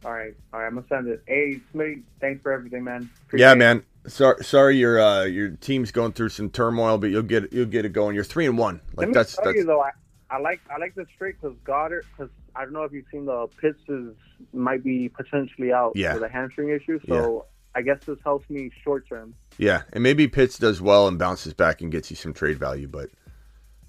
[0.05, 0.67] All right, all right.
[0.67, 1.23] I'm gonna send it.
[1.27, 3.09] Hey, Smitty, thanks for everything, man.
[3.33, 3.57] yeah, Appreciate it.
[3.57, 3.83] man.
[4.07, 7.85] Sorry, sorry, your uh, your team's going through some turmoil, but you'll get you'll get
[7.85, 8.13] it going.
[8.15, 8.81] You're three and one.
[8.97, 9.91] Let Like me that's tell that's you though, I,
[10.29, 13.25] I like I like this trade because Goddard because I don't know if you've seen
[13.25, 14.13] the Pitts is
[14.51, 16.15] might be potentially out Yeah.
[16.15, 16.99] with a hamstring issue.
[17.07, 19.33] So I guess this helps me short term.
[19.57, 22.87] Yeah, and maybe Pitts does well and bounces back and gets you some trade value,
[22.87, 23.09] but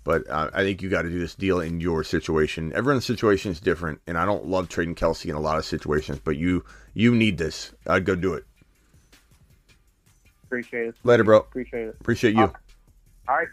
[0.05, 2.73] but uh, I think you got to do this deal in your situation.
[2.75, 6.21] Everyone's situation is different, and I don't love trading Kelce in a lot of situations,
[6.23, 7.73] but you you need this.
[7.87, 8.45] I'd go do it.
[10.45, 10.95] Appreciate it.
[11.05, 11.39] Later, bro.
[11.39, 11.97] Appreciate it.
[12.01, 12.45] Appreciate you.
[12.45, 12.53] Uh,
[13.29, 13.49] all right.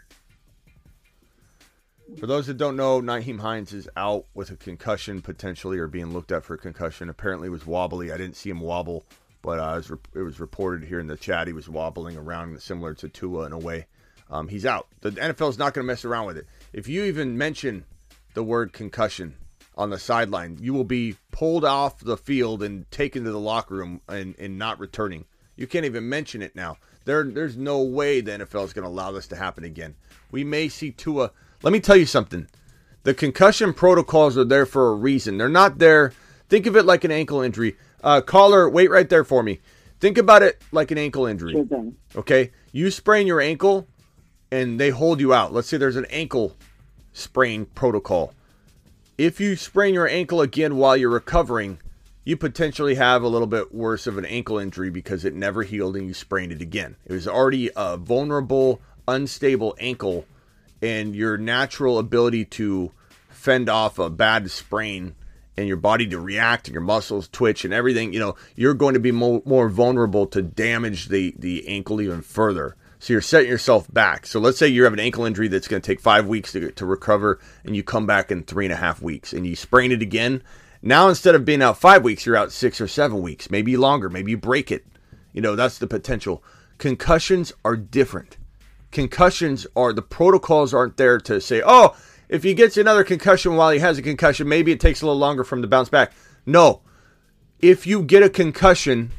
[2.18, 6.12] For those that don't know, Nyheim Hines is out with a concussion potentially, or being
[6.12, 7.08] looked at for a concussion.
[7.08, 8.12] Apparently, it was wobbly.
[8.12, 9.06] I didn't see him wobble,
[9.42, 12.60] but uh, it, was, it was reported here in the chat he was wobbling around,
[12.62, 13.86] similar to Tua in a way.
[14.30, 14.86] Um, he's out.
[15.00, 16.46] The NFL is not going to mess around with it.
[16.72, 17.84] If you even mention
[18.34, 19.34] the word concussion
[19.76, 23.74] on the sideline, you will be pulled off the field and taken to the locker
[23.74, 25.26] room and, and not returning.
[25.56, 26.78] You can't even mention it now.
[27.04, 29.96] There, there's no way the NFL is going to allow this to happen again.
[30.30, 31.30] We may see Tua.
[31.62, 32.48] Let me tell you something.
[33.02, 35.36] The concussion protocols are there for a reason.
[35.36, 36.12] They're not there.
[36.48, 37.76] Think of it like an ankle injury.
[38.02, 39.60] Uh, caller, wait right there for me.
[40.00, 41.54] Think about it like an ankle injury.
[42.16, 43.86] Okay, you sprain your ankle,
[44.50, 45.52] and they hold you out.
[45.52, 46.56] Let's say there's an ankle
[47.12, 48.34] sprain protocol.
[49.16, 51.78] If you sprain your ankle again while you're recovering,
[52.24, 55.96] you potentially have a little bit worse of an ankle injury because it never healed
[55.96, 56.96] and you sprained it again.
[57.06, 60.24] It was already a vulnerable, unstable ankle,
[60.80, 62.90] and your natural ability to
[63.28, 65.14] fend off a bad sprain
[65.56, 68.94] and your body to react and your muscles twitch and everything, you know, you're going
[68.94, 72.76] to be more, more vulnerable to damage the, the ankle even further.
[72.98, 74.26] So you're setting yourself back.
[74.26, 76.70] So let's say you have an ankle injury that's going to take five weeks to,
[76.70, 79.90] to recover, and you come back in three and a half weeks, and you sprain
[79.90, 80.42] it again.
[80.82, 84.08] Now instead of being out five weeks, you're out six or seven weeks, maybe longer.
[84.08, 84.86] Maybe you break it.
[85.32, 86.44] You know that's the potential.
[86.78, 88.36] Concussions are different.
[88.90, 91.96] Concussions are the protocols aren't there to say, oh,
[92.32, 95.18] if he gets another concussion while he has a concussion, maybe it takes a little
[95.18, 96.12] longer for him to bounce back.
[96.46, 96.80] No,
[97.60, 99.10] if you get a concussion,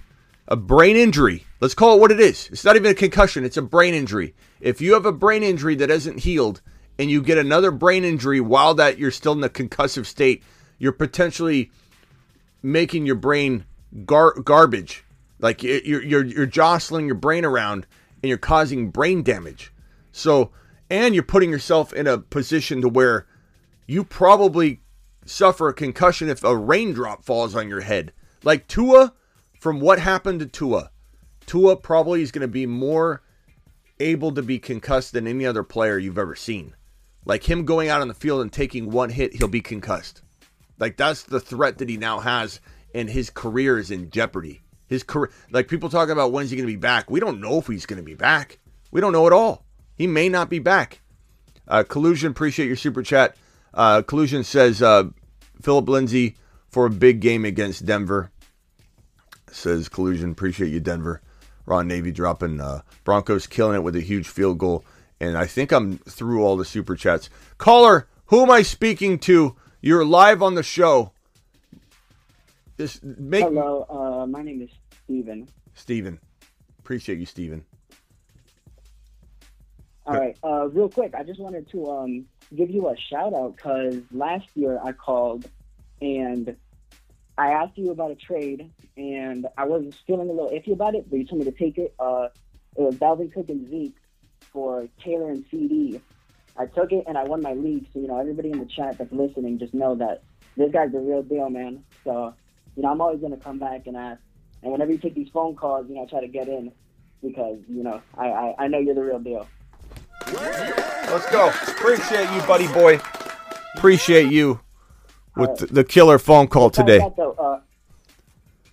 [0.48, 2.49] a brain injury, let's call it what it is.
[2.52, 4.34] It's not even a concussion, it's a brain injury.
[4.60, 6.64] If you have a brain injury that isn't healed
[6.98, 10.44] and you get another brain injury while that you're still in the concussive state,
[10.80, 11.72] you're potentially
[12.64, 13.65] making your brain
[14.06, 15.06] gar- garbage.
[15.40, 17.85] Like you're you're you're jostling your brain around
[18.23, 19.72] and you're causing brain damage.
[20.11, 20.52] So,
[20.94, 23.26] and you're putting yourself in a position to where
[23.88, 24.80] you probably
[25.26, 28.14] suffer a concussion if a raindrop falls on your head.
[28.44, 29.11] Like Tua,
[29.60, 30.91] from what happened to Tua,
[31.48, 33.24] Tua probably is going to be more
[33.99, 36.76] able to be concussed than any other player you've ever seen.
[37.26, 40.22] Like him going out on the field and taking one hit, he'll be concussed.
[40.78, 42.61] Like that's the threat that he now has,
[42.94, 44.61] and his career is in jeopardy.
[44.86, 47.10] His career, like people talking about when's he going to be back.
[47.10, 48.60] We don't know if he's going to be back.
[48.91, 49.65] We don't know at all.
[49.95, 51.02] He may not be back.
[51.68, 53.36] Uh, Collusion, appreciate your super chat.
[53.74, 55.06] Uh, Collusion says uh,
[55.61, 56.36] Phillip Lindsay
[56.70, 58.32] for a big game against Denver.
[59.52, 61.22] Says Collusion, appreciate you, Denver.
[61.65, 64.84] Ron Navy dropping uh, Broncos killing it with a huge field goal.
[65.20, 67.30] And I think I'm through all the super chats.
[67.57, 69.56] Caller, who am I speaking to?
[69.80, 71.14] You're live on the show.
[72.78, 74.70] Just make Hello, uh, my name is
[75.06, 75.48] Steven.
[75.76, 76.20] Steven.
[76.80, 77.64] Appreciate you, Steven.
[80.06, 83.56] All right, uh, real quick, I just wanted to um, give you a shout out
[83.56, 85.50] because last year I called
[86.02, 86.58] and
[87.38, 91.10] I asked you about a trade and I was feeling a little iffy about it,
[91.10, 91.96] but you told me to take it.
[91.98, 92.28] Uh,
[92.76, 93.96] it was Dalvin Cook and Zeke
[94.52, 96.02] for Taylor and CeeDee.
[96.58, 97.88] I took it and I won my league.
[97.94, 100.24] So, you know, everybody in the chat that's listening, just know that
[100.58, 101.84] this guy's the real deal, man.
[102.04, 102.34] So,
[102.76, 104.22] you know, I'm always going to come back and ask.
[104.62, 106.74] And whenever you take these phone calls, you know, I try to get in
[107.24, 109.48] because, you know, I, I, I know you're the real deal.
[110.32, 111.50] Let's go.
[111.68, 113.00] Appreciate you, buddy boy.
[113.76, 114.60] Appreciate you
[115.36, 117.00] with the, the killer phone call today.
[117.00, 117.60] uh,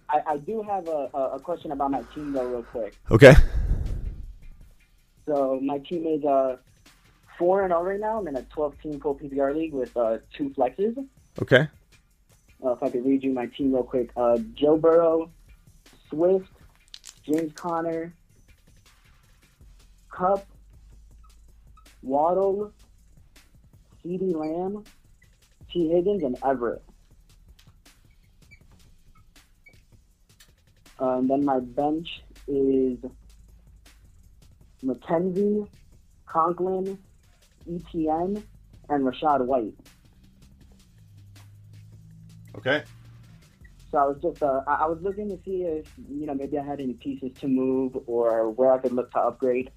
[0.09, 2.97] I, I do have a, a, a question about my team, though, real quick.
[3.11, 3.35] Okay.
[5.27, 6.57] So my team is uh,
[7.39, 8.19] 4 and 0 right now.
[8.19, 10.97] I'm in a 12 team full PPR league with uh, two flexes.
[11.41, 11.69] Okay.
[12.65, 15.31] Uh, if I could read you my team real quick uh, Joe Burrow,
[16.11, 16.51] Swift,
[17.25, 18.13] James Conner,
[20.11, 20.47] Kupp,
[22.03, 22.73] Waddle,
[24.05, 24.85] CeeDee Lamb,
[25.71, 25.89] T.
[25.89, 26.83] Higgins, and Everett.
[31.01, 32.99] Uh, and then my bench is
[34.85, 35.67] McKenzie,
[36.27, 36.99] Conklin,
[37.71, 38.43] Etienne,
[38.89, 39.75] and Rachaad White.
[42.57, 42.83] Okay.
[43.91, 46.59] So I was just uh, I I was looking to see if you know maybe
[46.59, 49.71] I had any pieces to move or where I could look to upgrade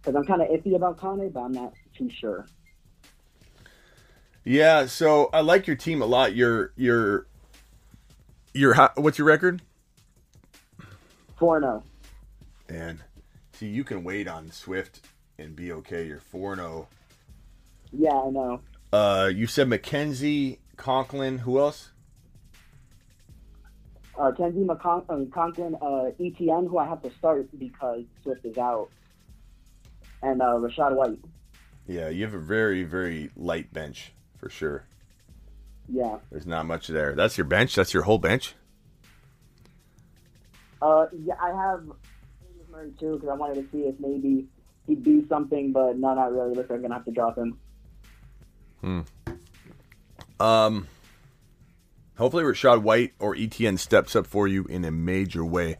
[0.00, 2.46] because I'm kind of iffy about Conner, but I'm not too sure.
[4.44, 6.34] Yeah, so I like your team a lot.
[6.34, 7.26] Your your
[8.54, 9.60] your what's your record?
[11.38, 11.84] Four zero.
[12.68, 13.00] And
[13.52, 15.00] see, you can wait on Swift
[15.38, 16.06] and be okay.
[16.06, 16.88] You're four zero.
[17.92, 18.60] Yeah, I know.
[18.92, 21.38] Uh, you said McKenzie, Conklin.
[21.38, 21.90] Who else?
[24.18, 28.58] Uh, Kenzie McCon- uh, Conklin, uh, Etienne, who I have to start because Swift is
[28.58, 28.88] out,
[30.22, 31.20] and uh, Rachaad White.
[31.86, 34.84] Yeah, you have a very very light bench for sure.
[35.88, 36.18] Yeah.
[36.30, 37.14] There's not much there.
[37.14, 37.74] That's your bench.
[37.74, 38.54] That's your whole bench.
[40.80, 41.84] Uh, yeah, I have
[42.70, 44.46] Murray too because I wanted to see if maybe
[44.86, 46.54] he'd do something, but no, not really.
[46.54, 47.58] Looks like I'm gonna have to drop him.
[48.80, 49.00] Hmm.
[50.38, 50.86] Um.
[52.16, 55.78] Hopefully, Rachaad White or Etienne steps up for you in a major way.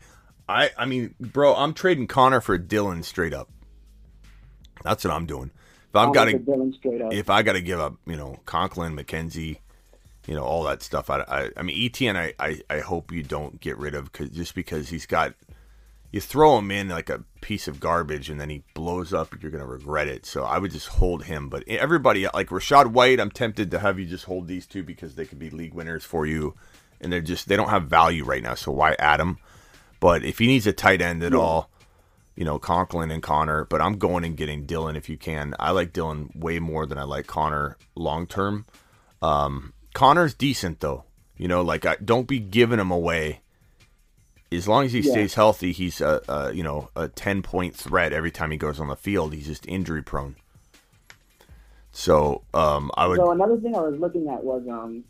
[0.48, 3.50] I, I mean, bro, I'm trading Conner for Dillon straight up.
[4.84, 5.50] That's what I'm doing.
[5.90, 7.12] If I've got to, at Dillon straight up.
[7.12, 9.58] if I got to give up, you know, Conklin, McKenzie,
[10.26, 11.08] you know, all that stuff.
[11.08, 14.28] I, I, I mean, Etienne, I, I, I hope you don't get rid of cause,
[14.28, 15.34] just because he's got,
[16.12, 19.50] you throw him in like a piece of garbage and then he blows up, you're
[19.50, 20.26] going to regret it.
[20.26, 21.48] So I would just hold him.
[21.48, 25.14] But everybody, like Rachaad White, I'm tempted to have you just hold these two because
[25.14, 26.54] they could be league winners for you.
[27.00, 28.54] And they're just, they don't have value right now.
[28.54, 29.38] So why add them?
[30.00, 31.38] But if he needs a tight end at Yeah.
[31.38, 31.70] all,
[32.38, 35.56] you know, Conklin and Conner, but I'm going and getting Dillon if you can.
[35.58, 38.64] I like Dillon way more than I like Conner long term.
[39.20, 41.02] Um, Conner's decent though.
[41.36, 43.40] You know, like I don't be giving him away.
[44.52, 45.10] As long as he Yeah.
[45.10, 48.78] stays healthy, he's a, a you know a ten point threat every time he goes
[48.78, 49.34] on the field.
[49.34, 50.36] He's just injury prone.
[51.90, 55.02] So um, I would So another thing I was looking at was um,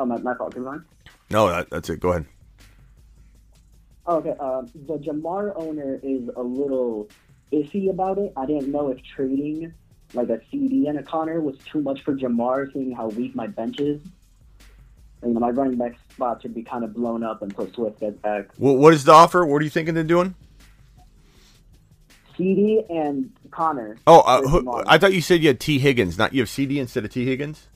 [0.00, 0.84] oh my my fault, Devon.
[1.30, 2.00] no, that, that's it.
[2.00, 2.26] Go ahead.
[4.06, 7.08] Okay, uh, the Ja'Marr owner is a little
[7.52, 8.32] iffy about it.
[8.36, 9.72] I didn't know if trading
[10.12, 13.46] like a CeeDee and a Conner was too much for Ja'Marr, seeing how weak my
[13.46, 14.00] bench is.
[15.24, 18.18] You know, my running back spots would be kind of blown up until Swift gets
[18.18, 18.48] back.
[18.58, 19.46] Well, what is the offer?
[19.46, 20.34] What are you thinking of doing?
[22.36, 23.96] CeeDee and Conner.
[24.06, 26.18] Oh, uh, who, I thought you said you had T Higgins.
[26.18, 27.68] Not you have CeeDee instead of T Higgins.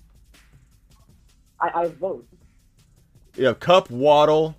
[1.61, 2.25] I, I have both.
[3.37, 4.57] You have Kupp, Waddle.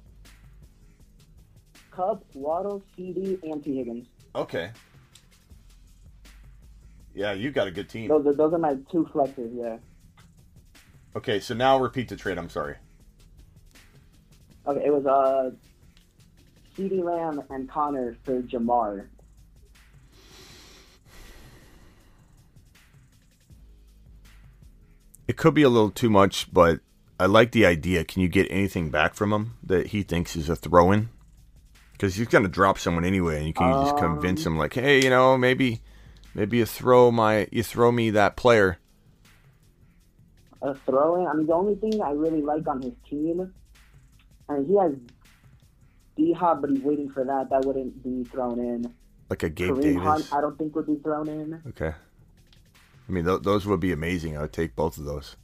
[2.00, 3.76] Kupp, Waddle, CeeDee, and T.
[3.76, 4.08] Higgins.
[4.34, 4.72] Okay.
[7.14, 8.08] Yeah, you got a good team.
[8.08, 9.52] Those are those are my two flexes.
[9.54, 9.78] Yeah.
[11.14, 12.38] Okay, so now repeat the trade.
[12.38, 12.76] I'm sorry.
[14.66, 15.52] Okay, it was uh,
[16.78, 19.08] CeeDee Lamb and Conner for Ja'Marr.
[25.28, 26.80] It could be a little too much, but
[27.20, 28.06] I like the idea.
[28.06, 31.10] Can you get anything back from him that he thinks is a throw in?
[32.00, 34.54] Because he's going to drop someone anyway, and you can just convince um.
[34.54, 35.82] him, like, hey, you know, maybe,
[36.34, 38.78] maybe you throw my, you throw me that player.
[40.62, 41.28] a throw in.
[41.28, 43.54] I mean, the only thing I really like on his team,
[44.48, 44.94] and he has
[46.16, 47.50] D Hop, but he's waiting for that.
[47.50, 48.94] That wouldn't be thrown in.
[49.30, 50.04] Like a Gabe Kareem Davis.
[50.04, 51.62] Hunt, I don't think would be thrown in.
[51.68, 51.94] Okay.
[51.94, 54.38] I mean, th- those would be amazing.
[54.38, 55.36] I would take both of those.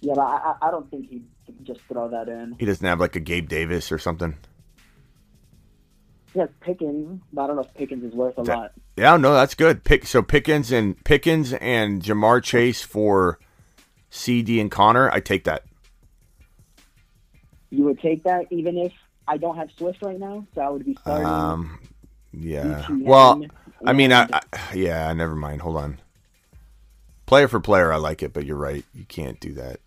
[0.00, 1.26] Yeah, but I I don't think he'd
[1.64, 2.54] just throw that in.
[2.58, 4.36] He doesn't have like a Gabe Davis or something.
[6.34, 8.72] Has Pickens, but I don't know if Pickens is worth a That- lot.
[8.96, 9.84] Yeah, no, that's good.
[9.84, 13.38] Pick so Pickens and Pickens and Ja'Marr Chase for
[14.10, 15.10] CeeDee and Conner.
[15.10, 15.64] I take that.
[17.70, 18.92] You would take that even if
[19.26, 21.26] I don't have Swift right now, so I would be starting.
[21.26, 21.80] Um,
[22.32, 22.82] yeah.
[22.84, 23.42] Etienne Well,
[23.84, 25.12] I mean, I, I yeah.
[25.12, 25.62] Never mind.
[25.62, 25.98] Hold on.
[27.26, 28.84] Player for player, I like it, but you're right.
[28.94, 29.80] You can't do that.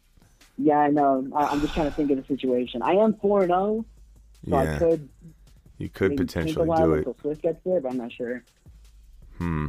[0.58, 1.28] yeah, I know.
[1.36, 2.82] I, I'm just trying to think of the situation.
[2.82, 3.86] I am four and zero,
[4.50, 4.76] so Yeah.
[4.76, 5.10] I could
[5.78, 6.98] You could potentially do it.
[7.00, 8.44] until Swift gets there, but I'm not sure.
[9.38, 9.68] Hmm.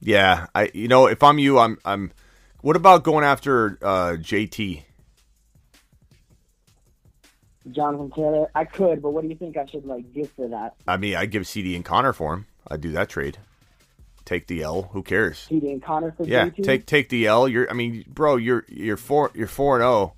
[0.00, 0.70] Yeah, I.
[0.74, 1.78] You know, if I'm you, I'm.
[1.84, 2.12] I'm.
[2.60, 4.82] What about going after uh, JT?
[7.72, 10.74] Jonathan Taylor, I could, but what do you think I should like give for that?
[10.86, 12.46] I mean, I'd give CeeDee and Conner for him.
[12.66, 13.38] I'd do that trade.
[14.24, 14.82] Take the L.
[14.92, 15.46] Who cares?
[15.50, 16.62] TD and Conner for Yeah, JT?
[16.64, 17.48] take take the L.
[17.48, 17.68] You're.
[17.70, 19.30] I mean, bro, you're you're four.
[19.34, 20.14] You're four and zero.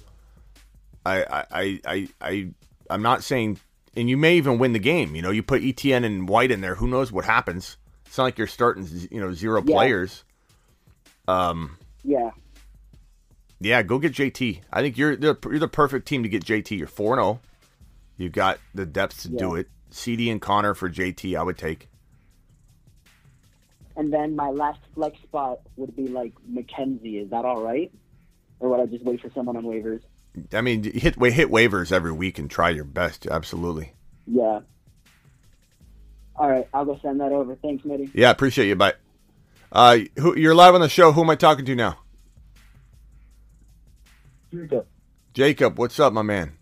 [1.07, 2.49] I I I I I
[2.91, 3.59] I'm not saying,
[3.97, 5.15] and you may even win the game.
[5.15, 6.75] You know, you put Etienne and White in there.
[6.75, 7.77] Who knows what happens?
[8.07, 8.87] It's not like you're starting.
[9.11, 9.75] You know, zero Yeah.
[9.75, 10.25] players.
[11.29, 11.77] Um.
[12.03, 12.31] Yeah.
[13.61, 14.61] Yeah, go get JT.
[14.73, 16.77] I think you're the you're the perfect team to get JT.
[16.77, 17.41] You're four and zero.
[18.17, 19.69] You've got the depth to do it.
[19.93, 21.89] CeeDee and Conner for JT, I would take.
[23.97, 27.23] And then my last flex spot would be like McKenzie.
[27.23, 27.93] Is that all right?
[28.61, 30.03] Or would I just wait for someone on waivers?
[30.53, 33.27] I mean, hit hit waivers every week and try your best.
[33.27, 33.93] Absolutely.
[34.27, 34.61] Yeah.
[36.37, 37.55] All right, I'll go send that over.
[37.57, 38.11] Thanks, Mitty.
[38.15, 38.77] Yeah, appreciate you.
[38.77, 38.95] Bye.
[39.71, 41.13] Uh, who, you're live on the show.
[41.13, 41.99] Who am I talking to now?
[44.53, 44.87] Jacob.
[45.35, 46.57] Jacob, what's up, my man?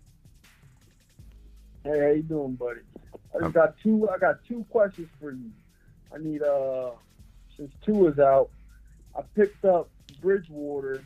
[1.84, 2.80] Hey, how you doing, buddy?
[3.34, 4.08] I just got two.
[4.10, 5.50] I got two questions for you.
[6.12, 6.90] I need uh,
[7.56, 8.50] since two is out,
[9.16, 9.90] I picked up
[10.22, 11.02] Bridgewater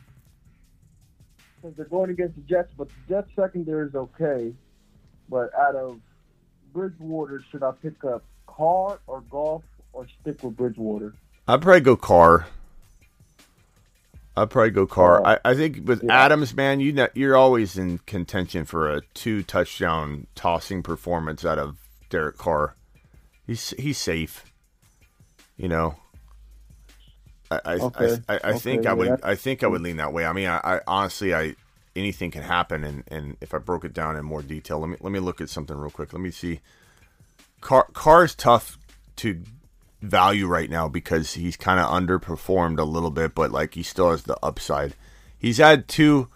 [1.63, 4.53] because they're going against the Jets, but the Jets secondary is okay.
[5.29, 5.99] But out of
[6.73, 9.63] Bridgewater, should I pick up Carr or Goff
[9.93, 11.13] or stick with Bridgewater?
[11.47, 12.47] I'd probably go Carr.
[14.35, 15.21] I'd probably go Carr.
[15.21, 15.29] Oh.
[15.29, 19.43] I, I think with Adams, man, you know, you're always in contention for a two
[19.43, 21.77] touchdown tossing performance out of
[22.09, 22.75] Derek Carr.
[23.47, 24.45] He's he's safe.
[25.55, 25.95] You know.
[27.65, 28.17] I I, Okay.
[28.27, 29.19] I, I, I think Okay, I would.
[29.23, 30.25] I think I would lean that way.
[30.25, 31.55] I mean, I, I honestly I
[31.95, 34.97] anything can happen, and, and if I broke it down in more detail, let me
[34.99, 36.13] let me look at something real quick.
[36.13, 36.61] Let me see.
[37.61, 38.77] Car Carr is tough
[39.17, 39.41] to
[40.01, 44.11] value right now because he's kind of underperformed a little bit, but like he still
[44.11, 44.95] has the upside.
[45.37, 46.29] He's had two.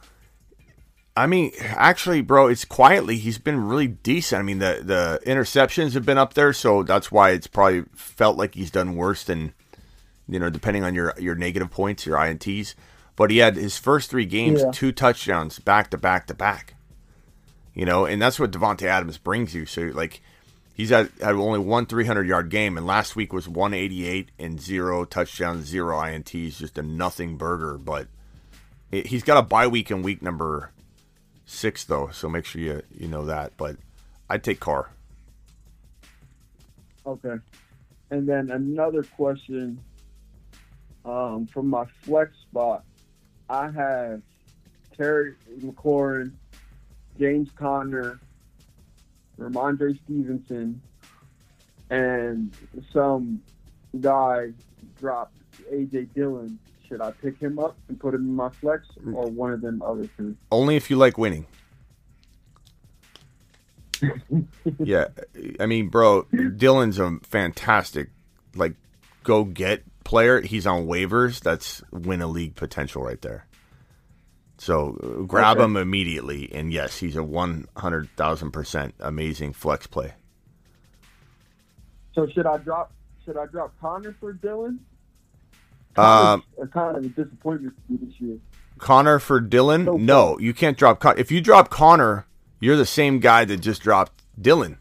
[1.16, 4.40] I mean, actually, bro, it's quietly he's been really decent.
[4.40, 8.38] I mean, the the interceptions have been up there, so that's why it's probably felt
[8.38, 9.54] like he's done worse than
[10.28, 12.76] you know, depending on your your negative points, your ints.
[13.16, 14.72] But he had his first three games, Yeah.
[14.72, 16.76] two touchdowns, back to back to back.
[17.74, 19.66] You know, and that's what Davante Adams brings you.
[19.66, 20.22] So like,
[20.74, 25.06] he's had, had only one 300 yard game, and last week was 188 and zero
[25.06, 27.78] touchdowns, zero ints, just a nothing burger.
[27.78, 28.08] But
[28.92, 30.72] it, he's got a bye week in week number
[31.46, 33.54] six though, so make sure you you know that.
[33.58, 33.78] But
[34.30, 34.90] I'd take Carr.
[37.06, 37.36] Okay.
[38.12, 39.80] And then another question
[41.08, 42.84] um, from my flex spot.
[43.50, 44.22] I have
[44.96, 46.34] Terry McLaurin,
[47.18, 48.20] James Conner,
[49.40, 50.82] Rhamondre Stevenson,
[51.90, 52.54] and
[52.92, 53.42] some
[54.02, 54.50] guy
[55.00, 55.36] dropped
[55.72, 56.60] AJ Dillon.
[56.88, 59.82] Should I pick him up and put him in my flex or one of them
[59.82, 60.36] other two?
[60.52, 61.46] Only if you like winning.
[64.80, 65.08] yeah,
[65.60, 68.10] I mean, bro, Dillon's a fantastic,
[68.56, 68.76] like,
[69.24, 70.42] go get player.
[70.42, 71.42] He's on waivers.
[71.42, 73.46] That's win a league potential right there.
[74.58, 74.94] So
[75.28, 75.66] grab Okay.
[75.66, 80.14] him immediately, and yes, he's a one hundred thousand percent amazing flex play.
[82.16, 82.92] So should I drop?
[83.26, 84.80] Should I drop Conner for Dillon?
[85.96, 88.38] Um, a kind of a disappointment this year.
[88.78, 90.06] Conner for Dillon?
[90.06, 91.00] No, you can't drop.
[91.00, 91.20] Conner.
[91.20, 92.26] if you drop Conner,
[92.60, 94.78] you're the same guy that just dropped Dillon.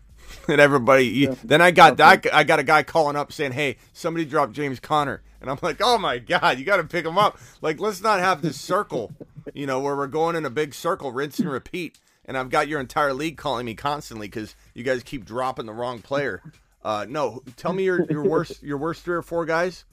[0.48, 2.27] and everybody, you, then I got that.
[2.32, 5.81] I got a guy calling up saying, "Hey, somebody dropped James Conner," and I'm like,
[5.82, 9.12] "Oh my god, you got to pick him up!" Like, let's not have this circle,
[9.55, 11.98] you know, where we're going in a big circle, rinse and repeat.
[12.24, 15.73] And I've got your entire league calling me constantly because you guys keep dropping the
[15.73, 16.43] wrong player.
[16.82, 19.85] Uh, no, tell me your your worst your worst three or four guys.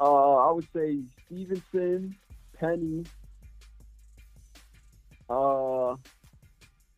[0.00, 2.16] Uh, I would say Stevenson,
[2.58, 3.04] Penny,
[5.30, 5.94] uh,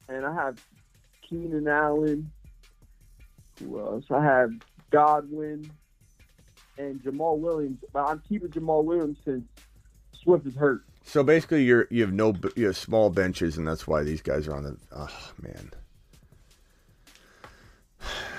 [0.09, 0.59] and I have
[1.29, 2.31] Keenan Allen.
[3.59, 4.05] Who else?
[4.11, 4.51] I have
[4.91, 5.71] Godwin
[6.79, 7.79] and Jamaal Williams.
[7.93, 9.45] But I'm keeping Jamaal Williams since
[10.23, 10.83] Swift is hurt.
[11.05, 14.49] So basically, you're you have no you have small benches, and that's why these guys
[14.49, 14.77] are on the.
[14.95, 15.71] Oh man.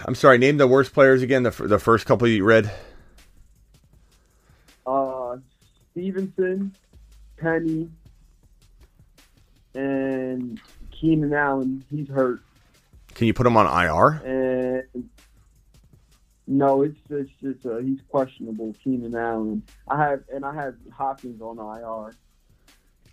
[0.06, 0.38] I'm sorry.
[0.38, 1.44] Name the worst players again.
[1.44, 2.72] The the first couple you read.
[4.86, 5.38] Uh,
[5.92, 6.74] Stevenson,
[7.38, 7.90] Penny,
[9.74, 10.60] and
[10.92, 11.84] Keenan Allen.
[11.90, 12.42] He's hurt.
[13.18, 14.84] Can you put him on IR?
[14.94, 15.10] And
[16.45, 18.76] no, it's just, just uh, he's questionable.
[18.84, 19.64] Keenan Allen.
[19.88, 22.14] I have and I have Hopkins on IR.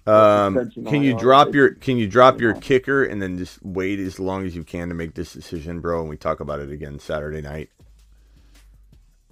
[0.06, 4.20] Um, can you drop your Can you drop your kicker and then just wait as
[4.20, 6.02] long as you can to make this decision, bro?
[6.02, 7.70] And we talk about it again Saturday night.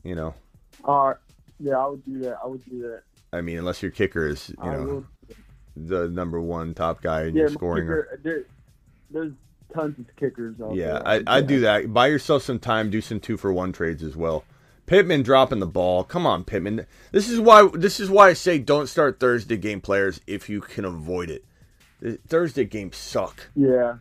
[0.03, 0.35] You know,
[0.87, 1.17] All right.
[1.61, 2.39] Yeah, I would do that.
[2.43, 3.03] I would do that.
[3.31, 5.05] I mean, unless your kicker is you I know
[5.77, 7.85] the number one top guy and Yeah, you're scoring.
[7.85, 8.45] kicker, there,
[9.11, 9.33] there's
[9.75, 11.03] tons of kickers Yeah, there.
[11.07, 11.93] I, I do that.
[11.93, 12.91] Buy yourself some time.
[12.91, 14.45] Do some two for one trades as well.
[14.87, 16.05] Pittman dropping the ball.
[16.05, 16.87] Come on, Pittman.
[17.13, 17.69] This is why.
[17.73, 21.45] This is why I say don't start Thursday game players if you can avoid it.
[22.27, 23.49] Thursday games suck.
[23.55, 23.97] Yeah.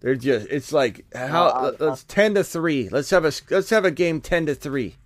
[0.00, 0.48] They're just.
[0.50, 1.48] It's like how.
[1.48, 2.88] I- I- let's ten to three.
[2.88, 4.96] Let's have a let's have a game ten to three.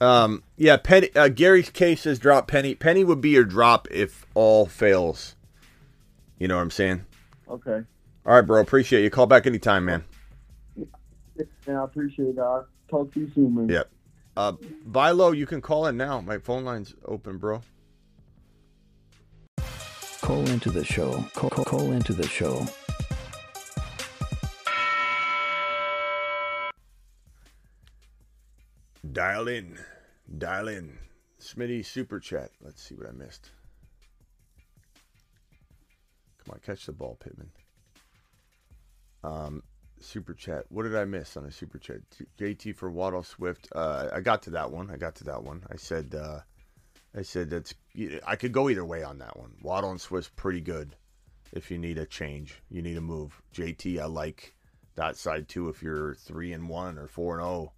[0.00, 0.42] Um.
[0.56, 0.76] Yeah.
[0.76, 1.08] Penny.
[1.14, 2.74] Uh, Gary's case says drop Penny.
[2.74, 5.36] Penny would be your drop if all fails.
[6.38, 7.04] You know what I'm saying?
[7.48, 7.82] Okay.
[8.26, 8.60] All right, bro.
[8.60, 9.10] Appreciate you.
[9.10, 10.04] Call back anytime, man.
[10.76, 12.42] Yeah, I appreciate that.
[12.42, 13.68] I'll talk to you soon, man.
[13.68, 13.90] Yep.
[14.36, 14.52] Uh,
[14.86, 15.32] buy low.
[15.32, 16.20] You can call in now.
[16.20, 17.62] My phone line's open, bro.
[20.22, 21.22] Call into the show.
[21.34, 22.66] Call, call, call into the show.
[29.12, 29.78] Dial in.
[30.38, 30.98] Dial in.
[31.38, 32.50] Smitty super chat.
[32.62, 33.50] Let's see what I missed.
[36.42, 37.50] Come on, catch the ball, Pittman.
[39.24, 39.62] Um,
[40.00, 40.66] super chat.
[40.68, 42.00] What did I miss on a super chat?
[42.38, 43.68] JT for Waddle Swift.
[43.74, 44.90] Uh, I got to that one.
[44.90, 45.64] I got to that one.
[45.70, 46.14] I said.
[46.14, 46.40] Uh,
[47.16, 47.74] I said that's.
[48.26, 49.52] I could go either way on that one.
[49.62, 50.96] Waddle and Swift's pretty good.
[51.52, 53.40] If you need a change, you need a move.
[53.54, 54.54] JT, I like
[54.96, 55.68] that side too.
[55.68, 57.72] If you're three and one or four and zero.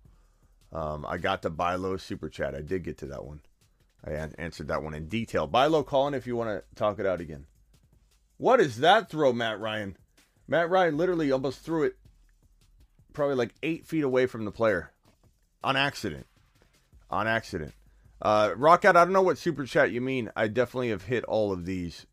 [0.73, 2.55] Um, I got the buy low super chat.
[2.55, 3.41] I did get to that one.
[4.05, 5.47] I an- answered that one in detail.
[5.47, 7.47] Buy low, call in if you want to talk it out again.
[8.37, 9.97] What is that throw, Matt Ryan?
[10.49, 11.97] Matt Ryan literally almost threw it
[13.13, 14.93] probably like eight feet away from the player
[15.65, 16.27] on accident.
[17.11, 17.75] On accident.
[18.21, 20.31] Uh, Rockout, I don't know what super chat you mean.
[20.37, 22.07] I definitely have hit all of these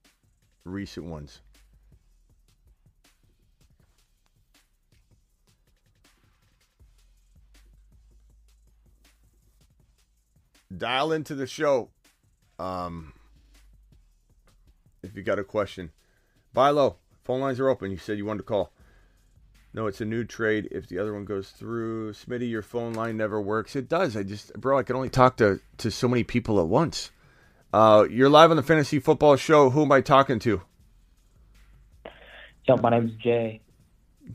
[0.66, 1.42] recent ones.
[10.78, 11.90] dial into the show.
[12.60, 13.14] Um,
[15.02, 15.92] if you got a question,
[16.54, 16.98] buy low.
[17.24, 17.91] Phone lines are open.
[17.91, 18.72] You said you wanted to call.
[19.74, 20.68] No, it's a new trade.
[20.72, 23.76] If the other one goes through, Smitty, your phone line never works.
[23.76, 24.16] It does.
[24.16, 27.12] I just, bro, I can only talk to to so many people at once.
[27.74, 29.72] Uh, you're live on the fantasy football show.
[29.72, 30.62] Who am I talking to?
[32.68, 33.62] Yo, my name's Jay.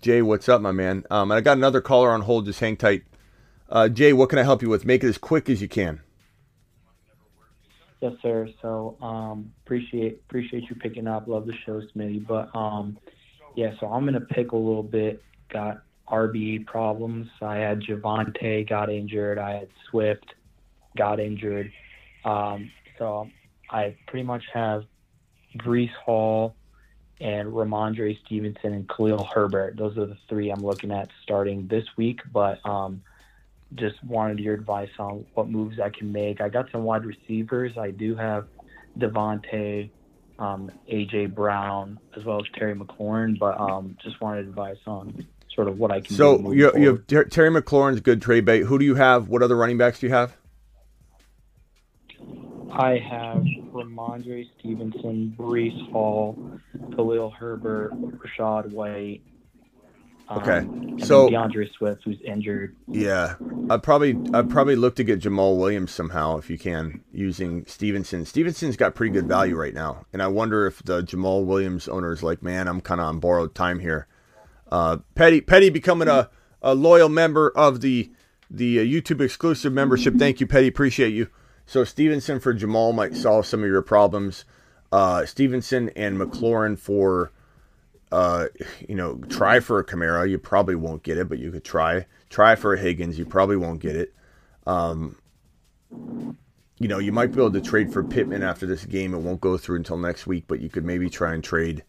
[0.02, 1.04] Jay, what's up, my man?
[1.10, 2.46] Um, I got another caller on hold.
[2.46, 3.04] Just hang tight.
[3.68, 4.84] Uh, Jay, what can I help you with?
[4.84, 6.00] Make it as quick as you can.
[8.00, 8.48] Yes, sir.
[8.62, 11.26] So um, appreciate appreciate you picking up.
[11.26, 12.24] Love the show, Smitty.
[12.26, 12.98] But um,
[13.56, 15.22] yeah, so I'm in a pickle a little bit.
[15.52, 17.28] Got RBE problems.
[17.42, 19.38] I had Javonte got injured.
[19.38, 20.26] I had Swift
[20.96, 21.72] got injured.
[22.24, 23.28] Um, so
[23.70, 24.84] I pretty much have
[25.56, 26.54] Breece Hall
[27.20, 29.76] and Rhamondre Stevenson and Khalil Herbert.
[29.76, 32.20] Those are the three I'm looking at starting this week.
[32.32, 33.02] But um,
[33.74, 36.40] just wanted your advice on what moves I can make.
[36.40, 37.76] I got some wide receivers.
[37.76, 38.46] I do have
[38.98, 39.90] DeVonta,
[40.38, 45.68] um, AJ Brown, as well as Terry McLaurin, but um, just wanted advice on sort
[45.68, 46.16] of what I can do.
[46.16, 48.62] So you, you have Ter- Terry McLaurin's good trade bait.
[48.62, 49.28] Who do you have?
[49.28, 50.36] What other running backs do you have?
[52.70, 56.38] I have Rhamondre Stevenson, Breece Hall,
[56.94, 59.22] Khalil Herbert, Rachaad White.
[60.30, 62.76] Um, Okay, then so- D'Andre Swift, who's injured.
[62.86, 63.36] Yeah,
[63.70, 68.24] I'd probably I'd probably look to get Jamaal Williams somehow if you can using Stevenson.
[68.26, 72.12] Stevenson's got pretty good value right now, and I wonder if the Jamaal Williams owner
[72.12, 74.06] is like, man, I'm kind of on borrowed time here.
[74.70, 76.28] Uh, Petty Petty becoming a,
[76.60, 78.10] a loyal member of the
[78.50, 80.16] the uh, YouTube exclusive membership.
[80.16, 80.66] Thank you, Petty.
[80.68, 81.28] Appreciate you.
[81.64, 84.44] So Stevenson for Jamaal might solve some of your problems.
[84.92, 87.30] Uh, Stevenson and McLaurin for
[88.10, 88.46] uh,
[88.88, 90.28] you know, try for a Kamara.
[90.28, 92.06] You probably won't get it, but you could try.
[92.30, 93.18] Try for a Higgins.
[93.18, 94.14] You probably won't get it.
[94.66, 95.16] Um,
[95.90, 99.14] you know, you might be able to trade for Pittman after this game.
[99.14, 101.82] It won't go through until next week, but you could maybe try and trade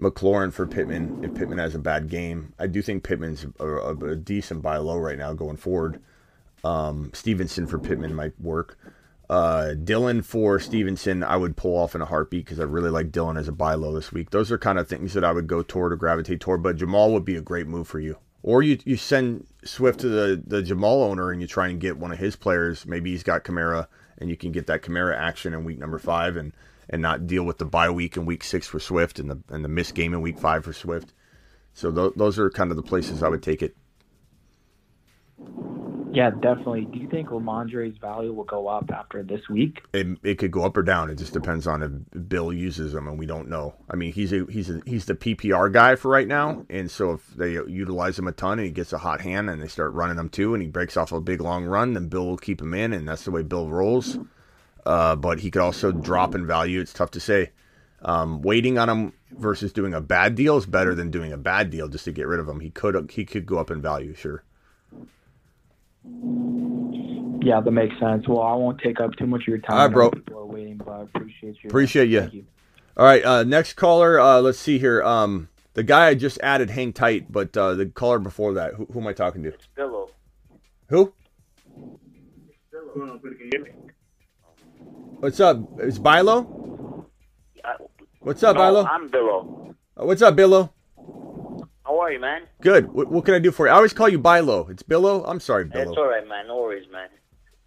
[0.00, 2.54] McLaurin for Pittman if Pittman has a bad game.
[2.58, 6.00] I do think Pittman's a, a, a decent buy low right now going forward.
[6.64, 8.78] Um, Stevenson for Pittman might work.
[9.28, 13.10] Uh, Dillon for Stevenson, I would pull off in a heartbeat because I really like
[13.10, 14.30] Dillon as a buy low this week.
[14.30, 16.62] Those are kind of things that I would go toward or gravitate toward.
[16.62, 18.18] But Jamaal would be a great move for you.
[18.42, 21.96] Or you you send Swift to the, the Jamaal owner and you try and get
[21.96, 22.86] one of his players.
[22.86, 23.88] Maybe he's got Kamara
[24.18, 26.52] and you can get that Kamara action in week number five and,
[26.88, 29.64] and not deal with the bye week in week six for Swift and the and
[29.64, 31.12] the missed game in week five for Swift.
[31.74, 33.76] So th- those are kind of the places I would take it.
[36.16, 36.86] Yeah, definitely.
[36.86, 39.82] Do you think Rhamondre's value will go up after this week?
[39.92, 41.10] It, it could go up or down.
[41.10, 43.74] It just depends on if Bill uses them, and we don't know.
[43.90, 47.12] I mean, he's a he's a, he's the PPR guy for right now, and so
[47.12, 49.92] if they utilize him a ton and he gets a hot hand and they start
[49.92, 52.62] running him too, and he breaks off a big long run, then Bill will keep
[52.62, 54.16] him in, and that's the way Bill rolls.
[54.86, 56.80] Uh, but he could also drop in value.
[56.80, 57.50] It's tough to say.
[58.00, 61.68] Um, waiting on him versus doing a bad deal is better than doing a bad
[61.68, 62.60] deal just to get rid of him.
[62.60, 64.45] He could he could go up in value, sure.
[67.42, 68.26] Yeah, that makes sense.
[68.26, 69.70] Well, I won't take up too much of your time.
[69.70, 70.10] All right, I know bro.
[70.10, 71.68] People are waiting, but I appreciate you.
[71.68, 72.20] Appreciate you.
[72.20, 72.46] Thank you.
[72.96, 74.18] All right, uh, next caller.
[74.18, 75.02] Uh, let's see here.
[75.02, 78.86] Um, the guy I just added, hang tight, but uh, the caller before that, who,
[78.86, 79.52] who am I talking to?
[79.76, 80.08] Billo.
[80.88, 81.12] Who?
[85.20, 85.58] What's up?
[85.80, 87.04] Is Bilo?
[88.20, 88.88] What's up, no, Bilo?
[88.90, 89.74] I'm Billo.
[90.00, 90.34] Uh, what's up,
[91.86, 92.00] Billo?
[92.00, 92.42] are you, man?
[92.60, 92.92] Good.
[92.92, 93.72] What, what can I do for you?
[93.72, 94.68] I always call you Bilo.
[94.70, 95.24] It's Billo.
[95.26, 95.88] I'm sorry, Billo.
[95.88, 96.48] It's all right, man.
[96.48, 97.08] No worries, man.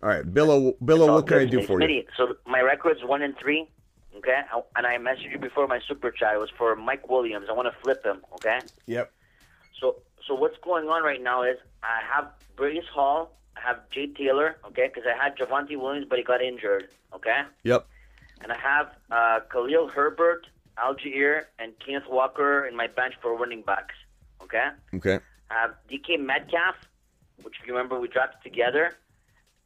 [0.02, 0.76] All right, Billo.
[0.84, 2.04] Billo, what can I do for you?
[2.16, 3.68] So my record's one and three.
[4.18, 6.34] Okay, I- and I messaged you before my super chat.
[6.36, 7.48] It was for Mike Williams.
[7.50, 8.22] I want to flip him.
[8.36, 8.60] Okay.
[8.88, 9.12] Yep.
[9.80, 9.98] So
[10.28, 13.32] so what's going on right now is I have Breece Hall.
[13.58, 14.58] I have Jay Taylor.
[14.68, 16.90] Okay, because I had Javonte Williams, but he got injured.
[17.14, 17.42] Okay.
[17.64, 17.86] Yep.
[18.42, 20.48] And I have uh, Khalil Herbert,
[20.78, 23.96] Allgeier, and Kenneth Walker in my bench for running backs.
[24.50, 24.70] Okay.
[24.96, 25.20] Okay.
[25.52, 26.76] I have DK Metcalf,
[27.44, 28.92] which you remember we drafted together,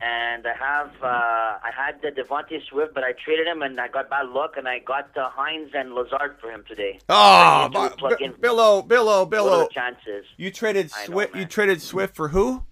[0.01, 3.87] and I have uh, I had the Devontae Swift, but I traded him and I
[3.87, 6.99] got bad luck, and I got uh, Hines and Lazard for him today.
[7.09, 8.33] Oh, So I need to plug in.
[8.33, 9.67] Billo, Billo, What are Billo.
[9.67, 10.25] the chances?
[10.37, 11.35] You traded Swift.
[11.35, 12.63] You traded Swift for who?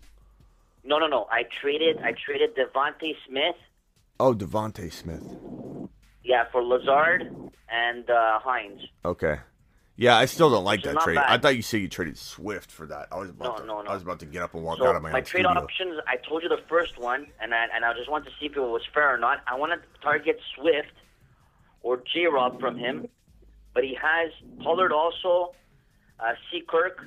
[0.83, 1.27] No, no, no.
[1.31, 3.55] I traded I traded DeVonta Smith,
[4.19, 5.23] Oh, DeVonta Smith.
[6.23, 7.23] yeah, for Lazard
[7.69, 8.81] and uh, Hines.
[9.05, 9.37] Okay.
[10.01, 11.13] Yeah, I still don't like that trade.
[11.17, 11.25] bad.
[11.29, 13.09] I thought you said you traded Swift for that.
[13.11, 13.65] I was about No, to.
[13.67, 13.91] no, no.
[13.91, 15.61] I was about to get up and walk So out of my, my trade studio.
[15.61, 18.47] options, I told you the first one, and I, and I just want to see
[18.47, 19.43] if it was fair or not.
[19.45, 20.91] I want to target Swift
[21.83, 23.07] or J Rob from him,
[23.75, 24.31] but he has
[24.63, 25.53] Pollard also,
[26.19, 26.63] uh, C.
[26.67, 27.05] Kirk,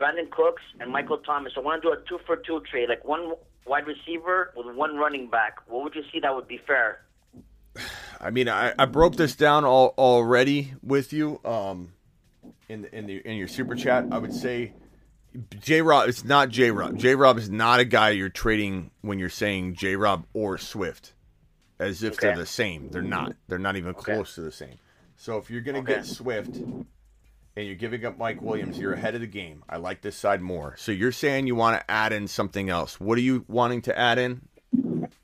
[0.00, 1.52] Brandin Cooks, and Michael Thomas.
[1.56, 3.34] I want to do a two for two trade, like one
[3.66, 5.58] wide receiver with one running back.
[5.68, 7.02] What would you see that would be fair?
[8.20, 11.40] I mean, I, I broke this down all, already with you.
[11.44, 11.92] Um,
[12.70, 14.72] in the, in the in your super chat, I would say
[15.60, 16.08] J Rob.
[16.08, 16.96] It's not J Rob.
[16.96, 21.12] J Rob is not a guy you're trading when you're saying J Rob or Swift,
[21.78, 22.88] as if they're the same.
[22.90, 23.34] They're not.
[23.48, 24.76] They're not even close to the same.
[25.16, 26.86] So if you're gonna get Swift and
[27.56, 29.64] you're giving up Mike Williams, you're ahead of the game.
[29.68, 30.76] I like this side more.
[30.78, 33.00] So you're saying you want to add in something else.
[33.00, 34.42] What are you wanting to add in?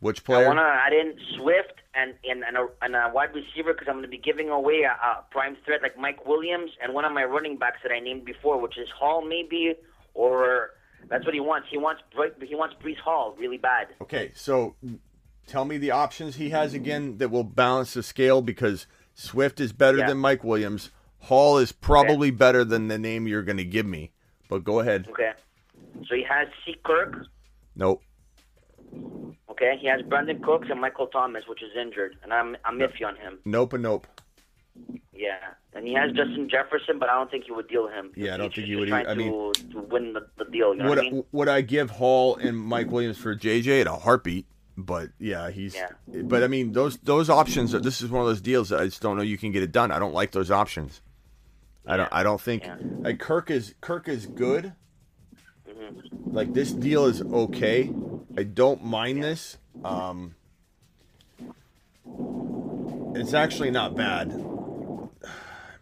[0.06, 0.44] Which player?
[0.44, 3.88] I want to add in Swift and and, and, a, and a wide receiver because
[3.88, 7.04] I'm going to be giving away a, a prime threat like Mike Williams and one
[7.04, 9.74] of my running backs that I named before, which is Hall maybe,
[10.14, 10.70] or
[11.08, 11.66] that's what he wants.
[11.70, 12.02] He wants
[12.46, 13.88] he wants Breece Hall really bad.
[14.00, 14.76] Okay, so
[15.48, 19.72] tell me the options he has again that will balance the scale because Swift is
[19.72, 20.06] better Yeah.
[20.08, 20.90] than Mike Williams.
[21.22, 24.12] Hall is probably better than the name you're going to give me.
[24.48, 25.08] But go ahead.
[25.10, 25.32] Okay,
[26.08, 26.76] so he has C.
[26.84, 27.26] Kirk.
[27.74, 28.02] Nope.
[29.56, 33.06] Okay, he has Brandin Cooks and Michael Thomas, which is injured, and I'm I'm iffy
[33.06, 33.38] on him.
[33.46, 34.06] Nope and nope.
[35.14, 35.36] Yeah,
[35.72, 38.12] and he has Justin Jefferson, but I don't think he would deal him.
[38.14, 38.88] Yeah, I don't think he you would.
[38.88, 40.74] Trying I mean, to, to win the, the deal.
[40.74, 41.24] You know would, what I mean?
[41.32, 44.44] would I give Hall and Mike Williams for JJ at a heartbeat?
[44.76, 45.74] But yeah, he's.
[45.74, 45.88] Yeah.
[46.06, 47.74] But I mean, those those options.
[47.74, 49.62] Are, this is one of those deals that I just don't know you can get
[49.62, 49.90] it done.
[49.90, 51.00] I don't like those options.
[51.86, 52.12] I don't.
[52.12, 52.68] I don't think.
[53.00, 54.74] Like Kirk is Kirk is good.
[55.78, 56.34] Mm-hmm.
[56.34, 57.90] Like this deal is okay.
[58.36, 59.58] I don't mind this.
[59.84, 60.34] Um,
[63.14, 64.28] it's actually not bad.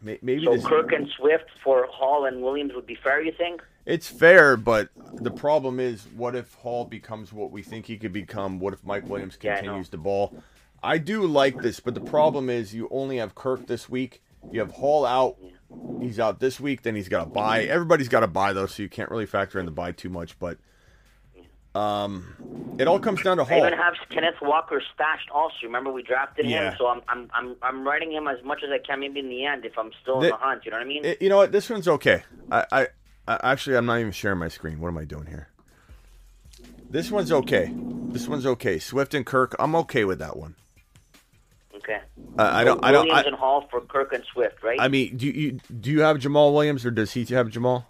[0.03, 3.23] Maybe so this, Kirk and Swift for Hall and Williams would be fair.
[3.23, 3.63] You think?
[3.87, 8.13] it's fair, but the problem is, what if Hall becomes what we think he could
[8.13, 8.59] become?
[8.59, 10.43] What if Mike Williams Yeah, continues the ball?
[10.83, 14.23] I do like this, but the problem is, you only have Kirk this week.
[14.53, 15.37] You have Hall out.
[16.01, 16.83] He's out this week.
[16.83, 17.65] Then he's got to buy.
[17.65, 20.39] Everybody's got to buy though, so you can't really factor in the buy too much.
[20.39, 20.59] But
[21.75, 23.59] um, it all comes down to I Hall.
[23.67, 25.29] even have Kenneth Walker stashed.
[25.31, 26.71] Also, remember we drafted Yeah.
[26.71, 29.01] him, so I'm I'm I'm I'm writing him as much as I can.
[29.01, 30.89] Maybe in the end, if I'm still in The- the hunt, you know what I
[30.89, 31.05] mean?
[31.05, 31.51] It- you know what?
[31.51, 32.23] This one's okay.
[32.53, 32.87] I, I,
[33.27, 34.79] I actually, I'm not even sharing my screen.
[34.81, 35.49] What am I doing here?
[36.89, 37.73] This one's okay.
[37.75, 38.79] This one's okay.
[38.79, 40.55] Swift and Kirk, I'm okay with that one.
[41.85, 42.01] Okay.
[42.39, 42.83] Uh, I don't.
[42.85, 43.07] I don't.
[43.07, 44.79] Williams I, and Hall for Kirk and Swift, right?
[44.81, 47.85] I mean, do you do you have Jamaal Williams or does he have Jamaal?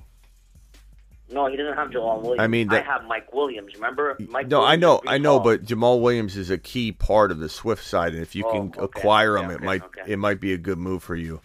[1.31, 2.41] no, he doesn't have Jamaal Williams.
[2.41, 3.75] I mean, that- I have Mike Williams.
[3.75, 4.17] Remember?
[4.29, 7.49] Mike No, I know, I know, but Jamaal Williams is a key part of the
[7.49, 8.81] Swift side, and if you Oh, can okay.
[8.83, 10.03] acquire him, Yeah, it might okay.
[10.13, 11.41] it might be a good move for you.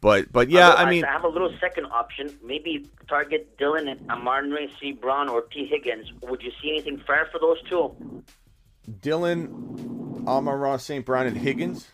[0.00, 2.36] But but yeah, Otherwise, I mean, I have a little second option.
[2.42, 5.00] Maybe target Dillon and Amon-Ra St.
[5.00, 5.66] Brown or T.
[5.66, 6.12] Higgins.
[6.22, 8.22] Would you see anything fair for those two?
[9.00, 11.04] Dillon, Amon-Ra, St.
[11.04, 11.88] Brown, and Higgins.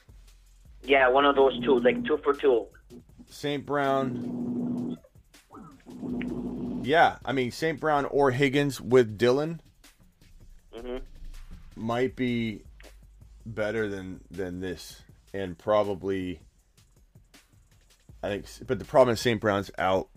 [0.83, 2.67] Yeah, one of those two, like two for two.
[3.29, 3.65] St.
[3.65, 4.99] Brown.
[6.83, 7.81] Yeah, I mean St.
[7.81, 9.61] Brown or Higgins with Dillon
[10.75, 10.99] hmm
[11.77, 12.63] might be
[13.47, 15.03] better than than this,
[15.33, 16.41] and probably.
[18.23, 19.41] I think, but the problem is St.
[19.41, 20.09] Brown's out,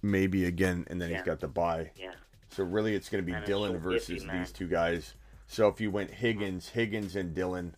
[0.00, 1.90] maybe again, and then he's got the bye.
[1.96, 2.12] Yeah.
[2.50, 5.14] So really, it's going to be Dillon versus these two guys.
[5.52, 7.76] So if you went Higgins, Higgins, and Dillon,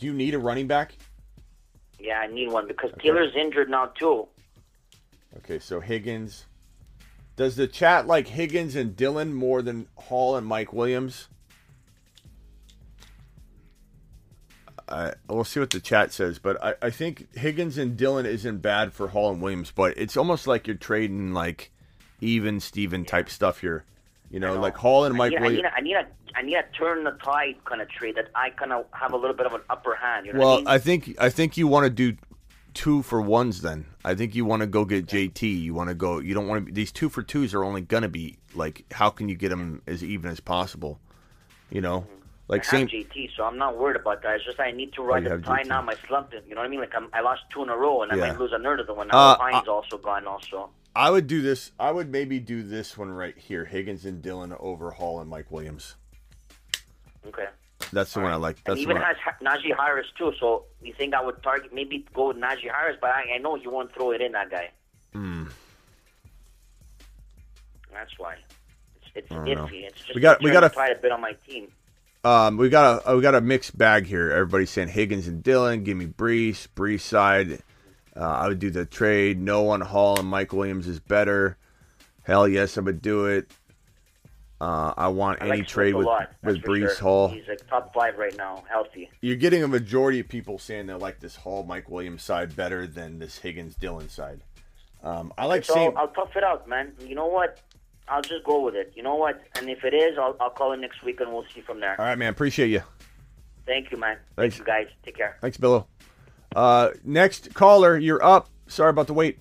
[0.00, 0.96] do you need a running back?
[2.00, 4.26] Yeah, I need one because Taylor's injured now too.
[5.36, 6.46] Okay, so Higgins.
[7.36, 11.28] Does the chat like Higgins and Dillon more than Hall and Mike Williams?
[14.88, 18.58] I, we'll see what the chat says, but I, I think Higgins and Dillon isn't
[18.58, 21.70] bad for Hall and Williams, but it's almost like you're trading like
[22.20, 23.84] even Steven type stuff here.
[24.30, 25.68] You know, like Hall and Mike I need, Williams.
[25.76, 28.14] I need a, I need a, I need a turn the tide kind of trade
[28.16, 30.26] that I kind of have a little bit of an upper hand.
[30.26, 30.68] You know Well, I mean?
[30.68, 32.16] I think I think you want to do
[32.72, 33.62] two for ones.
[33.62, 35.60] Then I think you want to go get JT.
[35.62, 36.20] You want to go.
[36.20, 36.72] You don't want to.
[36.72, 38.84] These two for twos are only gonna be like.
[38.92, 41.00] How can you get them as even as possible?
[41.70, 42.06] You know,
[42.46, 42.86] like I same.
[42.88, 44.36] GT, so I'm not worried about that.
[44.36, 45.82] It's just I need to Oh, ride you the tide now.
[45.82, 46.80] My slump, you know what I mean?
[46.80, 48.28] Like I'm, I lost two in a row, and I Yeah.
[48.28, 49.10] might lose another one.
[49.10, 50.70] Uh, Now Pine's also gone, also.
[50.94, 51.70] I would do this.
[51.78, 55.50] I would maybe do this one right here: Higgins and Dillon over Hall and Mike
[55.50, 55.94] Williams.
[57.26, 57.46] Okay.
[57.92, 58.56] That's the one I like.
[58.66, 59.02] And That's he the even.
[59.02, 60.32] I- has Ha- Najee Harris too.
[60.38, 63.56] So you think I would target maybe go with Najee Harris, but I, I know
[63.56, 64.70] he won't throw it in that guy.
[65.12, 65.44] Hmm.
[67.92, 68.36] That's why.
[68.96, 69.54] It's, it's iffy.
[69.56, 69.68] know.
[69.72, 71.68] It's just We got- we gotta- the tide a bit on my team.
[72.22, 74.30] Um, we got a we got a mixed bag here.
[74.30, 75.84] Everybody's saying Higgins and Dillon.
[75.84, 76.68] Give me Breece.
[76.76, 77.60] Breece side.
[78.16, 79.40] Uh, I would do the trade.
[79.40, 81.56] No one Hall and Mike Williams is better.
[82.22, 83.50] Hell yes, I would do it.
[84.60, 86.06] Uh, I want I any like trade with
[86.42, 86.94] with Breece sure.
[86.96, 87.28] Hall.
[87.28, 89.08] He's like top five right now, healthy.
[89.22, 92.86] You're getting a majority of people saying they like this Hall Mike Williams side better
[92.86, 94.42] than this Higgins Dillon side.
[95.02, 95.96] Um, I like so seeing.
[95.96, 96.92] I'll tough it out, man.
[97.00, 97.58] You know what?
[98.06, 98.92] I'll just go with it.
[98.94, 99.40] You know what?
[99.56, 101.98] And if it is, I'll, I'll call it next week and we'll see from there.
[101.98, 102.30] All right, man.
[102.30, 102.82] Appreciate you.
[103.64, 104.18] Thank you, man.
[104.36, 104.56] Thanks.
[104.56, 104.86] Thank you, guys.
[105.04, 105.38] Take care.
[105.40, 105.86] Thanks, Billo.
[106.54, 108.48] Uh, next caller, you're up.
[108.66, 109.38] Sorry about the wait.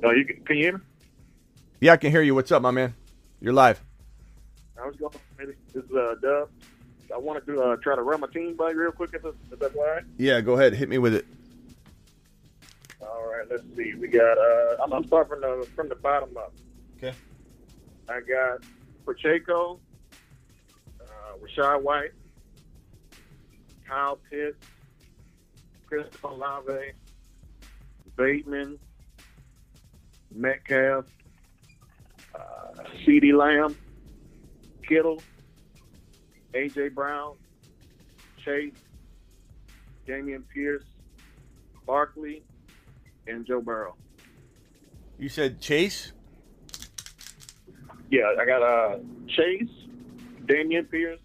[0.00, 0.84] No, you can, can you hear me?
[1.80, 2.34] Yeah, I can hear you.
[2.34, 2.94] What's up, my man?
[3.40, 3.82] You're live.
[4.80, 5.12] I was going.
[5.38, 6.48] This is uh, Dub.
[7.12, 9.10] I wanted to uh, try to run my team by you real quick.
[9.12, 10.04] If, if that's all right.
[10.16, 10.74] Yeah, go ahead.
[10.74, 11.26] Hit me with it.
[13.00, 13.46] All right.
[13.50, 13.94] Let's see.
[13.94, 14.38] We got.
[14.38, 16.54] Uh, I'm, I'm starting from the from the bottom up.
[16.96, 17.14] Okay.
[18.08, 18.64] I got
[19.04, 19.78] Pacheco,
[21.00, 22.12] uh, Rachaad White,
[23.86, 24.66] Kyle Pitts,
[25.92, 26.92] Christopher Olave,
[28.16, 28.78] Bateman,
[30.34, 31.04] Metcalf,
[32.34, 32.38] uh,
[33.04, 33.76] CeeDee Lamb,
[34.88, 35.22] Kittle,
[36.54, 36.88] A.J.
[36.88, 37.36] Brown,
[38.42, 38.72] Chase,
[40.08, 40.84] Dameon Pierce,
[41.86, 42.42] Barkley,
[43.26, 43.94] and Joe Burrow.
[45.18, 46.12] You said Chase.
[48.10, 48.96] Yeah, I got uh,
[49.28, 49.68] Chase,
[50.46, 51.20] Dameon Pierce,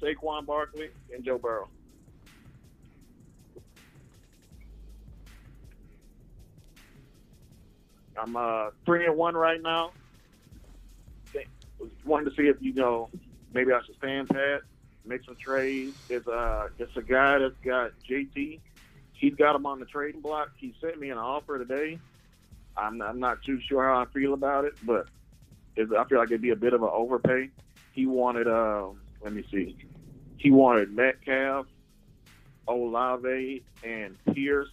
[0.00, 1.68] Saquon Barkley, and Joe Burrow.
[8.20, 9.92] I'm uh, three and one right now.
[12.04, 13.08] Wanted to see if you know
[13.54, 14.60] maybe I should stand pat,
[15.06, 15.96] make some trades.
[16.08, 18.60] It's uh, it's a guy that's got JT.
[19.12, 20.50] He's got him on the trading block.
[20.56, 21.98] He sent me an offer today.
[22.76, 25.06] I'm I'm not too sure how I feel about it, but
[25.78, 27.48] I feel like it'd be a bit of an overpay.
[27.92, 28.88] He wanted uh
[29.22, 29.76] let me see.
[30.36, 31.66] He wanted Metcalf,
[32.66, 34.70] Olave, and Pierce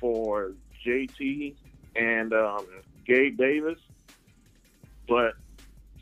[0.00, 0.52] for
[0.86, 1.54] JT
[1.96, 2.66] and um,
[3.06, 3.78] Gabe Davis.
[5.08, 5.34] But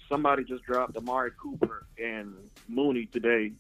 [0.09, 2.35] somebody just dropped Amari Cooper and
[2.69, 3.53] Mooney today.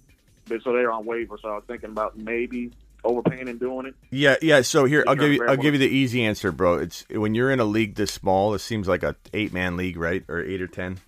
[0.46, 2.72] But so they're on waiver, so I was thinking about maybe
[3.04, 3.94] overpaying and doing it.
[4.10, 4.62] Yeah, yeah.
[4.62, 5.46] So here, I'll give you.
[5.46, 6.74] I'll give you the easy answer, bro.
[6.74, 8.54] It's when you're in a league this small.
[8.54, 10.98] It seems like a eight man league, right, or eight or ten.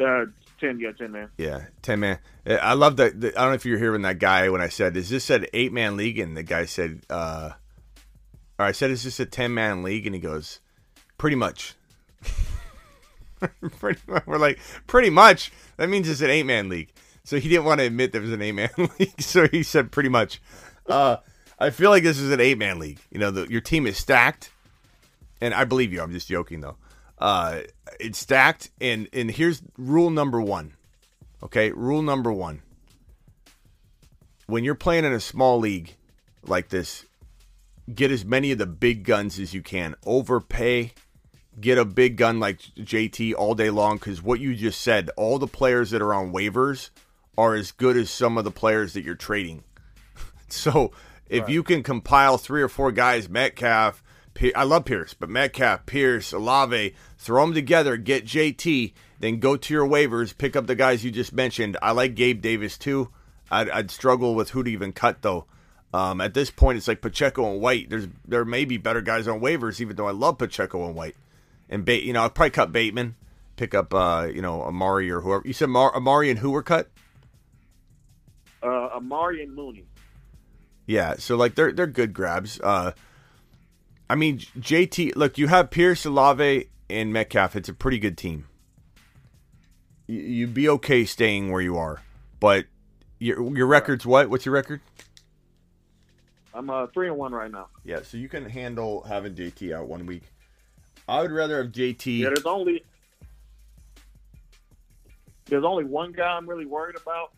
[0.00, 0.26] Uh,
[0.58, 1.28] ten, yeah, ten man.
[1.38, 2.18] Yeah, ten man.
[2.46, 3.20] I love that.
[3.20, 5.46] that- I don't know if you're hearing that guy when I said, "Is this an
[5.52, 7.50] eight man league?" And the guy said, uh,
[8.60, 10.60] or I said, it's just a ten man league?" And he goes,
[11.18, 11.74] "Pretty much."
[13.78, 14.26] pretty much.
[14.26, 15.50] We're like, pretty much.
[15.76, 16.92] That means it's an eight man league.
[17.24, 19.20] So he didn't want to admit there was an eight man league.
[19.20, 20.40] So he said, pretty much.
[20.86, 21.16] Uh,
[21.58, 23.00] I feel like this is an eight man league.
[23.10, 24.50] You know, the, your team is stacked,
[25.40, 26.02] and I believe you.
[26.02, 26.76] I'm just joking though.
[27.18, 27.60] Uh,
[27.98, 30.74] it's stacked, and and here's rule number one.
[31.42, 32.62] Okay, rule number one.
[34.46, 35.96] When you're playing in a small league
[36.42, 37.04] like this,
[37.94, 39.94] get as many of the big guns as you can.
[40.04, 40.92] Overpay,
[41.60, 45.38] get a big gun like JT all day long because what you just said, all
[45.38, 46.90] the players that are on waivers
[47.36, 49.64] are as good as some of the players that you're trading.
[50.52, 50.90] So
[51.28, 54.02] if you can compile three or four guys, Metcalf,
[54.52, 59.72] I love Pierce, but Metcalf, Pierce, Olave, throw them together, get JT, then go to
[59.72, 61.76] your waivers, pick up the guys you just mentioned.
[61.80, 63.10] I like Gabe Davis too.
[63.48, 65.46] I'd, I'd struggle with who to even cut though.
[65.92, 67.90] Um, at this point, it's like Pacheco and White.
[67.90, 71.16] There's there may be better guys on waivers, even though I love Pacheco and White.
[71.68, 73.16] And Bate, you know, I'd probably cut Bateman,
[73.56, 75.42] pick up, uh, you know, Amari or whoever.
[75.44, 76.90] You said Mar- Amari and who were cut?
[78.62, 79.84] Uh, Amari and Mooney.
[80.86, 82.60] Yeah, so like they're they're good grabs.
[82.60, 82.92] Uh,
[84.08, 85.14] I mean JT.
[85.16, 87.56] Look, you have Pierce, Olave, and Metcalf.
[87.56, 88.46] It's a pretty good team.
[90.06, 92.02] You'd be okay staying where you are,
[92.40, 92.66] but
[93.20, 94.28] Your your record's what?
[94.30, 94.80] What's your record?
[96.52, 97.68] I'm uh, three and one right now.
[97.84, 100.22] Yeah, so you can handle having JT out one week.
[101.08, 102.18] I would rather have JT.
[102.18, 102.84] Yeah, there's only
[105.46, 107.32] there's only one guy I'm really worried about.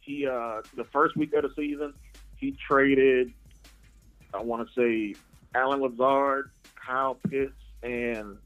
[0.00, 1.94] He uh, the first week of the season,
[2.36, 3.32] he traded.
[4.34, 5.18] I want to say
[5.54, 8.36] Allen Lazard, Kyle Pitts, and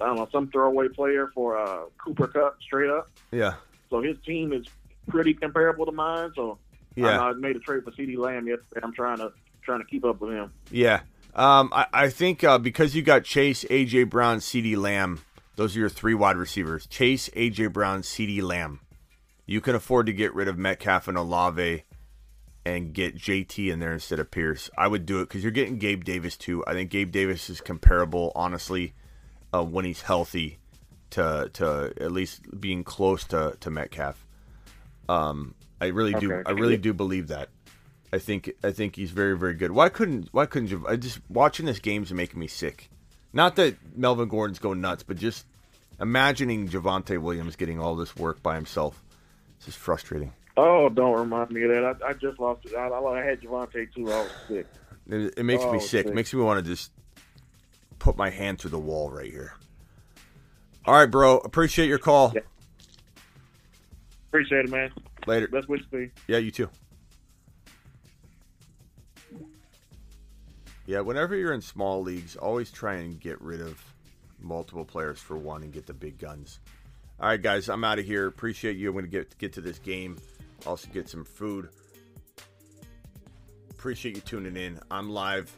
[0.00, 3.10] I don't know some throwaway player for uh, Cooper Kupp straight up.
[3.32, 3.54] Yeah.
[3.90, 4.66] So his team is
[5.08, 6.30] pretty comparable to mine.
[6.34, 6.58] So
[6.94, 7.20] Yeah.
[7.20, 8.80] I, I made a trade for CeeDee Lamb yesterday.
[8.82, 10.52] I'm trying to trying to keep up with him.
[10.70, 11.00] Yeah.
[11.34, 15.20] Um, I, I think uh, because you got Chase, AJ Brown, CeeDee Lamb,
[15.56, 16.86] those are your three wide receivers.
[16.86, 18.80] Chase, AJ Brown, CeeDee Lamb.
[19.46, 21.84] You can afford to get rid of Metcalf and Olave
[22.64, 24.70] and get JT in there instead of Pierce.
[24.76, 26.64] I would do it because you're getting Gabe Davis too.
[26.66, 28.94] I think Gabe Davis is comparable, honestly,
[29.52, 30.58] uh, when he's healthy
[31.10, 34.24] to to at least being close to to Metcalf.
[35.08, 36.42] Um, I really do.
[36.44, 37.48] I really do believe that.
[38.12, 39.70] I think I think he's very very good.
[39.70, 40.84] Why couldn't Why couldn't you?
[40.88, 42.90] I just watching this game's making me sick.
[43.32, 45.46] Not that Melvin Gordon's going nuts, but just
[46.00, 49.00] imagining Javonte Williams getting all this work by himself.
[49.56, 50.32] It's just frustrating.
[50.56, 51.98] Oh, don't remind me of that.
[52.04, 52.66] I, I just lost.
[52.76, 54.10] I, I had Javonte too.
[54.12, 54.66] I was sick.
[55.08, 56.06] It, it makes Oh, me sick.
[56.06, 56.14] sick.
[56.14, 56.90] Makes me want to just
[58.00, 59.54] put my hand through the wall right here.
[60.84, 61.38] All right, bro.
[61.38, 62.34] Appreciate your call.
[64.28, 64.90] Appreciate it, man.
[65.26, 65.48] Later.
[65.48, 66.10] Best wishes to you.
[66.28, 66.68] Yeah, you too.
[70.86, 73.80] Yeah, whenever you're in small leagues, always try and get rid of
[74.40, 76.58] multiple players for one and get the big guns.
[77.20, 78.26] All right, guys, I'm out of here.
[78.26, 78.88] Appreciate you.
[78.88, 80.16] I'm going to get get to this game.
[80.66, 81.68] Also get some food.
[83.70, 84.80] Appreciate you tuning in.
[84.90, 85.54] I'm live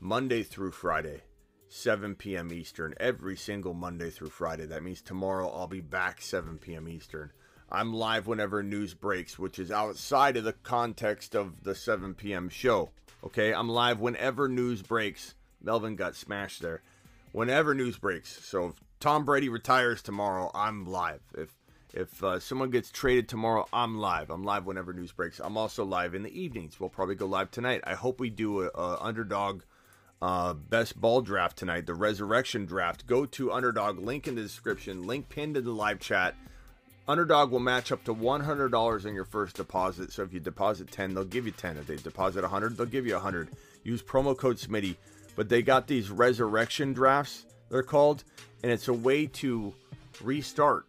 [0.00, 1.22] Monday through Friday,
[1.68, 2.52] 7 p.m.
[2.52, 4.66] Eastern, every single Monday through Friday.
[4.66, 6.88] That means tomorrow I'll be back 7 p.m.
[6.88, 7.30] Eastern.
[7.74, 12.50] I'm live whenever news breaks, which is outside of the context of the 7 p.m.
[12.50, 12.90] show.
[13.24, 15.34] Okay, I'm live whenever news breaks.
[15.62, 16.82] Melvin got smashed there.
[17.32, 18.44] Whenever news breaks.
[18.44, 21.22] So if Tom Brady retires tomorrow, I'm live.
[21.34, 21.54] If
[21.94, 24.30] if uh, someone gets traded tomorrow, I'm live.
[24.30, 25.40] I'm live whenever news breaks.
[25.40, 26.78] I'm also live in the evenings.
[26.78, 27.82] We'll probably go live tonight.
[27.84, 29.62] I hope we do a, a underdog
[30.20, 33.06] uh, best ball draft tonight, the resurrection draft.
[33.06, 36.34] Go to underdog link in the description, link pinned in the live chat.
[37.08, 40.12] Underdog will match up to $100 in your first deposit.
[40.12, 41.76] So if you deposit 10, they'll give you 10.
[41.76, 43.48] If they deposit 100, they'll give you 100.
[43.82, 44.96] Use promo code SMITTY.
[45.34, 48.22] But they got these resurrection drafts, they're called,
[48.62, 49.74] and it's a way to
[50.20, 50.86] restart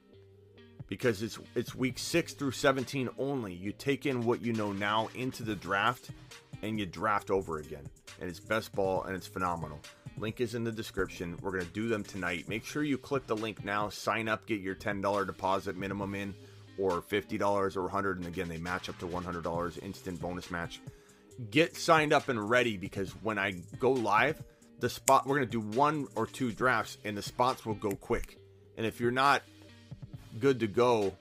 [0.88, 3.54] because it's it's week 6 through 17 only.
[3.54, 6.12] You take in what you know now into the draft
[6.62, 7.88] and you draft over again.
[8.20, 9.80] And it's best ball and it's phenomenal.
[10.18, 11.38] Link is in the description.
[11.42, 12.48] We're going to do them tonight.
[12.48, 16.34] Make sure you click the link now, sign up, get your $10 deposit minimum in
[16.78, 20.82] or $50 or 100 and again they match up to $100 instant bonus match.
[21.50, 24.42] Get signed up and ready because when I go live,
[24.80, 27.92] the spot we're going to do one or two drafts and the spots will go
[27.92, 28.38] quick.
[28.78, 29.44] And if you're not
[30.40, 31.14] good to go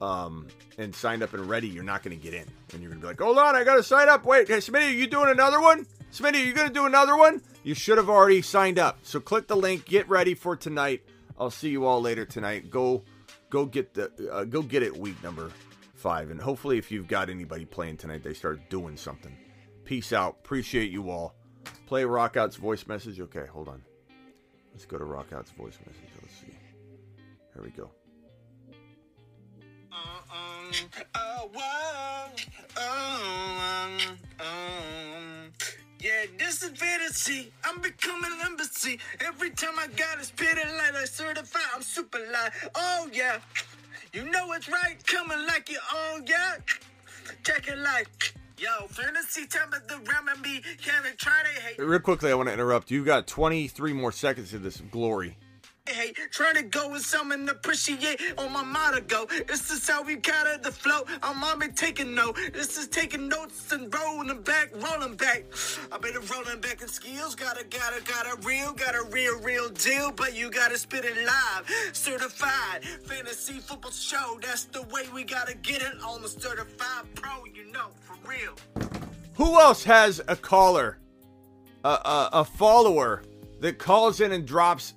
[0.00, 0.48] um,
[0.78, 2.46] and signed up and ready, you're not going to get in.
[2.72, 4.24] And you're going to be like, hold on, I got to sign up.
[4.24, 5.86] Wait, hey, Smitty, are you doing another one?
[6.12, 7.42] Smitty, are you going to do another one?
[7.68, 9.00] You should have already signed up.
[9.02, 11.02] So click the link, get ready for tonight.
[11.38, 12.70] I'll see you all later tonight.
[12.70, 13.02] Go,
[13.50, 15.50] go get the, uh, go get it week number
[15.94, 16.30] five.
[16.30, 19.36] And hopefully, if you've got anybody playing tonight, they start doing something.
[19.84, 20.38] Peace out.
[20.42, 21.34] Appreciate you all.
[21.86, 23.20] Play Rockout's voice message.
[23.20, 23.82] Okay, hold on.
[24.72, 26.08] Let's go to Rockout's voice message.
[26.22, 26.56] Let's see.
[27.52, 27.90] Here we go.
[31.14, 32.30] Oh, whoa,
[32.78, 35.52] oh, um, um,
[36.00, 37.52] yeah, this is fantasy.
[37.64, 38.98] I'm becoming an embassy.
[39.20, 42.70] Every time I got a spit it like I certify I'm super live.
[42.74, 43.38] Oh, yeah.
[44.12, 46.56] You know it's right, coming like you own, oh, yeah.
[47.44, 51.60] Check it like, yo, fantasy time at the realm and be, can they try to
[51.60, 51.78] hate?
[51.78, 52.90] Real quickly, I want to interrupt.
[52.90, 55.36] You've got 23 more seconds of this glory.
[55.88, 59.26] Hey, trying to go with something appreciate on my motto go.
[59.46, 61.00] This is how we got it, the flow.
[61.22, 62.36] I'm on me taking note.
[62.52, 65.44] This is taking notes and rolling back, rolling back.
[65.90, 67.34] I better rolling back in skills.
[67.34, 70.12] Gotta, gotta, gotta real, got a real, real deal.
[70.12, 71.64] But you gotta spit it live.
[71.94, 74.38] Certified fantasy football show.
[74.42, 78.54] That's the way we gotta get it on the certified pro, you know, for real.
[79.36, 80.98] Who else has a caller,
[81.82, 83.22] a, a, a follower
[83.60, 84.94] that calls in and drops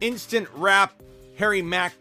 [0.00, 1.02] instant rap
[1.38, 1.94] Harry Mack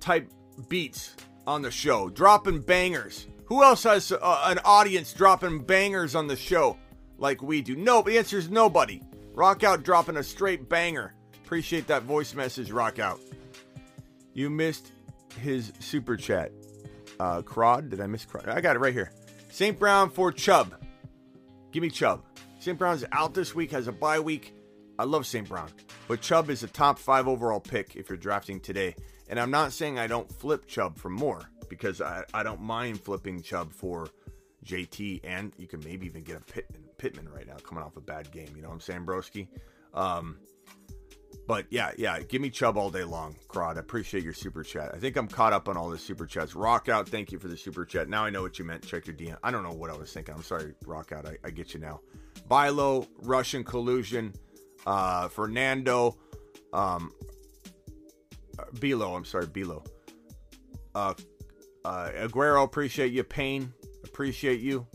[0.00, 0.30] type
[0.68, 1.14] beats
[1.46, 3.26] on the show, dropping bangers?
[3.46, 6.76] Who else has uh, an audience dropping bangers on the show
[7.18, 7.76] like we do?
[7.76, 9.02] No, the answer is nobody.
[9.34, 11.14] Rock out dropping a straight banger.
[11.44, 13.20] Appreciate that voice message, Rock out.
[14.34, 14.92] You missed
[15.40, 16.52] his super chat.
[17.18, 18.48] Uh, Crod, did I miss Crod?
[18.48, 19.10] I got it right here.
[19.50, 19.78] St.
[19.78, 20.74] Brown for Chubb.
[21.72, 22.22] Give me Chubb.
[22.60, 22.78] St.
[22.78, 24.54] Brown's out this week, has a bye week.
[24.98, 25.48] I love St.
[25.48, 25.70] Brown,
[26.10, 28.96] but Chubb is a top five overall pick if you're drafting today.
[29.28, 33.00] And I'm not saying I don't flip Chubb for more because I, I don't mind
[33.00, 34.08] flipping Chubb for
[34.66, 38.00] JT, and you can maybe even get a Pittman, Pittman right now coming off a
[38.00, 38.48] bad game.
[38.56, 39.46] You know what I'm saying, Broski?
[39.94, 40.38] Um,
[41.46, 43.76] but yeah, yeah, give me Chubb all day long, Crod.
[43.76, 44.90] I appreciate your super chat.
[44.92, 46.56] I think I'm caught up on all the super chats.
[46.56, 48.08] Rock out, thank you for the super chat.
[48.08, 48.84] Now I know what you meant.
[48.84, 49.36] Check your DM.
[49.44, 50.34] I don't know what I was thinking.
[50.34, 51.24] I'm sorry, Rock out.
[51.24, 52.00] I, I get you now.
[52.48, 54.34] Bilo, Russian collusion,
[54.86, 56.16] uh, Fernando,
[56.72, 57.12] um,
[58.74, 59.16] Bilo.
[59.16, 59.86] I'm sorry, Bilo.
[60.94, 61.14] Uh,
[61.84, 63.24] uh, Aguero, appreciate you.
[63.24, 63.72] Payne,
[64.04, 64.86] appreciate you.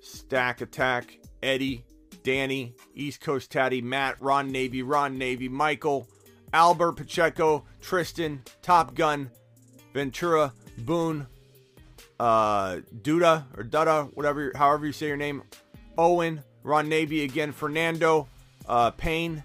[0.00, 1.84] Stack Attack, Eddie,
[2.22, 6.08] Danny, East Coast Tatty, Matt, Ron Navy, Ron Navy, Michael,
[6.52, 9.30] Albert Pacheco, Tristan, Top Gun,
[9.92, 11.26] Ventura, Boone,
[12.20, 15.42] uh, Duda or Duda, whatever, however you say your name,
[15.96, 18.28] Owen, Ron Navy again, Fernando,
[18.68, 19.42] uh, Payne,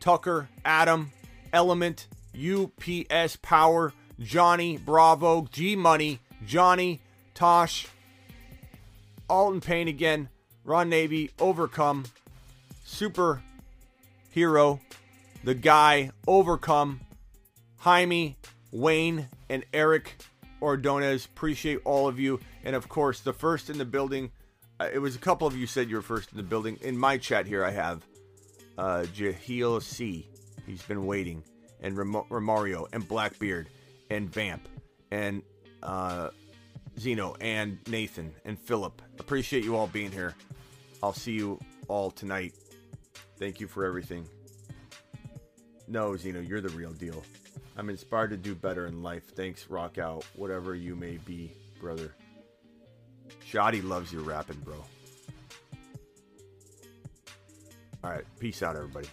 [0.00, 1.12] Tucker, Adam,
[1.52, 7.00] Element, UPS Power, Johnny, Bravo, G Money, Johnny,
[7.34, 7.86] Tosh,
[9.28, 10.28] Alton Payne again,
[10.64, 12.04] Ron Navy, Overcome,
[12.84, 13.42] Super
[14.30, 14.80] Hero,
[15.44, 17.00] The Guy, Overcome,
[17.78, 18.36] Jaime,
[18.72, 20.16] Wayne, and Eric
[20.60, 21.24] Ordonez.
[21.24, 22.40] Appreciate all of you.
[22.64, 24.30] And of course, the first in the building.
[24.78, 26.78] Uh, it was a couple of you said you were first in the building.
[26.82, 28.02] In my chat here, I have
[28.78, 30.28] uh, Jahil C.
[30.66, 31.42] He's been waiting.
[31.80, 33.68] And Ram- Romario, and Blackbeard,
[34.08, 34.66] and Vamp,
[35.10, 35.42] and
[35.82, 36.30] uh,
[36.98, 39.02] Zeno, and Nathan, and Philip.
[39.20, 40.34] Appreciate you all being here.
[41.02, 42.54] I'll see you all tonight.
[43.38, 44.26] Thank you for everything.
[45.86, 47.22] No, Zeno, you're the real deal.
[47.76, 49.34] I'm inspired to do better in life.
[49.34, 52.14] Thanks, Rock Out, whatever you may be, brother.
[53.44, 54.82] Shoddy loves your rapping, bro.
[58.06, 59.08] All right, peace out, everybody.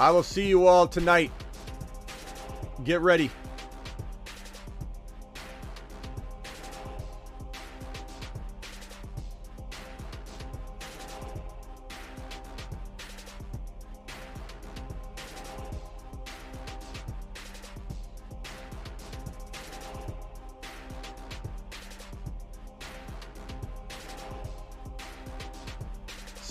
[0.00, 1.30] I will see you all tonight.
[2.82, 3.30] Get ready.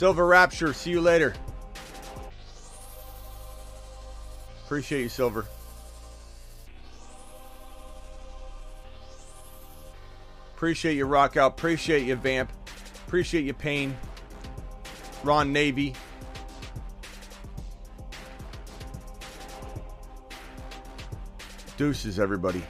[0.06, 1.34] Silver Rapture, see you later.
[4.64, 5.48] Appreciate you, Silver.
[10.53, 11.53] Appreciate you, Rock Out.
[11.53, 12.52] Appreciate you, Vamp.
[13.07, 13.98] Appreciate you, Pain.
[15.23, 15.95] Ron Navy.
[21.77, 22.64] Deuces, everybody.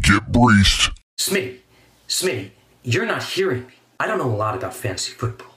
[0.00, 0.90] Get breached.
[1.18, 1.58] Smitty,
[2.06, 2.50] Smitty,
[2.82, 3.74] you're not hearing me.
[3.98, 5.54] I don't know a lot about fantasy football.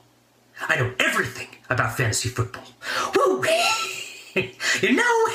[0.67, 2.63] I know everything about fantasy football.
[3.15, 3.43] Woo!
[4.81, 5.27] you know,